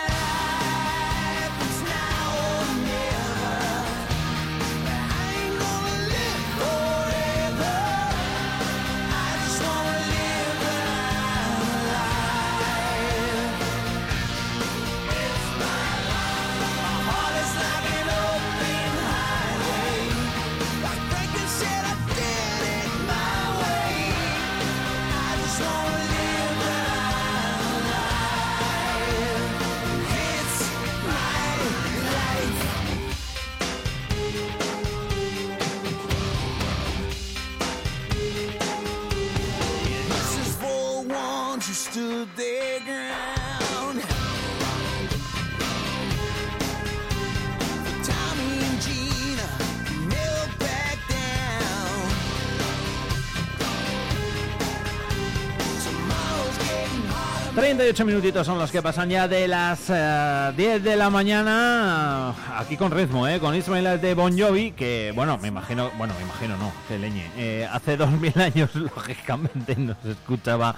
38 57.91 58.05
minutitos 58.05 58.47
son 58.47 58.57
los 58.57 58.71
que 58.71 58.81
pasan 58.81 59.09
ya 59.09 59.27
de 59.27 59.49
las 59.49 59.89
eh, 59.89 60.53
10 60.55 60.81
de 60.81 60.95
la 60.95 61.09
mañana 61.09 62.33
aquí 62.57 62.77
con 62.77 62.89
ritmo, 62.89 63.27
¿eh? 63.27 63.37
con 63.41 63.53
Ismael 63.53 63.99
de 63.99 64.13
Bon 64.13 64.39
Jovi, 64.39 64.71
que 64.71 65.11
bueno, 65.13 65.37
me 65.37 65.49
imagino, 65.49 65.91
bueno, 65.97 66.13
me 66.17 66.23
imagino 66.23 66.55
no, 66.55 66.71
que 66.87 66.97
leñe. 66.97 67.29
Eh, 67.35 67.67
hace 67.69 67.97
2000 67.97 68.39
años, 68.39 68.73
lógicamente, 68.75 69.75
no 69.75 69.97
se 70.03 70.11
escuchaba 70.11 70.73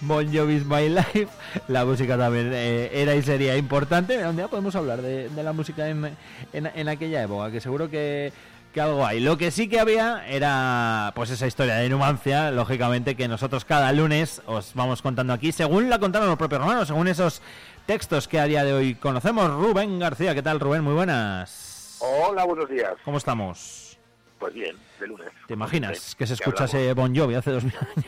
Bon 0.00 0.26
Jovi's 0.34 0.64
My 0.64 0.88
Life. 0.88 1.28
La 1.68 1.84
música 1.84 2.18
también 2.18 2.50
eh, 2.52 2.90
era 2.92 3.14
y 3.14 3.22
sería 3.22 3.56
importante. 3.56 4.26
Un 4.26 4.34
día 4.34 4.48
podemos 4.48 4.74
hablar 4.74 5.00
de, 5.00 5.30
la 5.36 5.52
música 5.52 5.88
en 5.88 6.88
aquella 6.88 7.22
época, 7.22 7.52
que 7.52 7.60
seguro 7.60 7.88
que, 7.88 8.32
que 8.78 8.82
algo 8.82 9.04
hay. 9.04 9.18
Lo 9.18 9.36
que 9.36 9.50
sí 9.50 9.68
que 9.68 9.80
había 9.80 10.24
era 10.28 11.10
pues 11.16 11.30
esa 11.30 11.48
historia 11.48 11.74
de 11.74 11.88
Numancia, 11.88 12.52
lógicamente 12.52 13.16
que 13.16 13.26
nosotros 13.26 13.64
cada 13.64 13.92
lunes 13.92 14.40
os 14.46 14.72
vamos 14.74 15.02
contando 15.02 15.32
aquí, 15.32 15.50
según 15.50 15.90
la 15.90 15.98
contaron 15.98 16.28
los 16.28 16.38
propios 16.38 16.60
romanos, 16.60 16.86
según 16.86 17.08
esos 17.08 17.42
textos 17.86 18.28
que 18.28 18.38
a 18.38 18.44
día 18.44 18.62
de 18.62 18.72
hoy 18.72 18.94
conocemos. 18.94 19.50
Rubén 19.50 19.98
García, 19.98 20.32
¿qué 20.32 20.44
tal 20.44 20.60
Rubén? 20.60 20.84
Muy 20.84 20.94
buenas. 20.94 21.98
Hola, 21.98 22.44
buenos 22.44 22.70
días. 22.70 22.92
¿Cómo 23.04 23.18
estamos? 23.18 23.98
Pues 24.38 24.54
bien, 24.54 24.76
de 25.00 25.08
lunes. 25.08 25.28
¿Te 25.48 25.54
imaginas 25.54 26.14
que 26.14 26.28
se 26.28 26.36
¿Qué 26.36 26.44
escuchase 26.44 26.92
Bon 26.92 27.12
Jovi 27.16 27.34
hace 27.34 27.50
dos 27.50 27.64
mil 27.64 27.74
años? 27.74 28.06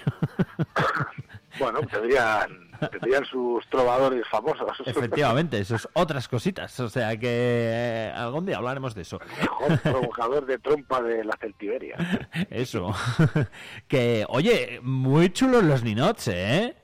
Bueno, 1.61 1.81
tendrían, 1.83 2.71
tendrían 2.91 3.25
sus 3.27 3.69
trovadores 3.69 4.27
famosos. 4.29 4.69
Efectivamente, 4.87 5.59
eso 5.59 5.77
es 5.77 5.87
otras 5.93 6.27
cositas. 6.27 6.81
O 6.81 6.89
sea 6.89 7.17
que 7.19 7.29
eh, 7.29 8.13
algún 8.17 8.47
día 8.47 8.57
hablaremos 8.57 8.95
de 8.95 9.03
eso. 9.03 9.21
Mejor 9.41 9.79
provocador 9.81 10.47
de 10.47 10.59
trompa 10.59 11.03
de 11.03 11.23
la 11.23 11.37
Celtiberia. 11.39 11.97
Eso. 12.51 12.95
que, 13.89 14.25
oye, 14.29 14.81
muy 14.83 15.31
chulos 15.31 15.63
los 15.63 15.85
ninots, 15.85 16.29
¿eh? 16.29 16.75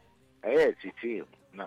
Eh, 0.43 0.75
sí, 0.81 0.93
sí, 1.01 1.23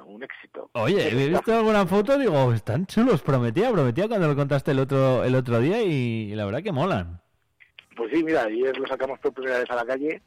un 0.05 0.23
éxito. 0.23 0.69
Oye, 0.73 1.09
he 1.09 1.29
visto 1.29 1.55
alguna 1.55 1.85
foto, 1.85 2.17
digo, 2.17 2.53
están 2.53 2.85
chulos, 2.85 3.21
prometía, 3.21 3.71
prometía 3.71 4.07
cuando 4.07 4.27
lo 4.27 4.35
contaste 4.35 4.71
el 4.71 4.79
otro 4.79 5.23
el 5.23 5.35
otro 5.35 5.59
día 5.59 5.81
y, 5.81 6.33
la 6.35 6.45
verdad 6.45 6.61
que 6.61 6.71
molan. 6.71 7.19
Pues 7.95 8.11
sí, 8.13 8.23
mira, 8.23 8.43
ayer 8.43 8.77
lo 8.77 8.87
sacamos 8.87 9.19
por 9.19 9.33
primera 9.33 9.59
vez 9.59 9.69
a 9.69 9.75
la 9.75 9.85
calle 9.85 10.21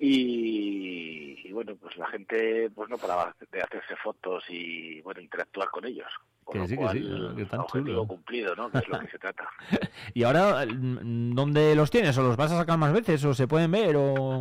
y, 0.00 1.38
y 1.44 1.52
bueno, 1.52 1.76
pues 1.76 1.96
la 1.96 2.06
gente 2.08 2.70
pues 2.74 2.88
no 2.88 2.96
paraba 2.98 3.34
de 3.52 3.60
hacerse 3.60 3.94
fotos 3.96 4.44
y 4.48 5.00
bueno, 5.02 5.20
interactuar 5.20 5.68
con 5.70 5.84
ellos. 5.84 6.08
Con 6.44 6.54
Que 6.54 6.58
lo 6.60 6.66
sí, 6.66 6.76
que 6.76 6.88
sí, 6.88 6.98
que 7.36 7.46
chulos. 7.66 8.06
cumplido, 8.08 8.56
¿no? 8.56 8.70
Que 8.70 8.78
es 8.78 8.88
lo 8.88 8.98
que 8.98 9.08
se 9.08 9.18
trata. 9.18 9.48
Y 10.14 10.24
ahora, 10.24 10.64
mm, 10.66 11.34
¿dónde 11.34 11.74
los 11.74 11.90
tienes? 11.90 12.16
¿O 12.18 12.22
los 12.22 12.36
vas 12.36 12.50
a 12.52 12.58
sacar 12.58 12.78
más 12.78 12.92
veces? 12.92 13.24
¿O 13.24 13.34
se 13.34 13.46
pueden 13.46 13.70
ver? 13.70 13.94
¿O...? 13.96 14.40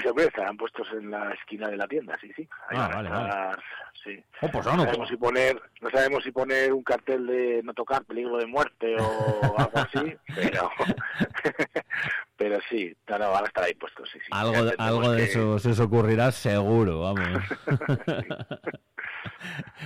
Siempre 0.00 0.24
estarán 0.24 0.56
puestos 0.56 0.86
en 0.92 1.10
la 1.10 1.32
esquina 1.32 1.68
de 1.68 1.76
la 1.76 1.88
tienda, 1.88 2.16
sí, 2.20 2.30
sí. 2.36 2.48
Ahí 2.68 2.78
Ah, 2.78 2.90
vale, 2.94 3.08
estar, 3.08 3.62
sí. 4.04 4.24
Oh, 4.40 4.48
pues 4.48 4.64
no, 4.66 4.84
sabemos 4.84 5.08
si 5.08 5.16
poner, 5.16 5.60
no 5.80 5.90
sabemos 5.90 6.22
si 6.22 6.30
poner 6.30 6.72
un 6.72 6.82
cartel 6.84 7.26
de 7.26 7.60
no 7.64 7.74
tocar, 7.74 8.04
peligro 8.04 8.36
de 8.38 8.46
muerte 8.46 8.94
o 9.00 9.58
algo 9.58 9.78
así, 9.78 10.16
pero, 10.34 10.70
pero 12.36 12.58
sí, 12.68 12.96
no, 13.08 13.18
no, 13.18 13.32
van 13.32 13.44
a 13.44 13.48
estar 13.48 13.64
ahí 13.64 13.74
puestos, 13.74 14.08
sí, 14.12 14.18
sí. 14.20 14.26
Algo, 14.30 14.64
de- 14.64 14.74
algo 14.78 15.10
de 15.10 15.16
que- 15.18 15.24
eso 15.24 15.58
se 15.58 15.70
os 15.70 15.80
ocurrirá 15.80 16.30
seguro, 16.30 17.00
vamos. 17.00 17.42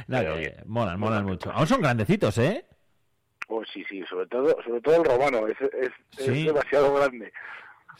Que 0.06 0.56
molan, 0.66 0.98
molan 0.98 1.24
mucho. 1.24 1.50
Aún 1.52 1.66
son 1.66 1.80
grandecitos, 1.80 2.36
¿eh? 2.38 2.64
Pues 3.46 3.68
sí, 3.72 3.84
sí, 3.88 4.02
sobre 4.08 4.26
todo, 4.26 4.56
sobre 4.64 4.80
todo 4.80 4.96
el 4.96 5.04
romano, 5.04 5.46
es, 5.48 5.56
es, 6.18 6.44
demasiado 6.44 6.94
grande. 6.94 7.32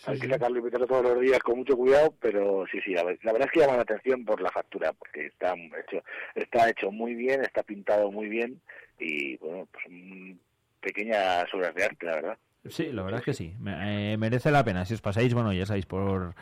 Hay 0.06 0.18
que 0.18 0.28
sacarlo 0.28 0.58
y 0.58 0.62
meterlo 0.62 0.86
todos 0.86 1.02
los 1.04 1.20
días 1.20 1.38
con 1.40 1.58
mucho 1.58 1.76
cuidado, 1.76 2.14
pero 2.20 2.64
sí, 2.70 2.80
sí, 2.84 2.92
la, 2.94 3.04
ver- 3.04 3.18
la 3.22 3.32
verdad 3.32 3.48
es 3.48 3.52
que 3.52 3.60
llama 3.60 3.76
la 3.76 3.82
atención 3.82 4.24
por 4.24 4.40
la 4.40 4.50
factura, 4.50 4.92
porque 4.92 5.26
está 5.26 5.54
hecho, 5.54 6.02
está 6.34 6.68
hecho 6.70 6.90
muy 6.90 7.14
bien, 7.14 7.42
está 7.42 7.62
pintado 7.62 8.10
muy 8.10 8.28
bien 8.28 8.60
y, 8.98 9.36
bueno, 9.38 9.68
pues 9.72 9.84
mm, 9.88 10.32
pequeñas 10.80 11.52
obras 11.54 11.74
de 11.74 11.84
arte, 11.84 12.06
la 12.06 12.14
verdad. 12.14 12.38
Sí, 12.68 12.90
la 12.92 13.02
verdad 13.02 13.20
es 13.20 13.26
que 13.26 13.34
sí. 13.34 13.54
Eh, 13.66 14.16
merece 14.18 14.50
la 14.50 14.64
pena. 14.64 14.84
Si 14.86 14.94
os 14.94 15.02
pasáis, 15.02 15.34
bueno, 15.34 15.52
ya 15.52 15.66
sabéis, 15.66 15.84
por, 15.86 16.34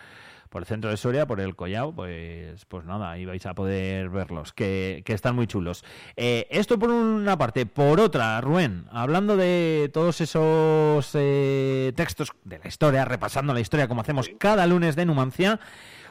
por 0.53 0.63
el 0.63 0.67
centro 0.67 0.91
de 0.91 0.99
Soria, 0.99 1.27
por 1.27 1.41
el 1.41 1.57
Collao, 1.57 1.95
pues, 1.95 2.67
pues 2.67 2.85
nada, 2.85 3.11
ahí 3.11 3.25
vais 3.25 3.45
a 3.47 3.55
poder 3.55 4.11
verlos, 4.11 4.53
que, 4.53 5.03
que 5.07 5.15
están 5.15 5.35
muy 5.35 5.47
chulos. 5.47 5.83
Eh, 6.15 6.47
esto 6.51 6.79
por 6.79 6.91
una 6.91 7.39
parte. 7.39 7.65
Por 7.65 8.01
otra, 8.01 8.39
Rubén, 8.43 8.85
hablando 8.93 9.39
de 9.39 9.91
todos 9.95 10.21
esos 10.21 11.11
eh, 11.15 11.93
textos 11.97 12.33
de 12.45 12.59
la 12.59 12.69
historia, 12.69 13.07
repasando 13.07 13.55
la 13.55 13.61
historia 13.61 13.89
como 13.89 14.03
hacemos 14.03 14.31
cada 14.39 14.67
lunes 14.67 14.95
de 14.95 15.07
Numancia, 15.07 15.59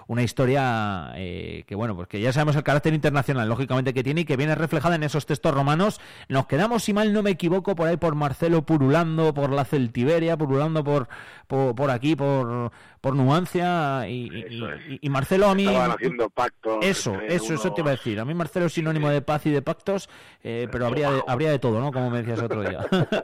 una 0.07 0.23
historia 0.23 1.11
eh, 1.15 1.63
que 1.67 1.75
bueno 1.75 1.95
pues 1.95 2.07
que 2.07 2.19
ya 2.19 2.33
sabemos 2.33 2.55
el 2.55 2.63
carácter 2.63 2.93
internacional 2.93 3.47
lógicamente 3.47 3.93
que 3.93 4.03
tiene 4.03 4.21
y 4.21 4.25
que 4.25 4.37
viene 4.37 4.55
reflejada 4.55 4.95
en 4.95 5.03
esos 5.03 5.25
textos 5.25 5.53
romanos. 5.53 5.99
Nos 6.29 6.47
quedamos 6.47 6.83
si 6.83 6.93
mal 6.93 7.13
no 7.13 7.23
me 7.23 7.31
equivoco 7.31 7.75
por 7.75 7.87
ahí 7.87 7.97
por 7.97 8.15
Marcelo 8.15 8.63
purulando 8.65 9.33
por 9.33 9.51
la 9.51 9.65
Celtiberia 9.65 10.37
purulando 10.37 10.83
por 10.83 11.07
por, 11.47 11.75
por 11.75 11.91
aquí 11.91 12.15
por 12.15 12.71
por 13.01 13.15
Nuancia 13.15 14.07
y, 14.07 14.29
y- 14.31 14.63
y- 14.89 14.99
y 15.01 15.09
Marcelo 15.09 15.47
a 15.49 15.55
mí 15.55 15.65
Estaban 15.65 15.91
haciendo 15.91 16.29
pactos. 16.29 16.77
eso 16.81 17.19
eso 17.27 17.53
eso 17.53 17.73
te 17.73 17.81
iba 17.81 17.89
a 17.91 17.95
decir. 17.95 18.19
A 18.19 18.25
mí 18.25 18.33
Marcelo 18.33 18.67
es 18.67 18.73
sinónimo 18.73 19.09
de 19.09 19.21
paz 19.21 19.45
y 19.45 19.51
de 19.51 19.61
pactos 19.61 20.09
eh, 20.43 20.67
pero 20.71 20.85
habría 20.87 21.11
de, 21.11 21.21
habría 21.27 21.51
de 21.51 21.59
todo 21.59 21.79
no 21.79 21.91
como 21.91 22.09
me 22.09 22.19
decías 22.19 22.41
otro 22.41 22.61
día. 22.61 22.79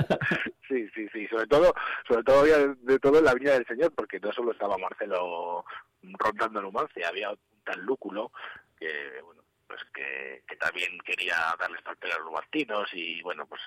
Sí, 0.68 0.86
sí, 1.18 1.28
sobre 1.28 1.48
todo, 1.48 1.74
sobre 2.08 2.24
todo 2.24 2.42
había 2.42 2.58
de, 2.60 3.00
todo 3.00 3.20
en 3.20 3.26
la 3.26 3.34
Viña 3.34 3.54
del 3.54 3.66
Señor, 3.66 3.94
porque 3.96 4.20
no 4.20 4.32
solo 4.32 4.52
estaba 4.52 4.78
Marcelo 4.78 5.66
rondando 6.02 6.62
Numancia, 6.62 7.08
había 7.08 7.32
un 7.32 7.40
tal 7.64 7.82
Lúculo 7.82 8.32
que, 8.78 9.22
bueno, 9.24 9.42
pues 9.68 9.82
que, 9.94 10.44
también 10.60 10.98
quería 11.06 11.56
darles 11.60 11.82
parte 11.82 12.12
a 12.12 12.18
los 12.18 12.26
numantinos 12.26 12.90
y, 12.94 13.22
bueno, 13.22 13.46
pues 13.46 13.62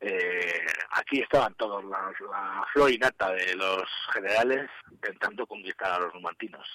eh, 0.00 0.66
aquí 0.92 1.20
estaban 1.20 1.54
todos, 1.54 1.84
la, 1.84 2.12
la 2.30 2.66
flor 2.72 2.90
y 2.90 2.98
nata 2.98 3.32
de 3.32 3.54
los 3.54 3.84
generales 4.12 4.70
intentando 4.90 5.46
conquistar 5.46 5.92
a 5.92 5.98
los 6.00 6.14
numantinos. 6.14 6.66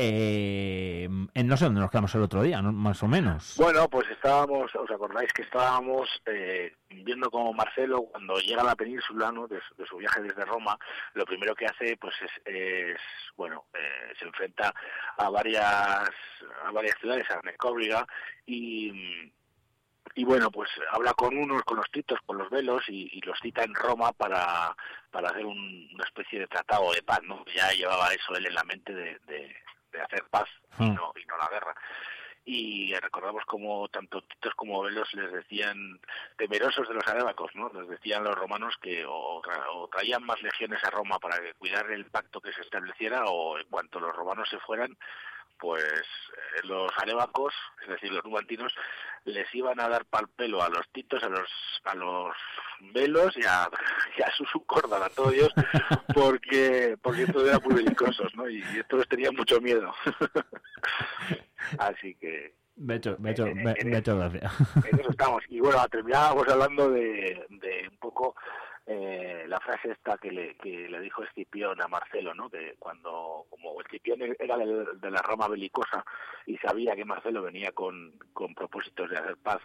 Eh, 0.00 1.08
no 1.10 1.56
sé 1.56 1.64
dónde 1.64 1.80
nos 1.80 1.90
quedamos 1.90 2.14
el 2.14 2.22
otro 2.22 2.42
día 2.42 2.62
más 2.62 3.02
o 3.02 3.08
menos. 3.08 3.54
Bueno, 3.56 3.88
pues 3.88 4.08
estábamos, 4.10 4.72
¿os 4.76 4.90
acordáis 4.90 5.32
que 5.32 5.42
estábamos 5.42 6.08
eh, 6.26 6.72
viendo 6.88 7.28
como 7.30 7.52
Marcelo, 7.52 8.02
cuando 8.02 8.38
llega 8.38 8.62
a 8.62 8.66
la 8.66 8.76
península, 8.76 9.32
¿no? 9.32 9.48
de, 9.48 9.56
de 9.76 9.86
su 9.86 9.96
viaje 9.96 10.22
desde 10.22 10.44
Roma, 10.44 10.78
lo 11.14 11.24
primero 11.24 11.52
que 11.52 11.66
hace, 11.66 11.96
pues 11.96 12.14
es, 12.22 12.30
es, 12.44 12.96
bueno, 13.36 13.64
eh, 13.74 14.14
se 14.16 14.26
enfrenta 14.26 14.72
a 15.16 15.30
varias, 15.30 16.10
a 16.64 16.70
varias 16.72 16.96
ciudades, 17.00 17.28
a 17.32 17.40
Necóbriga, 17.42 18.06
y, 18.46 18.92
y 20.14 20.24
bueno, 20.24 20.48
pues 20.52 20.70
habla 20.92 21.12
con 21.14 21.36
unos, 21.36 21.62
con 21.64 21.78
los 21.78 21.90
titos, 21.90 22.20
con 22.24 22.38
los 22.38 22.48
velos, 22.50 22.84
y 22.88 23.20
los 23.22 23.36
cita 23.40 23.64
en 23.64 23.74
Roma 23.74 24.12
para, 24.12 24.76
para 25.10 25.30
hacer 25.30 25.44
un- 25.46 25.88
una 25.94 26.04
especie 26.04 26.38
de 26.40 26.46
tratado 26.46 26.92
de 26.92 27.02
paz, 27.02 27.20
¿no? 27.22 27.44
Ya 27.54 27.70
llevaba 27.72 28.12
eso 28.12 28.34
él 28.36 28.46
en 28.46 28.54
la 28.54 28.64
mente 28.64 28.92
de, 28.94 29.18
de, 29.26 29.56
de 29.92 30.00
hacer 30.00 30.24
paz 30.30 30.48
y 30.78 30.84
Mm. 30.84 30.94
no, 30.94 31.12
y 31.16 31.24
no 31.26 31.36
la 31.38 31.48
guerra 31.48 31.74
y 32.50 32.94
recordamos 32.94 33.44
como 33.44 33.88
tanto 33.88 34.22
Titos 34.22 34.54
como 34.54 34.82
Velos 34.82 35.12
les 35.12 35.30
decían 35.30 36.00
temerosos 36.38 36.88
de 36.88 36.94
los 36.94 37.06
arábacos, 37.06 37.50
¿no? 37.54 37.70
Les 37.74 37.86
decían 37.88 38.24
los 38.24 38.34
romanos 38.34 38.74
que 38.80 39.04
o, 39.06 39.42
tra- 39.42 39.66
o 39.74 39.86
traían 39.88 40.24
más 40.24 40.40
legiones 40.42 40.82
a 40.82 40.88
Roma 40.90 41.18
para 41.18 41.36
cuidar 41.58 41.90
el 41.90 42.06
pacto 42.06 42.40
que 42.40 42.52
se 42.54 42.62
estableciera 42.62 43.24
o 43.26 43.58
en 43.58 43.66
cuanto 43.68 44.00
los 44.00 44.16
romanos 44.16 44.48
se 44.48 44.58
fueran, 44.60 44.96
pues 45.58 45.82
eh, 45.84 46.60
los 46.64 46.90
arábacos, 46.98 47.52
es 47.82 47.88
decir, 47.88 48.12
los 48.12 48.24
numantinos, 48.24 48.72
les 49.24 49.52
iban 49.54 49.78
a 49.80 49.88
dar 49.88 50.04
pal 50.06 50.28
pelo 50.36 50.62
a 50.62 50.68
los 50.68 50.88
titos, 50.92 51.22
a 51.22 51.28
los 51.28 51.48
a 51.84 51.94
los 51.94 52.34
velos 52.92 53.36
y 53.36 53.44
a, 53.44 53.68
y 54.18 54.22
a 54.22 54.30
Susu 54.32 54.64
Córdoba, 54.66 55.06
a 55.06 55.10
todos 55.10 55.34
ellos, 55.34 55.52
porque 56.14 56.96
porque 57.02 57.22
estos 57.24 57.46
eran 57.48 57.60
muy 57.64 57.74
belicosos, 57.74 58.34
¿no? 58.34 58.48
Y, 58.48 58.58
y 58.74 58.78
estos 58.78 59.06
tenían 59.08 59.34
mucho 59.34 59.60
miedo. 59.60 59.92
Así 61.78 62.14
que 62.16 62.54
me 62.76 62.94
he 62.94 62.96
hecho, 62.98 63.16
me 63.18 63.30
he 63.30 63.32
hecho, 63.32 63.46
me- 63.46 63.54
me 63.64 63.72
he 63.72 63.98
hecho 63.98 64.16
gracia 64.16 64.50
en 64.88 65.00
eso 65.00 65.10
estamos. 65.10 65.42
Y 65.48 65.60
bueno, 65.60 65.84
terminábamos 65.88 66.46
hablando 66.48 66.90
de, 66.90 67.44
de 67.50 67.88
un 67.90 67.98
poco 67.98 68.36
eh, 68.90 69.44
la 69.46 69.60
frase 69.60 69.90
esta 69.90 70.16
que 70.16 70.32
le, 70.32 70.56
que 70.56 70.88
le 70.88 71.00
dijo 71.00 71.22
Escipión 71.22 71.78
a 71.82 71.88
Marcelo, 71.88 72.32
¿no? 72.32 72.48
Que 72.48 72.74
cuando, 72.78 73.44
como 73.50 73.78
Escipión 73.82 74.18
era 74.38 74.56
de, 74.56 75.10
la 75.10 75.20
rama 75.20 75.46
belicosa 75.46 76.02
y 76.46 76.56
sabía 76.56 76.96
que 76.96 77.04
Marcelo 77.04 77.42
venía 77.42 77.70
con, 77.72 78.12
con 78.32 78.54
propósitos 78.54 79.10
de 79.10 79.18
hacer 79.18 79.36
paz, 79.36 79.60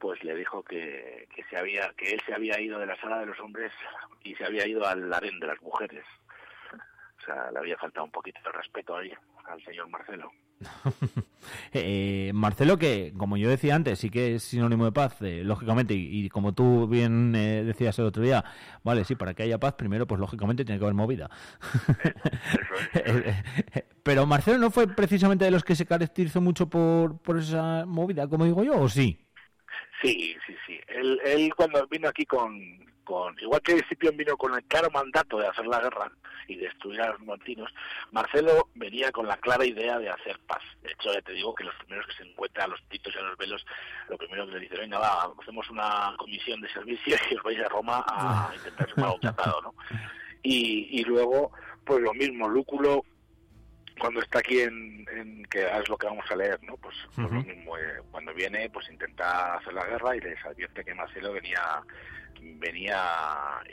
pues 0.00 0.24
le 0.24 0.34
dijo 0.34 0.64
que, 0.64 1.28
que 1.32 1.44
se 1.44 1.56
había 1.56 1.92
que 1.96 2.12
él 2.12 2.20
se 2.26 2.34
había 2.34 2.60
ido 2.60 2.80
de 2.80 2.86
la 2.86 3.00
sala 3.00 3.20
de 3.20 3.26
los 3.26 3.38
hombres 3.38 3.70
y 4.24 4.34
se 4.34 4.44
había 4.44 4.66
ido 4.66 4.84
al 4.84 5.12
harén 5.14 5.38
de 5.38 5.46
las 5.46 5.62
mujeres. 5.62 6.04
O 7.20 7.24
sea, 7.24 7.52
le 7.52 7.60
había 7.60 7.78
faltado 7.78 8.06
un 8.06 8.10
poquito 8.10 8.40
de 8.42 8.50
respeto 8.50 8.96
ahí 8.96 9.12
al 9.44 9.62
señor 9.62 9.88
Marcelo. 9.88 10.32
Eh, 11.72 12.30
Marcelo, 12.34 12.76
que 12.76 13.14
como 13.16 13.38
yo 13.38 13.48
decía 13.48 13.74
antes, 13.74 13.98
sí 13.98 14.10
que 14.10 14.34
es 14.34 14.42
sinónimo 14.42 14.84
de 14.84 14.92
paz, 14.92 15.16
eh, 15.22 15.42
lógicamente, 15.44 15.94
y, 15.94 16.26
y 16.26 16.28
como 16.28 16.52
tú 16.52 16.86
bien 16.86 17.34
eh, 17.34 17.64
decías 17.64 17.98
el 17.98 18.04
otro 18.04 18.22
día, 18.22 18.44
vale, 18.84 19.04
sí, 19.04 19.14
para 19.14 19.32
que 19.32 19.44
haya 19.44 19.58
paz, 19.58 19.74
primero, 19.74 20.06
pues 20.06 20.20
lógicamente 20.20 20.64
tiene 20.64 20.78
que 20.78 20.84
haber 20.84 20.94
movida. 20.94 21.30
Pero 24.02 24.26
Marcelo 24.26 24.58
no 24.58 24.70
fue 24.70 24.88
precisamente 24.88 25.46
de 25.46 25.50
los 25.50 25.64
que 25.64 25.74
se 25.74 25.86
caracterizó 25.86 26.40
mucho 26.40 26.68
por, 26.68 27.18
por 27.22 27.38
esa 27.38 27.86
movida, 27.86 28.28
como 28.28 28.44
digo 28.44 28.62
yo, 28.62 28.78
¿o 28.78 28.88
sí? 28.88 29.24
Sí, 30.02 30.36
sí, 30.46 30.54
sí. 30.66 30.78
Él, 30.88 31.18
él 31.24 31.54
cuando 31.54 31.86
vino 31.88 32.08
aquí 32.08 32.26
con, 32.26 32.87
con, 33.08 33.34
igual 33.40 33.62
que 33.62 33.72
Escipión 33.72 34.18
vino 34.18 34.36
con 34.36 34.52
el 34.54 34.62
claro 34.64 34.90
mandato 34.90 35.38
de 35.38 35.46
hacer 35.46 35.66
la 35.66 35.80
guerra 35.80 36.12
y 36.46 36.56
destruir 36.56 37.00
a 37.00 37.08
los 37.08 37.20
numantinos, 37.20 37.72
Marcelo 38.12 38.68
venía 38.74 39.10
con 39.10 39.26
la 39.26 39.38
clara 39.38 39.64
idea 39.64 39.98
de 39.98 40.10
hacer 40.10 40.38
paz. 40.46 40.60
De 40.82 40.92
hecho, 40.92 41.14
ya 41.14 41.22
te 41.22 41.32
digo 41.32 41.54
que 41.54 41.64
los 41.64 41.74
primeros 41.76 42.06
que 42.06 42.12
se 42.12 42.28
encuentran 42.28 42.66
a 42.66 42.72
los 42.72 42.82
titos 42.90 43.14
y 43.14 43.18
a 43.18 43.22
los 43.22 43.38
velos, 43.38 43.64
lo 44.10 44.18
primero 44.18 44.46
que 44.46 44.52
le 44.52 44.60
dice, 44.60 44.76
venga, 44.76 44.98
va, 44.98 45.32
hacemos 45.40 45.68
una 45.70 46.14
comisión 46.18 46.60
de 46.60 46.68
servicio 46.70 47.16
y 47.30 47.34
os 47.36 47.42
vais 47.42 47.58
a 47.60 47.68
Roma 47.70 48.04
a 48.06 48.50
intentar 48.56 48.86
firmar 48.88 49.14
un 49.14 49.20
tratado, 49.20 49.62
¿no? 49.62 49.74
Y, 50.42 51.00
y 51.00 51.04
luego, 51.04 51.50
pues 51.86 52.00
lo 52.02 52.12
mismo, 52.12 52.46
Lúculo 52.46 53.04
cuando 53.98 54.20
está 54.20 54.38
aquí 54.38 54.60
en, 54.60 55.04
en- 55.10 55.44
que 55.46 55.66
es 55.66 55.88
lo 55.88 55.96
que 55.96 56.06
vamos 56.06 56.24
a 56.30 56.36
leer, 56.36 56.62
¿no? 56.62 56.76
Pues, 56.76 56.94
pues 57.16 57.26
lo 57.32 57.42
mismo, 57.42 57.76
eh, 57.76 58.00
cuando 58.12 58.32
viene, 58.32 58.70
pues 58.70 58.88
intenta 58.90 59.54
hacer 59.56 59.72
la 59.72 59.84
guerra 59.86 60.14
y 60.14 60.20
les 60.20 60.44
advierte 60.44 60.84
que 60.84 60.94
Marcelo 60.94 61.32
venía 61.32 61.60
venía 62.40 63.00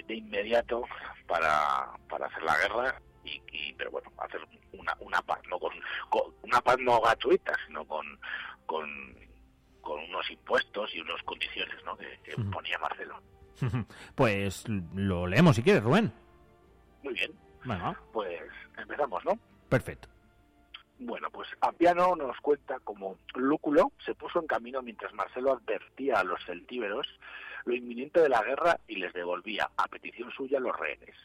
de 0.07 0.15
inmediato 0.15 0.83
para, 1.27 1.91
para 2.09 2.27
hacer 2.27 2.43
la 2.43 2.57
guerra 2.57 3.01
y, 3.23 3.41
y- 3.51 3.73
pero 3.73 3.91
bueno, 3.91 4.11
hacer 4.17 4.41
una, 4.73 4.95
una 4.99 5.21
paz, 5.21 5.39
no 5.49 5.59
con, 5.59 5.73
con- 6.09 6.33
una 6.43 6.61
paz 6.61 6.77
no 6.79 7.01
gratuita, 7.01 7.53
sino 7.67 7.85
con, 7.85 8.05
con 8.65 9.15
con 9.81 9.99
unos 10.05 10.27
impuestos 10.31 10.95
y 10.95 10.99
unas 10.99 11.21
condiciones, 11.21 11.75
¿no? 11.83 11.95
Que, 11.95 12.07
ponía 12.51 12.79
Marcelo. 12.79 13.21
Pues 14.15 14.63
lo 14.67 15.27
leemos 15.27 15.55
si 15.55 15.61
quieres, 15.61 15.83
Rubén. 15.83 16.11
Muy 17.03 17.13
bien, 17.13 17.31
Venga, 17.63 17.95
pues 18.11 18.41
empezamos, 18.79 19.23
¿no? 19.25 19.37
perfecto. 19.69 20.07
Bueno, 20.97 21.29
pues 21.29 21.49
Apiano 21.61 22.15
nos 22.15 22.37
cuenta 22.39 22.79
cómo 22.83 23.17
Lúculo 23.35 23.91
se 24.05 24.15
puso 24.15 24.39
en 24.39 24.47
camino 24.47 24.81
mientras 24.81 25.13
Marcelo 25.13 25.51
advertía 25.53 26.19
a 26.19 26.23
los 26.23 26.43
celtíberos 26.45 27.07
lo 27.65 27.73
inminente 27.75 28.21
de 28.21 28.29
la 28.29 28.41
guerra 28.43 28.79
y 28.87 28.95
les 28.97 29.11
devolvía, 29.13 29.69
a 29.75 29.87
petición 29.87 30.31
suya, 30.31 30.59
los 30.59 30.77
rehenes. 30.77 31.15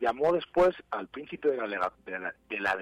Llamó 0.00 0.32
después 0.32 0.74
al 0.90 1.08
príncipe 1.08 1.48
de 1.48 1.56
la, 1.58 1.66
de 2.04 2.18
la- 2.18 2.34
de 2.48 2.60
la 2.60 2.76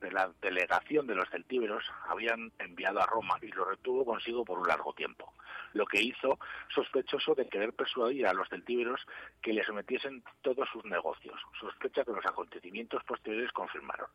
de 0.00 0.12
la 0.12 0.30
delegación 0.40 1.08
de 1.08 1.16
los 1.16 1.28
celtíberos, 1.28 1.82
habían 2.08 2.52
enviado 2.60 3.00
a 3.02 3.06
Roma 3.06 3.36
y 3.42 3.48
lo 3.48 3.64
retuvo 3.64 4.04
consigo 4.04 4.44
por 4.44 4.60
un 4.60 4.68
largo 4.68 4.92
tiempo, 4.92 5.32
lo 5.72 5.86
que 5.86 6.00
hizo 6.00 6.38
sospechoso 6.72 7.34
de 7.34 7.48
querer 7.48 7.72
persuadir 7.72 8.28
a 8.28 8.32
los 8.32 8.48
celtíberos 8.48 9.00
que 9.42 9.52
le 9.52 9.64
sometiesen 9.64 10.22
todos 10.42 10.68
sus 10.72 10.84
negocios, 10.84 11.40
sospecha 11.58 12.04
que 12.04 12.12
los 12.12 12.24
acontecimientos 12.24 13.02
posteriores 13.02 13.50
confirmaron. 13.50 14.06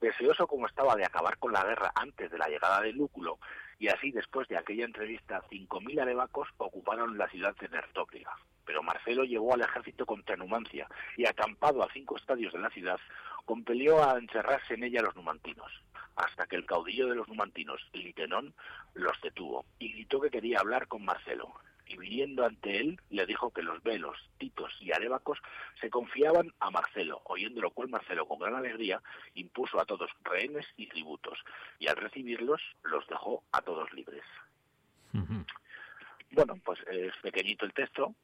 Deseoso 0.00 0.46
como 0.46 0.66
estaba 0.66 0.94
de 0.94 1.04
acabar 1.04 1.38
con 1.38 1.52
la 1.52 1.64
guerra 1.64 1.92
antes 1.94 2.30
de 2.30 2.38
la 2.38 2.48
llegada 2.48 2.80
de 2.80 2.92
Lúculo, 2.92 3.38
y 3.78 3.88
así 3.88 4.10
después 4.10 4.48
de 4.48 4.56
aquella 4.56 4.84
entrevista, 4.84 5.42
5.000 5.50 6.00
arebacos 6.00 6.48
ocuparon 6.58 7.18
la 7.18 7.28
ciudad 7.28 7.54
de 7.56 7.68
Nertópliga. 7.68 8.32
Pero 8.64 8.82
Marcelo 8.82 9.24
llevó 9.24 9.54
al 9.54 9.62
ejército 9.62 10.06
contra 10.06 10.36
Numancia 10.36 10.88
y, 11.16 11.26
acampado 11.26 11.82
a 11.82 11.92
cinco 11.92 12.16
estadios 12.16 12.52
de 12.52 12.58
la 12.58 12.70
ciudad, 12.70 12.98
compelió 13.44 14.02
a 14.02 14.18
encerrarse 14.18 14.74
en 14.74 14.84
ella 14.84 15.00
a 15.00 15.04
los 15.04 15.16
numantinos, 15.16 15.72
hasta 16.16 16.46
que 16.46 16.56
el 16.56 16.66
caudillo 16.66 17.08
de 17.08 17.14
los 17.14 17.28
numantinos, 17.28 17.80
Litenón, 17.92 18.54
los 18.94 19.20
detuvo 19.22 19.64
y 19.78 19.92
gritó 19.92 20.20
que 20.20 20.30
quería 20.30 20.60
hablar 20.60 20.88
con 20.88 21.04
Marcelo. 21.04 21.54
Y 21.86 21.96
viniendo 21.96 22.44
ante 22.44 22.78
él 22.80 23.00
le 23.10 23.26
dijo 23.26 23.50
que 23.52 23.62
los 23.62 23.82
velos, 23.82 24.18
titos 24.38 24.72
y 24.80 24.92
arébacos 24.92 25.38
se 25.80 25.90
confiaban 25.90 26.52
a 26.60 26.70
Marcelo, 26.70 27.22
oyendo 27.24 27.60
lo 27.60 27.70
cual 27.70 27.88
Marcelo 27.88 28.26
con 28.26 28.38
gran 28.38 28.54
alegría 28.54 29.00
impuso 29.34 29.80
a 29.80 29.86
todos 29.86 30.10
rehenes 30.22 30.66
y 30.76 30.88
tributos 30.88 31.38
y 31.78 31.88
al 31.88 31.96
recibirlos 31.96 32.60
los 32.82 33.06
dejó 33.06 33.44
a 33.52 33.62
todos 33.62 33.92
libres. 33.92 34.24
Bueno, 36.32 36.54
pues 36.64 36.78
es 36.90 37.16
pequeñito 37.22 37.64
el 37.64 37.72
texto, 37.72 38.14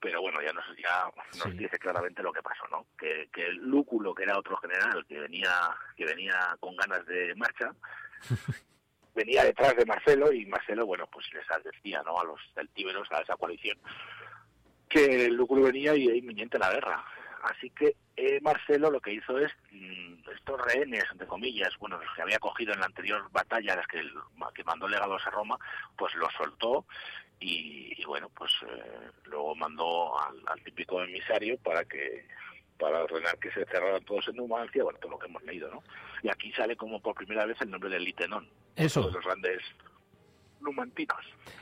pero 0.00 0.22
bueno, 0.22 0.40
ya 0.40 0.52
nos, 0.52 0.64
ya 0.76 1.10
nos 1.44 1.56
dice 1.56 1.78
claramente 1.78 2.22
lo 2.22 2.32
que 2.32 2.42
pasó, 2.42 2.66
¿no? 2.70 2.86
Que, 2.96 3.28
que 3.32 3.46
el 3.46 3.56
Lúculo, 3.56 4.14
que 4.14 4.22
era 4.22 4.38
otro 4.38 4.56
general 4.56 5.04
que 5.06 5.20
venía, 5.20 5.52
que 5.96 6.06
venía 6.06 6.56
con 6.58 6.74
ganas 6.76 7.04
de 7.06 7.34
marcha, 7.34 7.74
venía 9.14 9.44
detrás 9.44 9.76
de 9.76 9.86
Marcelo 9.86 10.32
y 10.32 10.46
Marcelo, 10.46 10.86
bueno, 10.86 11.06
pues 11.06 11.26
les 11.32 11.48
advertía, 11.50 12.02
¿no? 12.02 12.18
A 12.18 12.24
los 12.24 12.40
celtíberos, 12.54 13.10
a 13.12 13.20
esa 13.20 13.36
coalición, 13.36 13.78
que 14.88 15.26
el 15.26 15.34
Lúculo 15.34 15.62
venía 15.62 15.94
y 15.94 16.06
era 16.06 16.16
inminente 16.16 16.58
la 16.58 16.72
guerra. 16.72 17.04
Así 17.42 17.70
que 17.70 17.96
eh, 18.16 18.40
Marcelo 18.40 18.90
lo 18.90 19.00
que 19.00 19.14
hizo 19.14 19.38
es 19.38 19.52
mm, 19.72 20.30
estos 20.34 20.60
rehenes, 20.60 21.04
entre 21.10 21.26
comillas, 21.26 21.76
bueno, 21.78 21.98
los 21.98 22.14
que 22.14 22.22
había 22.22 22.38
cogido 22.38 22.72
en 22.72 22.80
la 22.80 22.86
anterior 22.86 23.28
batalla, 23.32 23.76
las 23.76 23.86
que, 23.86 24.02
mandó 24.64 24.86
legados 24.86 25.26
a 25.26 25.30
Roma, 25.30 25.58
pues 25.96 26.14
los 26.14 26.32
soltó 26.34 26.86
y, 27.40 28.04
bueno, 28.04 28.28
pues 28.28 28.52
eh, 28.68 29.10
luego 29.24 29.56
mandó 29.56 30.16
al 30.20 30.62
típico 30.62 31.02
emisario 31.02 31.58
para 31.58 31.84
que 31.84 32.24
para 32.82 33.04
ordenar 33.04 33.38
que 33.38 33.48
se 33.52 33.64
cerraran 33.66 34.04
todos 34.04 34.26
en 34.26 34.34
Numancia, 34.36 34.82
bueno, 34.82 34.98
todo 34.98 35.12
lo 35.12 35.18
que 35.20 35.26
hemos 35.28 35.42
leído, 35.44 35.70
¿no? 35.70 35.84
Y 36.24 36.28
aquí 36.28 36.52
sale 36.52 36.74
como 36.76 37.00
por 37.00 37.14
primera 37.14 37.46
vez 37.46 37.56
el 37.60 37.70
nombre 37.70 37.88
del 37.88 38.02
Litenón, 38.02 38.48
Eso. 38.74 39.00
uno 39.00 39.10
de 39.10 39.14
los 39.14 39.24
grandes 39.24 39.62
numantinos. 40.62 41.16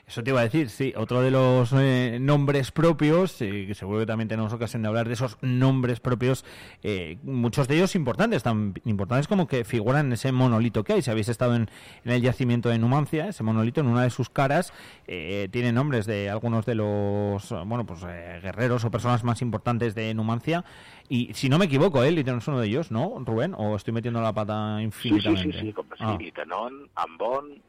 Eso 0.07 0.23
te 0.25 0.31
iba 0.31 0.41
a 0.41 0.45
decir, 0.45 0.71
sí, 0.71 0.93
otro 0.97 1.23
de 1.23 1.31
los 1.31 1.73
eh, 1.73 2.19
nombres 2.21 2.73
propios, 2.73 3.41
eh, 3.43 3.65
que 3.69 3.75
seguro 3.75 4.01
que 4.01 4.07
también 4.07 4.29
tenemos 4.29 4.53
ocasión 4.53 4.83
de 4.83 4.89
hablar 4.89 5.07
de 5.07 5.15
esos 5.15 5.39
nombres 5.41 6.01
propios, 6.01 6.45
eh, 6.83 7.17
muchos 7.23 7.69
de 7.69 7.77
ellos 7.77 7.95
importantes, 7.95 8.43
tan 8.43 8.75
importantes 8.85 9.29
como 9.29 9.47
que 9.47 9.65
figuran 9.65 10.07
en 10.07 10.13
ese 10.15 10.33
monolito 10.33 10.83
que 10.85 10.95
hay. 10.95 11.03
Si 11.03 11.11
habéis 11.11 11.29
estado 11.29 11.55
en, 11.55 11.69
en 12.05 12.13
el 12.13 12.23
yacimiento 12.23 12.69
de 12.69 12.79
Numancia, 12.79 13.29
ese 13.29 13.43
monolito 13.45 13.81
en 13.81 13.87
una 13.87 14.03
de 14.03 14.11
sus 14.11 14.31
caras 14.31 14.73
eh, 15.07 15.49
tiene 15.53 15.73
nombres 15.73 16.07
de 16.07 16.29
algunos 16.29 16.67
de 16.67 16.75
los, 16.75 17.51
bueno, 17.67 17.87
pues 17.87 18.01
eh, 18.09 18.41
guerreros 18.43 18.85
o 18.85 18.91
personas 18.91 19.23
más 19.23 19.43
importantes 19.43 19.95
de 19.95 20.13
Numancia. 20.15 20.65
Y 21.09 21.33
si 21.35 21.49
no 21.49 21.59
me 21.59 21.65
equivoco, 21.67 22.03
él 22.05 22.19
es 22.19 22.49
uno 22.49 22.61
de 22.61 22.67
ellos, 22.69 22.91
¿no, 22.91 23.17
Rubén? 23.25 23.55
¿O 23.57 23.75
estoy 23.77 23.93
metiendo 23.93 24.21
la 24.21 24.33
pata 24.33 24.77
Sí, 24.79 24.81
sí, 24.81 24.85
infinitamente? 25.09 25.53
sí, 25.61 25.67
sí, 25.67 25.73
como- 25.73 25.89
sí, 25.97 26.03
Ah. 26.05 26.17
Litenón, 26.19 26.89
Ambón, 26.95 27.61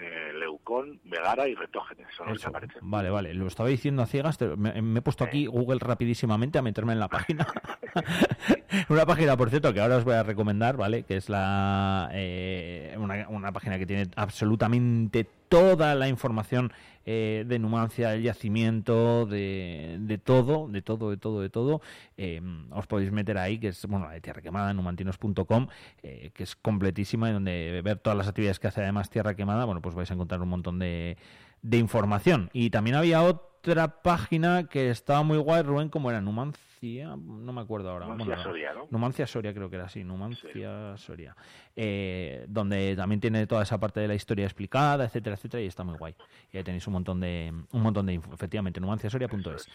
eh, 0.00 0.32
Leucón, 0.38 1.00
Megara 1.04 1.48
y 1.48 1.54
Retógenes, 1.54 2.06
son 2.16 2.28
los 2.28 2.38
que 2.38 2.42
Eso. 2.42 2.48
aparecen. 2.48 2.80
Vale, 2.82 3.10
vale. 3.10 3.34
Lo 3.34 3.46
estaba 3.46 3.68
diciendo 3.68 4.02
a 4.02 4.06
ciegas. 4.06 4.38
Me, 4.56 4.80
me 4.82 4.98
he 5.00 5.02
puesto 5.02 5.24
aquí 5.24 5.46
Google 5.46 5.78
rapidísimamente 5.80 6.58
a 6.58 6.62
meterme 6.62 6.92
en 6.92 7.00
la 7.00 7.08
página. 7.08 7.46
una 8.88 9.06
página, 9.06 9.36
por 9.36 9.50
cierto, 9.50 9.72
que 9.72 9.80
ahora 9.80 9.96
os 9.96 10.04
voy 10.04 10.14
a 10.14 10.22
recomendar, 10.22 10.76
¿vale? 10.76 11.02
Que 11.04 11.16
es 11.16 11.28
la 11.28 12.10
eh, 12.12 12.94
una, 12.98 13.28
una 13.28 13.52
página 13.52 13.78
que 13.78 13.86
tiene 13.86 14.06
absolutamente 14.16 15.26
toda 15.48 15.94
la 15.94 16.08
información 16.08 16.72
eh, 17.10 17.44
de 17.46 17.58
Numancia, 17.58 18.14
el 18.14 18.22
yacimiento, 18.22 19.24
de, 19.24 19.96
de 20.00 20.18
todo, 20.18 20.68
de 20.68 20.82
todo, 20.82 21.08
de 21.08 21.16
todo, 21.16 21.40
de 21.40 21.48
todo. 21.48 21.80
Eh, 22.18 22.42
os 22.70 22.86
podéis 22.86 23.12
meter 23.12 23.38
ahí, 23.38 23.58
que 23.58 23.68
es, 23.68 23.86
bueno, 23.86 24.06
la 24.06 24.12
de 24.12 24.20
Tierra 24.20 24.42
Quemada, 24.42 24.74
numantinos.com, 24.74 25.68
eh, 26.02 26.30
que 26.34 26.42
es 26.42 26.54
completísima 26.54 27.30
y 27.30 27.32
donde 27.32 27.80
ver 27.82 27.98
todas 27.98 28.18
las 28.18 28.28
actividades 28.28 28.58
que 28.58 28.68
hace 28.68 28.82
además 28.82 29.08
Tierra 29.08 29.34
Quemada, 29.34 29.64
bueno, 29.64 29.80
pues 29.80 29.94
vais 29.94 30.10
a 30.10 30.14
encontrar 30.14 30.42
un 30.42 30.50
montón 30.50 30.78
de, 30.78 31.16
de 31.62 31.78
información. 31.78 32.50
Y 32.52 32.68
también 32.68 32.96
había 32.96 33.22
otra 33.22 34.02
página 34.02 34.64
que 34.64 34.90
estaba 34.90 35.22
muy 35.22 35.38
guay, 35.38 35.62
Rubén, 35.62 35.88
como 35.88 36.10
era 36.10 36.20
Numancia, 36.20 36.62
no 36.82 37.52
me 37.52 37.60
acuerdo 37.60 37.90
ahora. 37.90 38.06
Numancia 38.06 38.26
Bueno, 38.26 38.42
Soria, 38.42 38.72
¿no? 38.74 38.88
Numancia 38.90 39.26
Soria 39.26 39.54
creo 39.54 39.68
que 39.70 39.76
era 39.76 39.86
así, 39.86 40.04
Numancia 40.04 40.96
Soria. 40.96 41.36
Eh, 41.76 42.44
donde 42.48 42.96
también 42.96 43.20
tiene 43.20 43.46
toda 43.46 43.62
esa 43.62 43.78
parte 43.78 44.00
de 44.00 44.08
la 44.08 44.14
historia 44.14 44.44
explicada, 44.44 45.04
etcétera, 45.04 45.36
etcétera, 45.36 45.62
y 45.62 45.66
está 45.66 45.84
muy 45.84 45.96
guay. 45.96 46.14
Y 46.52 46.58
ahí 46.58 46.64
tenéis 46.64 46.86
un 46.86 46.94
montón 46.94 47.20
de 47.20 47.52
un 47.72 47.82
montón 47.82 48.06
de 48.06 48.14
info, 48.14 48.32
efectivamente, 48.32 48.80
numanciasoria.es. 48.80 49.68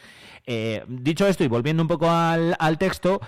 Eh, 0.46 0.84
dicho 0.88 1.28
esto 1.28 1.44
y 1.44 1.48
volviendo 1.48 1.82
un 1.82 1.88
poco 1.88 2.10
al, 2.10 2.56
al 2.60 2.78
texto, 2.78 3.22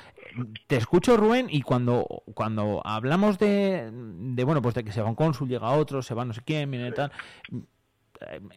te 0.67 0.78
escucho 0.78 1.17
Rubén 1.17 1.47
y 1.49 1.61
cuando 1.61 2.05
cuando 2.34 2.82
hablamos 2.86 3.39
de, 3.39 3.89
de 3.91 4.43
bueno, 4.43 4.61
pues 4.61 4.76
de 4.76 4.84
que 4.84 4.91
se 4.91 5.01
va 5.01 5.09
un 5.09 5.15
cónsul, 5.15 5.47
llega 5.47 5.71
otro, 5.71 6.01
se 6.01 6.13
va 6.13 6.26
no 6.26 6.34
sé 6.34 6.41
quién, 6.45 6.69
viene 6.69 6.91
tal, 6.91 7.11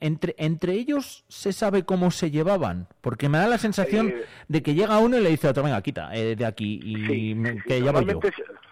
entre, 0.01 0.35
entre 0.39 0.73
ellos 0.75 1.25
se 1.29 1.53
sabe 1.53 1.85
cómo 1.85 2.11
se 2.11 2.31
llevaban, 2.31 2.87
porque 3.01 3.29
me 3.29 3.39
da 3.39 3.47
la 3.49 3.59
sensación 3.59 4.09
Eh, 4.09 4.25
de 4.49 4.63
que 4.63 4.75
llega 4.75 4.99
uno 4.99 5.19
y 5.19 5.23
le 5.23 5.31
dice 5.31 5.47
a 5.47 5.51
otro, 5.51 5.63
venga, 5.63 5.83
quita 5.83 6.11
eh, 6.15 6.37
de 6.37 6.47
aquí 6.47 6.81
y 6.83 7.35
me- 7.35 7.63
que 7.63 7.81
ya 7.83 7.93
voy 7.93 8.05
yo. 8.07 8.21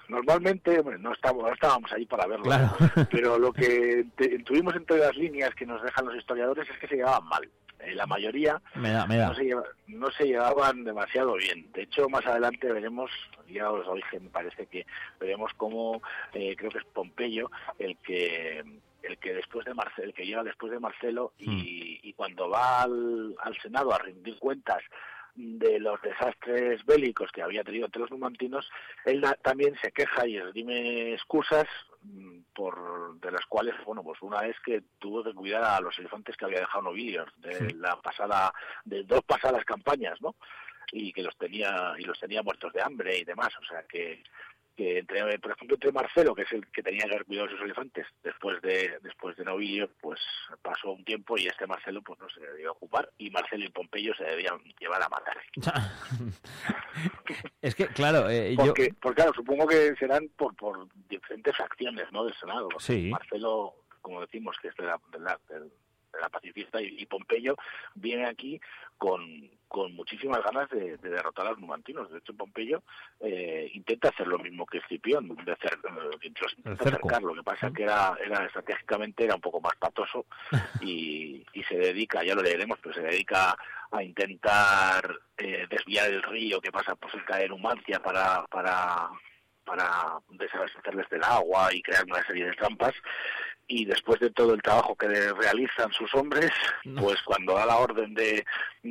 Normalmente, 0.08 0.78
hombre, 0.78 0.98
no, 0.98 1.12
estábamos, 1.12 1.44
no 1.44 1.52
estábamos 1.52 1.92
ahí 1.92 2.06
para 2.06 2.26
verlo, 2.26 2.44
Claro. 2.44 2.76
pero 3.10 3.38
lo 3.38 3.52
que 3.52 4.06
te- 4.16 4.38
tuvimos 4.40 4.74
entre 4.76 4.98
las 4.98 5.16
líneas 5.16 5.52
que 5.54 5.66
nos 5.66 5.82
dejan 5.82 6.06
los 6.06 6.16
historiadores 6.16 6.68
es 6.70 6.78
que 6.78 6.86
se 6.86 6.96
llevaban 6.96 7.26
mal. 7.28 7.48
Eh, 7.80 7.94
la 7.94 8.06
mayoría 8.06 8.60
Me 8.74 8.90
da, 8.90 9.06
me 9.06 9.16
da. 9.16 9.28
no 9.28 9.34
se, 9.34 9.42
lleva- 9.44 9.64
no 9.88 10.10
se 10.12 10.24
llevaban 10.24 10.84
demasiado 10.84 11.34
bien. 11.34 11.70
De 11.72 11.82
hecho, 11.82 12.08
más 12.08 12.24
adelante 12.24 12.72
veremos, 12.72 13.10
ya 13.50 13.70
os 13.70 13.84
dije, 13.96 14.20
me 14.20 14.30
parece 14.30 14.66
que 14.66 14.86
veremos 15.20 15.50
cómo, 15.56 16.00
eh, 16.32 16.54
creo 16.56 16.70
que 16.70 16.78
es 16.78 16.84
Pompeyo, 16.84 17.50
el 17.78 17.96
que 17.98 18.64
el 19.08 19.18
que 19.18 19.34
después 19.34 19.64
de 19.66 19.74
Marcelo, 19.74 20.08
el 20.08 20.14
que 20.14 20.26
llega 20.26 20.42
después 20.42 20.70
de 20.72 20.80
Marcelo 20.80 21.32
y, 21.38 22.00
y 22.02 22.12
cuando 22.14 22.48
va 22.48 22.82
al, 22.82 23.34
al 23.40 23.56
Senado 23.60 23.92
a 23.94 23.98
rendir 23.98 24.38
cuentas 24.38 24.82
de 25.34 25.78
los 25.80 26.00
desastres 26.00 26.82
bélicos 26.86 27.30
que 27.30 27.42
había 27.42 27.62
tenido 27.62 27.84
entre 27.84 28.00
los 28.00 28.10
numantinos, 28.10 28.70
él 29.04 29.20
da- 29.20 29.34
también 29.42 29.76
se 29.82 29.92
queja 29.92 30.26
y 30.26 30.38
esgrime 30.38 31.12
excusas 31.12 31.66
mm, 32.02 32.38
por 32.54 33.20
de 33.20 33.30
las 33.30 33.44
cuales, 33.46 33.74
bueno, 33.84 34.02
pues 34.02 34.22
una 34.22 34.46
es 34.46 34.56
que 34.64 34.82
tuvo 34.98 35.22
que 35.22 35.34
cuidar 35.34 35.62
a 35.62 35.80
los 35.80 35.98
elefantes 35.98 36.36
que 36.38 36.46
había 36.46 36.60
dejado 36.60 36.84
Nobilior 36.84 37.30
de 37.36 37.74
la 37.74 37.96
pasada, 38.00 38.50
de 38.86 39.02
dos 39.04 39.22
pasadas 39.24 39.62
campañas, 39.66 40.20
¿no? 40.22 40.36
Y 40.92 41.12
que 41.12 41.22
los 41.22 41.36
tenía 41.36 41.94
y 41.98 42.04
los 42.04 42.18
tenía 42.18 42.42
muertos 42.42 42.72
de 42.72 42.80
hambre 42.80 43.18
y 43.18 43.24
demás, 43.24 43.50
o 43.60 43.64
sea 43.66 43.82
que 43.82 44.22
que 44.76 44.98
entre, 44.98 45.38
por 45.38 45.52
ejemplo, 45.52 45.74
entre 45.74 45.92
Marcelo, 45.92 46.34
que 46.34 46.42
es 46.42 46.52
el 46.52 46.66
que 46.68 46.82
tenía 46.82 47.04
que 47.04 47.14
haber 47.14 47.24
cuidado 47.24 47.48
de 47.48 47.54
sus 47.54 47.62
elefantes, 47.62 48.06
después 48.22 48.60
de 48.60 48.98
después 49.02 49.36
de 49.36 49.44
Novilio, 49.44 49.90
pues 50.00 50.20
pasó 50.62 50.92
un 50.92 51.04
tiempo 51.04 51.38
y 51.38 51.46
este 51.46 51.66
Marcelo 51.66 52.02
pues 52.02 52.20
no 52.20 52.28
se 52.28 52.40
debió 52.40 52.72
ocupar 52.72 53.10
y 53.16 53.30
Marcelo 53.30 53.64
y 53.64 53.70
Pompeyo 53.70 54.14
se 54.14 54.24
debían 54.24 54.58
llevar 54.78 55.02
a 55.02 55.08
matar. 55.08 55.38
es 57.62 57.74
que, 57.74 57.86
claro, 57.88 58.28
eh, 58.28 58.54
yo... 58.56 58.66
Porque, 58.66 58.94
porque 59.00 59.16
claro, 59.16 59.32
supongo 59.34 59.66
que 59.66 59.96
serán 59.96 60.28
por, 60.36 60.54
por 60.54 60.86
diferentes 61.08 61.56
facciones, 61.56 62.12
¿no? 62.12 62.24
Del 62.24 62.36
Senado. 62.36 62.68
Sí. 62.78 63.08
Marcelo, 63.10 63.74
como 64.02 64.20
decimos, 64.20 64.56
que 64.60 64.68
es 64.68 64.76
de 64.76 64.84
la, 64.84 65.00
de 65.10 65.20
la, 65.20 65.40
de 65.48 66.20
la 66.20 66.28
pacifista, 66.28 66.82
y, 66.82 66.96
y 66.98 67.06
Pompeyo 67.06 67.56
viene 67.94 68.26
aquí 68.26 68.60
con, 68.98 69.50
con 69.76 69.94
muchísimas 69.94 70.42
ganas 70.42 70.70
de, 70.70 70.96
de 70.96 71.10
derrotar 71.10 71.46
a 71.46 71.50
los 71.50 71.58
numantinos. 71.58 72.10
De 72.10 72.16
hecho, 72.16 72.32
Pompeyo 72.32 72.82
eh, 73.20 73.70
intenta 73.74 74.08
hacer 74.08 74.26
lo 74.26 74.38
mismo 74.38 74.64
que 74.64 74.78
Escipión, 74.78 75.28
de 75.44 75.52
hacer, 75.52 75.74
eh, 75.74 76.32
los 76.40 76.54
intenta 76.56 76.84
acercar. 76.88 77.22
Lo 77.22 77.34
que 77.34 77.42
pasa 77.42 77.70
que 77.70 77.82
era, 77.82 78.16
era 78.24 78.46
estratégicamente 78.46 79.24
era 79.24 79.34
un 79.34 79.42
poco 79.42 79.60
más 79.60 79.76
patoso 79.76 80.24
y, 80.80 81.44
y 81.52 81.62
se 81.64 81.76
dedica, 81.76 82.24
ya 82.24 82.34
lo 82.34 82.40
leeremos, 82.40 82.78
pero 82.82 82.94
se 82.94 83.02
dedica 83.02 83.54
a 83.90 84.02
intentar 84.02 85.14
eh, 85.36 85.66
desviar 85.68 86.10
el 86.10 86.22
río 86.22 86.58
que 86.58 86.72
pasa 86.72 86.94
por 86.94 87.10
cerca 87.10 87.36
de 87.36 87.48
Numancia 87.50 88.00
para, 88.00 88.46
para, 88.46 89.10
para 89.62 90.18
desabastecerles 90.30 91.10
del 91.10 91.22
agua 91.22 91.68
y 91.74 91.82
crear 91.82 92.04
una 92.04 92.24
serie 92.26 92.46
de 92.46 92.52
trampas. 92.54 92.94
Y 93.68 93.84
después 93.84 94.20
de 94.20 94.30
todo 94.30 94.54
el 94.54 94.62
trabajo 94.62 94.94
que 94.94 95.08
realizan 95.08 95.92
sus 95.92 96.14
hombres, 96.14 96.52
pues 96.98 97.20
cuando 97.22 97.54
da 97.54 97.66
la 97.66 97.78
orden 97.78 98.14
de, 98.14 98.44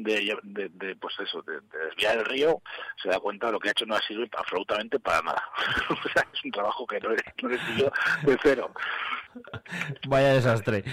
de, 0.03 0.37
de- 0.43 0.69
de, 0.69 0.95
pues 0.95 1.13
eso, 1.19 1.41
de, 1.43 1.53
de 1.53 1.85
desviar 1.89 2.17
el 2.17 2.25
río, 2.25 2.61
se 3.01 3.09
da 3.09 3.19
cuenta 3.19 3.47
de 3.47 3.53
lo 3.53 3.59
que 3.59 3.69
ha 3.69 3.71
hecho 3.71 3.85
no 3.85 3.95
ha 3.95 4.01
sido 4.01 4.23
absolutamente 4.37 4.99
para 4.99 5.21
nada. 5.21 5.43
o 5.89 6.09
sea, 6.13 6.25
es 6.33 6.43
un 6.45 6.51
trabajo 6.51 6.85
que 6.87 6.99
no 6.99 7.09
le, 7.09 7.17
no 7.41 7.49
de 7.49 8.37
cero. 8.41 8.71
Vaya 10.07 10.33
desastre. 10.33 10.83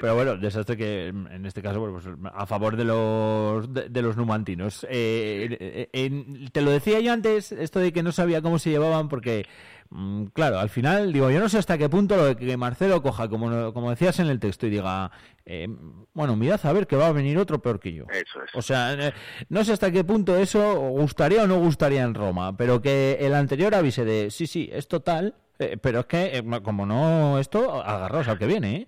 Pero 0.00 0.14
bueno, 0.14 0.36
desastre 0.36 0.76
que 0.76 1.08
en 1.08 1.46
este 1.46 1.62
caso, 1.62 1.80
bueno, 1.80 1.98
pues, 2.00 2.32
a 2.34 2.46
favor 2.46 2.76
de 2.76 2.84
los 2.84 3.72
de, 3.72 3.88
de 3.88 4.02
los 4.02 4.16
numantinos. 4.16 4.86
Eh, 4.90 5.88
en- 5.92 6.50
te 6.50 6.60
lo 6.62 6.70
decía 6.70 7.00
yo 7.00 7.12
antes, 7.12 7.52
esto 7.52 7.78
de 7.80 7.92
que 7.92 8.02
no 8.02 8.12
sabía 8.12 8.42
cómo 8.42 8.58
se 8.58 8.70
llevaban, 8.70 9.08
porque, 9.08 9.46
mm, 9.90 10.26
claro, 10.34 10.58
al 10.58 10.68
final, 10.68 11.12
digo, 11.14 11.30
yo 11.30 11.40
no 11.40 11.48
sé 11.48 11.58
hasta 11.58 11.78
qué 11.78 11.88
punto 11.88 12.16
lo 12.16 12.24
de 12.26 12.36
que 12.36 12.56
Marcelo 12.58 13.02
coja, 13.02 13.28
como, 13.28 13.72
como 13.72 13.90
decías 13.90 14.18
en 14.20 14.26
el 14.28 14.38
texto, 14.40 14.66
y 14.66 14.70
diga, 14.70 15.10
eh, 15.44 15.68
bueno, 16.14 16.36
mirad 16.36 16.60
a 16.64 16.72
ver 16.72 16.86
que 16.86 16.96
va 16.96 17.08
a 17.08 17.12
venir 17.12 17.38
otro 17.38 17.60
peor 17.60 17.80
que 17.80 17.92
yo. 17.92 18.04
Eso 18.10 18.42
es. 18.42 18.54
O 18.54 18.62
sea, 18.62 18.94
eh, 18.94 19.12
no 19.48 19.64
sé 19.64 19.72
hasta 19.72 19.90
qué 19.90 20.04
punto 20.04 20.36
eso 20.36 20.74
gustaría 20.90 21.42
o 21.42 21.46
no 21.46 21.58
gustaría 21.58 22.02
en 22.02 22.14
Roma, 22.14 22.56
pero 22.56 22.80
que 22.80 23.18
el 23.20 23.34
anterior 23.34 23.74
avise 23.74 24.04
de, 24.04 24.30
sí, 24.30 24.46
sí, 24.46 24.70
es 24.72 24.88
total, 24.88 25.34
eh, 25.58 25.76
pero 25.80 26.00
es 26.00 26.06
que, 26.06 26.38
eh, 26.38 26.44
como 26.62 26.86
no 26.86 27.38
esto, 27.38 27.82
agarraos 27.82 28.28
al 28.28 28.38
que 28.38 28.46
viene, 28.46 28.76
¿eh? 28.76 28.86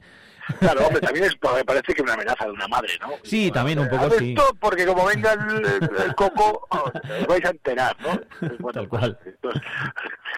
Claro, 0.60 0.86
hombre, 0.86 1.00
también 1.00 1.24
es, 1.26 1.36
me 1.54 1.64
parece 1.64 1.94
que 1.94 2.02
una 2.02 2.14
amenaza 2.14 2.44
de 2.44 2.50
una 2.52 2.68
madre, 2.68 2.92
¿no? 3.00 3.10
Sí, 3.22 3.50
también 3.50 3.78
un 3.78 3.88
poco 3.88 4.06
Haz 4.06 4.16
sí. 4.18 4.30
esto 4.30 4.56
porque 4.60 4.86
como 4.86 5.06
venga 5.06 5.32
el, 5.32 6.14
coco, 6.14 6.66
oh, 6.70 6.90
os 7.20 7.26
vais 7.26 7.44
a 7.44 7.50
enterar, 7.50 7.96
¿no? 8.00 8.20
Bueno, 8.58 8.80
Tal 8.80 8.88
cual. 8.88 9.18
entonces, 9.24 9.62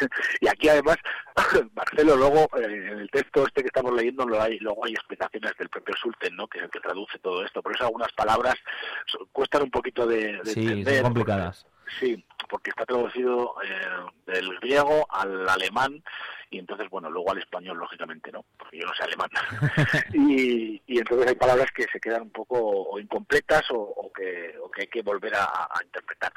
y 0.41 0.49
aquí 0.49 0.69
además, 0.69 0.97
Marcelo, 1.75 2.17
luego 2.17 2.49
eh, 2.57 2.65
en 2.93 2.99
el 3.01 3.11
texto 3.11 3.47
este 3.47 3.63
que 3.63 3.69
estamos 3.69 3.93
leyendo, 3.93 4.27
lo 4.27 4.41
hay, 4.41 4.59
luego 4.59 4.85
hay 4.85 4.93
explicaciones 4.93 5.53
del 5.59 5.69
propio 5.69 5.95
Sulten, 6.01 6.37
¿no? 6.37 6.47
Que 6.49 6.59
es 6.59 6.65
el 6.65 6.71
que 6.71 6.81
traduce 6.81 7.19
todo 7.19 7.45
esto. 7.45 7.63
Por 7.63 7.75
eso 7.75 7.85
algunas 7.85 8.13
palabras 8.13 8.55
cuestan 9.33 9.63
un 9.63 9.71
poquito 9.71 10.07
de, 10.07 10.39
de 10.43 10.53
Sí, 10.53 10.61
entender. 10.67 10.95
son 10.97 11.05
complicadas. 11.05 11.67
Sí, 12.01 12.25
porque 12.49 12.71
está 12.71 12.85
traducido 12.85 13.55
eh, 13.65 14.33
del 14.33 14.59
griego 14.61 15.07
al 15.11 15.49
alemán 15.49 16.03
y 16.51 16.59
entonces, 16.59 16.89
bueno, 16.91 17.11
luego 17.11 17.33
al 17.33 17.39
español, 17.39 17.79
lógicamente 17.79 18.31
no, 18.33 18.45
porque 18.59 18.79
yo 18.79 18.87
no 18.87 18.95
sé 18.95 19.03
alemán. 19.05 19.31
y, 20.15 20.83
y 20.87 20.99
entonces 20.99 21.29
hay 21.29 21.35
palabras 21.35 21.71
que 21.73 21.85
se 21.93 22.01
quedan 22.01 22.23
un 22.23 22.31
poco 22.31 22.59
o 22.61 22.99
incompletas 22.99 23.71
o, 23.71 23.79
o 23.79 24.13
que, 24.13 24.55
o 24.63 24.71
que 24.71 24.83
hay 24.83 24.89
que 24.89 25.03
volver 25.03 25.35
a, 25.35 25.45
a 25.45 25.81
interpretar. 25.85 26.33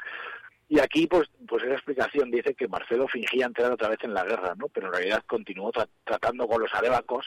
Y 0.68 0.78
aquí, 0.78 1.06
pues, 1.08 1.28
pues 1.48 1.64
esa 1.64 1.74
explicación 1.74 2.30
dice 2.30 2.54
que 2.54 2.68
Marcelo 2.68 3.08
fingía 3.08 3.46
entrar 3.46 3.72
otra 3.72 3.88
vez 3.88 3.98
en 4.02 4.14
la 4.14 4.24
guerra, 4.24 4.54
¿no? 4.56 4.68
Pero 4.68 4.86
en 4.86 4.92
realidad 4.92 5.24
continuó 5.26 5.72
tra- 5.72 5.88
tratando 6.04 6.46
con 6.46 6.60
los 6.62 6.72
arébacos 6.72 7.26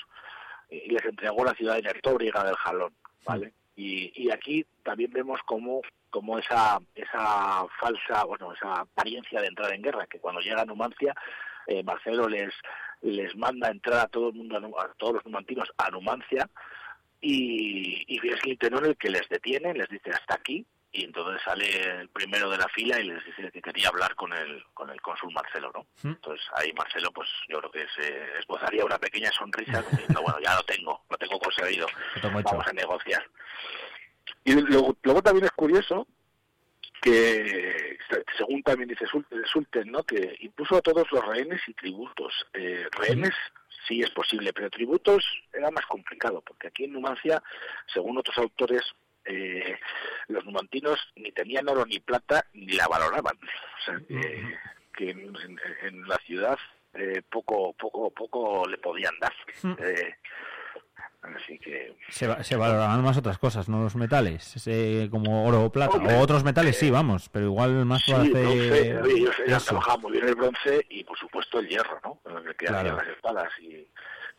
y 0.70 0.90
les 0.92 1.04
entregó 1.04 1.44
la 1.44 1.54
ciudad 1.54 1.78
inertóbriga 1.78 2.44
del 2.46 2.56
Jalón, 2.56 2.94
¿vale? 3.26 3.54
Y, 3.76 4.14
y 4.16 4.32
aquí 4.32 4.66
también 4.84 5.12
vemos 5.12 5.42
cómo, 5.46 5.82
cómo 6.10 6.40
esa, 6.40 6.80
esa 6.96 7.66
falsa, 7.80 8.24
bueno, 8.24 8.54
esa 8.54 8.82
apariencia 8.82 9.42
de 9.42 9.48
entrar 9.48 9.74
en 9.74 9.82
guerra, 9.82 10.08
que 10.08 10.20
cuando 10.20 10.40
llega 10.40 10.62
a 10.62 10.66
Numancia, 10.66 11.14
eh, 11.68 11.84
Marcelo 11.84 12.28
les, 12.28 12.54
les 13.02 13.36
manda 13.36 13.70
entrar 13.70 14.02
a 14.02 14.08
todo 14.08 14.30
el 14.30 14.36
mundo, 14.36 14.58
a, 14.80 14.94
todos 14.94 15.16
los 15.16 15.26
numantinos 15.26 15.70
a 15.78 15.90
Numancia, 15.90 16.50
y, 17.22 18.04
y 18.08 18.28
es 18.28 18.42
Quintenón 18.42 18.86
el 18.86 18.98
que 18.98 19.10
les 19.10 19.28
detiene, 19.30 19.74
les 19.74 19.88
dice 19.88 20.12
hasta 20.12 20.36
aquí, 20.36 20.66
y 20.96 21.06
entonces 21.06 21.42
sale 21.44 22.02
el 22.02 22.10
primero 22.10 22.50
de 22.52 22.58
la 22.58 22.68
fila 22.70 23.00
y 23.00 23.06
les 23.06 23.26
dice 23.26 23.52
que 23.52 23.62
quería 23.62 23.90
hablar 23.90 24.14
con 24.14 24.32
el, 24.32 24.64
con 24.76 24.92
el 24.92 25.02
cónsul 25.02 25.34
Marcelo, 25.34 25.72
¿no? 25.74 25.88
Mm. 26.04 26.14
Entonces 26.14 26.46
ahí 26.56 26.72
Marcelo, 26.74 27.12
pues 27.12 27.28
yo 27.50 27.58
creo 27.60 27.72
que 27.72 27.86
se 27.96 28.38
esbozaría 28.38 28.86
una 28.86 29.00
pequeña 29.00 29.32
sonrisa 29.32 29.82
diciendo, 29.82 30.22
bueno, 30.22 30.38
ya 30.40 30.56
lo 30.56 30.64
tengo, 30.64 31.04
lo 31.10 31.18
tengo 31.18 31.40
conseguido, 31.40 31.88
vamos 32.22 32.68
a 32.68 32.74
negociar. 32.74 33.26
Y 34.44 34.54
luego, 34.54 34.96
luego 35.02 35.22
también 35.24 35.46
es 35.46 35.52
curioso 35.52 36.08
que, 37.04 37.98
según 38.38 38.64
también 38.64 38.90
dice 38.90 39.06
Sulten, 39.46 39.92
¿no? 39.92 40.04
que 40.04 40.38
impuso 40.40 40.78
a 40.78 40.82
todos 40.82 41.06
los 41.12 41.26
rehenes 41.28 41.62
y 41.68 41.74
tributos. 41.74 42.34
Eh, 42.54 42.86
rehenes 42.92 43.34
sí 43.88 44.02
es 44.02 44.10
posible, 44.12 44.54
pero 44.54 44.70
tributos 44.70 45.26
era 45.52 45.70
más 45.70 45.86
complicado, 45.86 46.42
porque 46.42 46.68
aquí 46.68 46.86
en 46.86 46.94
Numancia, 46.94 47.44
según 47.94 48.18
otros 48.18 48.38
autores, 48.38 48.82
eh, 49.26 49.78
los 50.28 50.46
numantinos 50.46 51.00
ni 51.16 51.32
tenían 51.32 51.68
oro 51.70 51.86
ni 51.86 52.00
plata 52.00 52.46
ni 52.54 52.74
la 52.74 52.88
valoraban. 52.88 53.38
O 53.38 53.86
sea, 53.86 54.00
que, 54.08 54.58
que 54.96 55.10
en, 55.12 55.34
en- 55.84 56.08
la 56.08 56.18
ciudad 56.26 56.58
eh, 56.94 57.22
poco, 57.30 57.74
poco, 57.74 58.10
poco 58.12 58.68
le 58.68 58.78
podían 58.78 59.18
dar. 59.20 59.34
Eh, 61.26 61.34
así 61.38 61.60
que 61.60 61.96
Se, 62.10 62.28
va- 62.28 62.44
se 62.44 62.56
valoraban 62.56 63.02
más 63.02 63.18
otras 63.18 63.38
cosas, 63.38 63.70
no 63.70 63.82
los 63.84 63.96
metales, 63.96 64.56
ese, 64.56 65.08
como 65.10 65.48
oro 65.48 65.64
o 65.66 65.72
plata. 65.72 65.98
Hombre, 65.98 66.16
o 66.16 66.20
otros 66.20 66.44
metales, 66.44 66.78
sí, 66.78 66.90
vamos, 66.92 67.30
pero 67.30 67.46
igual 67.46 67.86
más 67.86 68.04
Sí, 68.04 68.12
bronce, 68.14 68.46
hacer 68.46 69.02
oye, 69.02 69.14
ellos, 69.20 69.36
ellos 69.46 69.58
eso. 69.58 69.66
trabajaban 69.68 70.02
muy 70.02 70.12
bien 70.14 70.28
el 70.28 70.36
bronce 70.36 70.86
y 70.90 71.04
por 71.04 71.18
supuesto 71.18 71.60
el 71.60 71.68
hierro, 71.70 72.00
¿no? 72.04 72.20
El 72.40 72.56
que 72.56 72.66
Claro. 72.66 72.98
las 72.98 73.08
espadas 73.08 73.50
y, 73.62 73.88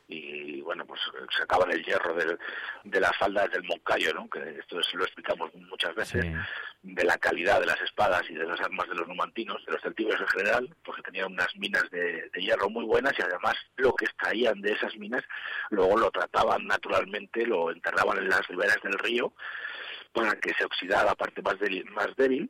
y 0.07 0.61
bueno, 0.61 0.85
pues 0.87 1.01
sacaban 1.37 1.71
el 1.73 1.83
hierro 1.85 2.15
del, 2.15 2.39
de 2.85 3.01
las 3.01 3.17
faldas 3.17 3.51
del 3.51 3.65
Moncayo, 3.65 4.13
¿no? 4.13 4.29
Que 4.29 4.59
esto 4.59 4.79
es- 4.81 4.93
lo 4.95 5.05
explicamos 5.05 5.53
muchas 5.55 5.95
veces, 5.95 6.23
Sí. 6.25 6.33
de 6.83 7.05
la 7.05 7.17
calidad 7.19 7.61
de 7.61 7.67
las 7.67 7.81
espadas 7.81 8.23
y 8.29 8.35
de 8.35 8.45
las 8.45 8.61
armas 8.61 8.87
de 8.89 8.95
los 8.97 9.09
numantinos, 9.09 9.65
de 9.65 9.73
los 9.73 9.81
celtíberos 9.83 10.21
en 10.21 10.29
general, 10.29 10.77
porque 10.85 11.03
tenían 11.03 11.33
unas 11.33 11.55
minas 11.57 11.89
de, 11.91 12.29
de 12.31 12.41
hierro 12.43 12.69
muy 12.69 12.85
buenas 12.85 13.15
y 13.19 13.23
además 13.23 13.55
lo 13.77 13.95
que 13.95 14.05
extraían 14.05 14.61
de 14.61 14.73
esas 14.73 14.95
minas 14.97 15.23
luego 15.71 15.97
lo 15.97 16.11
trataban 16.11 16.67
naturalmente, 16.67 17.47
lo 17.47 17.71
enterraban 17.71 18.19
en 18.19 18.29
las 18.29 18.47
riberas 18.49 18.79
del 18.83 18.99
río 18.99 19.33
para 20.15 20.37
que 20.37 20.55
se 20.55 20.65
oxidara 20.65 21.05
la 21.05 21.15
parte 21.17 21.43
más 21.43 21.59
débil, 21.59 21.85
más 21.91 22.15
débil 22.17 22.49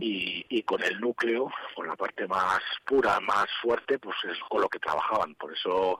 y, 0.00 0.44
y 0.48 0.62
con 0.62 0.82
el 0.84 1.00
núcleo, 1.00 1.50
con 1.74 1.86
la 1.88 1.96
parte 1.96 2.28
más 2.28 2.60
pura, 2.84 3.18
más 3.20 3.46
fuerte, 3.62 3.98
pues 3.98 4.16
es 4.30 4.38
con 4.50 4.60
lo 4.60 4.68
que 4.68 4.78
trabajaban. 4.78 5.34
Por 5.34 5.52
eso 5.52 5.98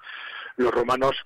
los 0.56 0.70
romanos 0.70 1.16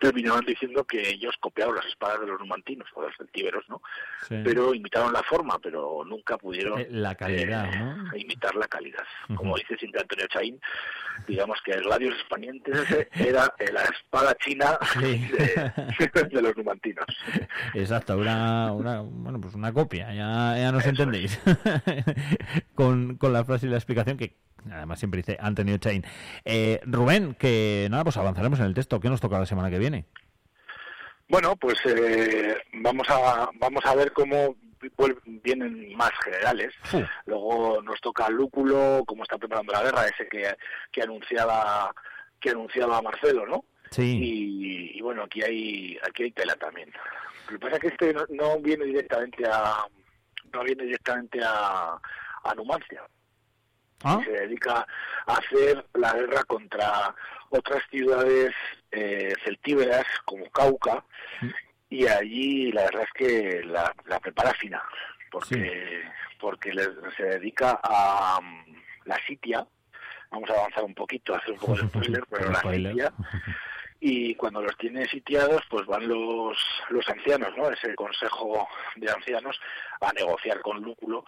terminaban 0.00 0.44
diciendo 0.44 0.84
que 0.84 1.10
ellos 1.10 1.34
copiaron 1.40 1.76
las 1.76 1.86
espadas 1.86 2.20
de 2.20 2.26
los 2.26 2.40
numantinos 2.40 2.88
o 2.94 3.02
de 3.02 3.08
los 3.08 3.16
celtíberos, 3.16 3.64
¿no? 3.68 3.82
Sí. 4.28 4.40
Pero 4.44 4.74
imitaron 4.74 5.12
la 5.12 5.22
forma, 5.22 5.58
pero 5.60 6.02
nunca 6.04 6.36
pudieron 6.38 6.80
Eh, 6.80 6.86
la 6.90 7.14
calidad, 7.14 7.72
eh, 7.72 7.78
¿no? 7.78 8.16
imitar 8.16 8.54
la 8.56 8.66
calidad. 8.68 9.04
Como 9.36 9.56
dice 9.56 9.76
Cinta 9.78 10.00
Antonio 10.00 10.26
Chaín, 10.28 10.60
digamos 11.28 11.60
que 11.64 11.72
el 11.72 11.82
Gladius 11.82 12.16
Espanientes 12.18 12.76
ese 12.78 13.08
era 13.14 13.52
eh, 13.58 13.70
la 13.72 13.82
espada 13.82 14.34
china 14.36 14.78
Sí. 15.00 15.28
de, 15.28 16.22
de 16.30 16.42
los 16.42 16.56
numantinos. 16.56 17.06
Exacto, 17.74 18.16
una, 18.16 18.72
una, 18.72 19.00
bueno, 19.02 19.40
pues 19.40 19.54
una 19.54 19.72
copia, 19.72 20.12
ya, 20.12 20.56
ya 20.56 20.72
nos 20.72 20.84
entendéis. 20.86 21.38
con, 22.74 23.16
con 23.16 23.32
la 23.32 23.44
frase 23.44 23.66
y 23.66 23.70
la 23.70 23.76
explicación 23.76 24.16
que 24.16 24.36
además 24.70 24.98
siempre 25.00 25.18
dice 25.18 25.36
Antonio 25.40 25.76
Chain. 25.78 26.04
Eh, 26.44 26.80
Rubén, 26.84 27.34
que 27.34 27.88
nada, 27.90 28.04
pues 28.04 28.16
avanzaremos 28.16 28.60
en 28.60 28.66
el 28.66 28.74
texto. 28.74 29.00
¿Qué 29.00 29.08
nos 29.08 29.20
toca 29.20 29.38
la 29.38 29.46
semana 29.46 29.70
que 29.70 29.78
viene? 29.78 29.81
Bueno, 31.28 31.56
pues 31.56 31.78
eh, 31.86 32.56
vamos 32.74 33.08
a 33.08 33.48
vamos 33.54 33.84
a 33.86 33.94
ver 33.94 34.12
cómo 34.12 34.54
vienen 35.24 35.94
más 35.96 36.10
generales. 36.24 36.74
Luego 37.26 37.80
nos 37.82 38.00
toca 38.00 38.28
Lúculo, 38.28 39.02
cómo 39.06 39.22
está 39.22 39.38
preparando 39.38 39.72
la 39.72 39.82
guerra, 39.82 40.06
ese 40.06 40.28
que, 40.28 40.54
que 40.90 41.02
anunciaba 41.02 41.94
que 42.40 42.50
anunciaba 42.50 43.00
Marcelo, 43.00 43.46
¿no? 43.46 43.64
Sí. 43.90 44.18
Y, 44.20 44.98
y 44.98 45.00
bueno, 45.00 45.22
aquí 45.22 45.42
hay 45.42 45.98
aquí 46.06 46.24
hay 46.24 46.32
tela 46.32 46.54
también. 46.56 46.92
Lo 47.48 47.58
que 47.58 47.58
pasa 47.58 47.76
es 47.76 47.80
que 47.80 47.88
este 47.88 48.12
no, 48.12 48.24
no 48.30 48.58
viene 48.58 48.84
directamente 48.84 49.44
a 49.46 49.84
no 50.52 50.64
viene 50.64 50.84
directamente 50.84 51.40
a, 51.42 51.98
a 52.44 52.54
Numancia. 52.54 53.02
¿Ah? 54.04 54.20
Se 54.24 54.32
dedica 54.32 54.86
a 55.26 55.36
hacer 55.36 55.86
la 55.94 56.12
guerra 56.12 56.42
contra 56.44 57.14
otras 57.50 57.82
ciudades 57.90 58.52
eh, 58.92 59.32
celtíberas 59.44 60.04
como 60.24 60.48
Cauca 60.50 61.04
y 61.90 62.06
allí 62.06 62.70
la 62.72 62.84
verdad 62.84 63.02
es 63.02 63.12
que 63.14 63.62
la, 63.64 63.92
la 64.06 64.20
prepara 64.20 64.52
fina 64.54 64.82
porque 65.30 66.02
porque 66.38 66.72
les- 66.74 66.90
se 67.16 67.22
dedica 67.24 67.80
a 67.82 68.38
mm, 68.42 68.74
la 69.06 69.16
sitia. 69.26 69.66
Vamos 70.30 70.48
a 70.50 70.54
avanzar 70.54 70.84
un 70.84 70.94
poquito 70.94 71.34
hacer 71.34 71.52
un 71.52 71.58
poco 71.58 71.74
de 71.76 71.82
spoiler 71.88 72.24
pero 72.30 72.50
la 72.50 72.58
Spoiler. 72.60 72.92
sitia. 72.92 73.12
Y 74.04 74.34
cuando 74.34 74.60
los 74.60 74.76
tiene 74.78 75.06
sitiados 75.06 75.62
pues 75.70 75.86
van 75.86 76.08
los 76.08 76.58
los 76.90 77.08
ancianos 77.08 77.56
no 77.56 77.70
ese 77.70 77.94
consejo 77.94 78.68
de 78.96 79.08
ancianos 79.08 79.60
a 80.00 80.12
negociar 80.12 80.60
con 80.60 80.82
Lúculo 80.82 81.24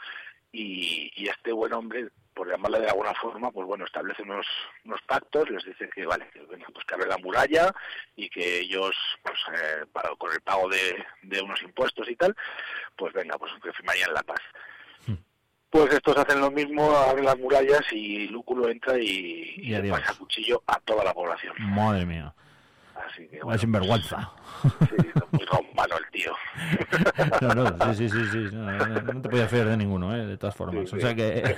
y, 0.50 1.12
y 1.14 1.28
este 1.28 1.52
buen 1.52 1.72
hombre 1.72 2.08
por 2.34 2.48
llamarle 2.50 2.80
de 2.80 2.88
alguna 2.88 3.14
forma 3.14 3.50
pues 3.50 3.66
bueno 3.66 3.84
establece 3.84 4.22
unos 4.22 4.46
unos 4.84 5.00
pactos 5.02 5.48
les 5.50 5.64
dice 5.64 5.88
que 5.88 6.04
vale 6.04 6.28
que 6.32 6.40
venga 6.40 6.66
pues 6.72 6.84
que 6.84 6.94
abre 6.94 7.06
la 7.06 7.18
muralla 7.18 7.72
y 8.16 8.28
que 8.28 8.60
ellos 8.60 8.94
pues 9.22 9.38
eh, 9.54 9.86
para, 9.92 10.10
con 10.16 10.32
el 10.32 10.40
pago 10.40 10.68
de, 10.68 11.04
de 11.22 11.40
unos 11.42 11.62
impuestos 11.62 12.08
y 12.10 12.16
tal 12.16 12.34
pues 12.96 13.12
venga 13.14 13.38
pues 13.38 13.52
que 13.62 13.72
firmarían 13.72 14.12
la 14.12 14.22
paz 14.22 14.40
pues 15.70 15.92
estos 15.92 16.16
hacen 16.16 16.40
lo 16.40 16.52
mismo, 16.52 16.88
abren 16.96 17.24
las 17.24 17.36
murallas 17.36 17.82
y 17.90 18.28
Lúculo 18.28 18.68
entra 18.68 18.96
y, 18.96 19.06
Y 19.56 19.60
y 19.62 19.68
le 19.70 19.76
adiós. 19.78 19.98
pasa 20.00 20.14
cuchillo 20.16 20.62
a 20.68 20.78
toda 20.78 21.02
la 21.02 21.12
población. 21.12 21.52
Madre 21.58 22.06
mía. 22.06 22.32
Así 22.94 23.26
que 23.26 23.38
Vaya 23.38 23.44
bueno, 23.44 23.58
sinvergüenza. 23.58 24.30
sí, 24.62 25.10
muy 25.32 25.44
romano 25.46 25.93
tío. 26.14 26.32
No, 27.42 27.54
no, 27.54 27.94
sí, 27.94 28.08
sí, 28.08 28.08
sí, 28.08 28.24
sí. 28.30 28.48
No, 28.56 28.70
no- 28.86 29.02
no 29.14 29.20
te 29.22 29.28
podías 29.28 29.50
fiar 29.50 29.66
de 29.66 29.76
ninguno, 29.76 30.14
¿eh? 30.16 30.24
de 30.26 30.36
todas 30.38 30.54
formas. 30.54 30.88
Sí, 30.88 30.96
O 30.96 30.98
sí. 30.98 31.00
sea 31.02 31.14
que. 31.14 31.54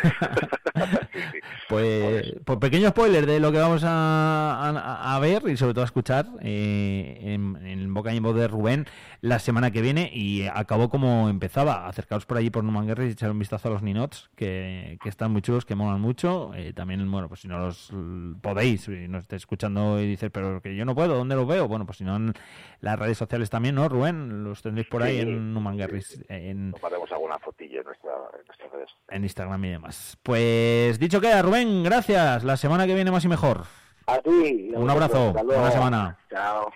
pues, 1.69 2.35
pues 2.45 2.59
pequeño 2.59 2.89
spoiler 2.89 3.27
de 3.27 3.41
lo 3.41 3.53
que 3.53 3.59
vamos 3.59 3.83
a, 3.85 4.69
a- 4.71 5.15
a 5.15 5.19
ver 5.21 5.43
y 5.49 5.57
sobre 5.57 5.75
todo 5.75 5.83
a 5.83 5.87
escuchar 5.87 6.27
eh, 6.41 7.19
en, 7.23 7.57
en 7.67 7.93
boca 7.95 8.13
y 8.13 8.17
en 8.19 8.23
voz 8.23 8.37
de 8.37 8.49
Rubén 8.49 8.87
la 9.21 9.39
semana 9.39 9.71
que 9.71 9.83
viene. 9.83 10.11
Y 10.13 10.47
acabó 10.47 10.89
como 10.89 11.29
empezaba. 11.29 11.87
Acercaos 11.87 12.27
por 12.27 12.37
allí 12.39 12.51
por 12.51 12.65
Numanguerra 12.65 13.05
y 13.05 13.11
echar 13.11 13.31
un 13.31 13.39
vistazo 13.39 13.69
a 13.69 13.73
los 13.73 13.83
Ninots, 13.83 14.31
que, 14.37 14.99
que 15.03 15.09
están 15.09 15.31
muy 15.33 15.43
chulos, 15.43 15.65
que 15.65 15.75
molan 15.75 16.01
mucho. 16.01 16.53
Eh, 16.55 16.73
también, 16.73 17.09
bueno, 17.11 17.29
pues 17.29 17.41
si 17.41 17.49
no 17.49 17.59
los 17.59 17.93
podéis, 18.41 18.83
si 18.83 19.09
nos 19.09 19.23
estáis 19.23 19.43
escuchando 19.43 20.01
y 20.01 20.07
dices, 20.07 20.31
pero 20.33 20.61
que 20.61 20.75
yo 20.77 20.85
no 20.85 20.95
puedo, 20.95 21.15
¿dónde 21.17 21.35
los 21.37 21.47
veo? 21.47 21.69
Bueno, 21.69 21.87
pues 21.87 21.99
si 21.99 22.05
no 22.05 22.17
en 22.17 22.33
las 22.81 22.99
redes 22.99 23.19
sociales 23.19 23.51
también, 23.51 23.75
¿no, 23.75 23.89
Rubén? 23.89 24.45
Los 24.49 24.63
tendréis 24.63 24.89
por 24.89 25.03
ahí 25.03 25.17
Sí, 25.17 25.23
en 25.23 25.55
Numanguerris, 25.55 26.25
en, 26.29 26.73
Tomaremos 26.73 27.11
alguna 27.13 27.39
fotillo 27.39 27.81
en, 27.81 27.87
nuestra, 27.87 28.13
en 28.39 28.47
nuestras 28.47 28.73
redes. 28.73 28.91
en 29.09 29.23
Instagram 29.23 29.65
y 29.65 29.71
demás. 29.71 30.17
Pues 30.23 30.99
dicho 30.99 31.21
queda, 31.21 31.43
Rubén, 31.43 31.83
gracias. 31.83 32.45
La 32.45 32.57
semana 32.57 32.87
que 32.87 32.95
viene 32.95 33.11
más 33.11 33.25
y 33.25 33.29
mejor. 33.29 33.65
A 34.07 34.19
ti. 34.19 34.71
Un 34.75 34.89
abrazo. 34.89 35.33
Buena 35.33 35.71
semana. 35.71 36.19
Chao. 36.31 36.71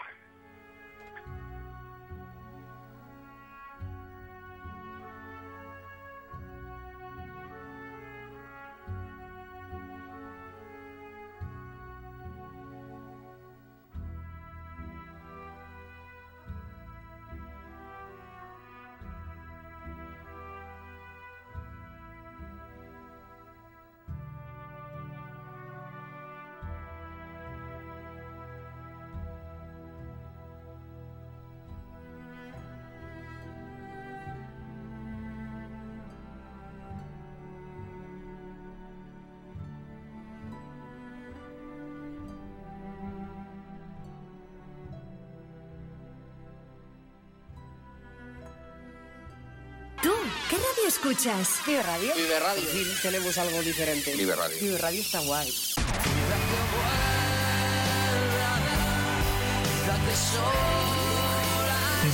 Escuchas? 51.01 51.61
Vive 51.67 51.83
Radio. 51.83 52.15
Vive 52.15 52.41
Radio. 52.41 52.69
Tenemos 53.03 53.39
algo 53.39 53.63
diferente. 53.63 54.15
Vive 54.15 54.37
Radio. 54.37 54.59
Vive 54.61 54.79
Radio 54.79 55.01
está 55.01 55.21
guay. 55.21 55.51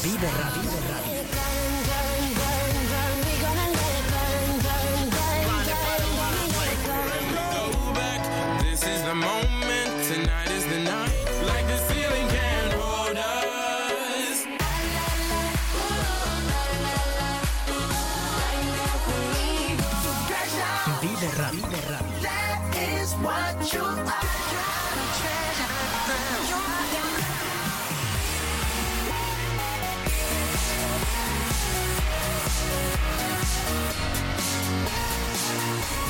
Vive 0.03 0.31
Radio. 0.31 0.71
This 8.63 8.83
is 8.83 9.03
the 9.05 9.15
moment, 9.15 10.05
tonight 10.07 10.51
is 10.51 10.65
the 10.67 10.79
night. 10.81 11.16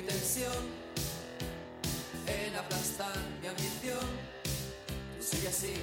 Mi 0.00 0.06
tensión, 0.06 0.64
en 2.26 2.54
aplastar 2.54 3.16
mi 3.42 3.48
ambición. 3.48 4.06
Tú 5.18 5.48
así, 5.48 5.74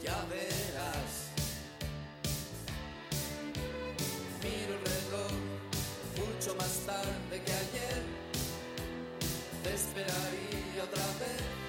ya 0.00 0.16
verás. 0.30 1.12
Miro 4.44 4.74
el 4.78 4.84
reloj 4.94 5.32
mucho 6.20 6.54
más 6.54 6.72
tarde 6.86 7.42
que 7.44 7.52
ayer. 7.52 8.02
Te 9.64 9.74
esperaría 9.74 10.84
otra 10.84 11.06
vez. 11.18 11.61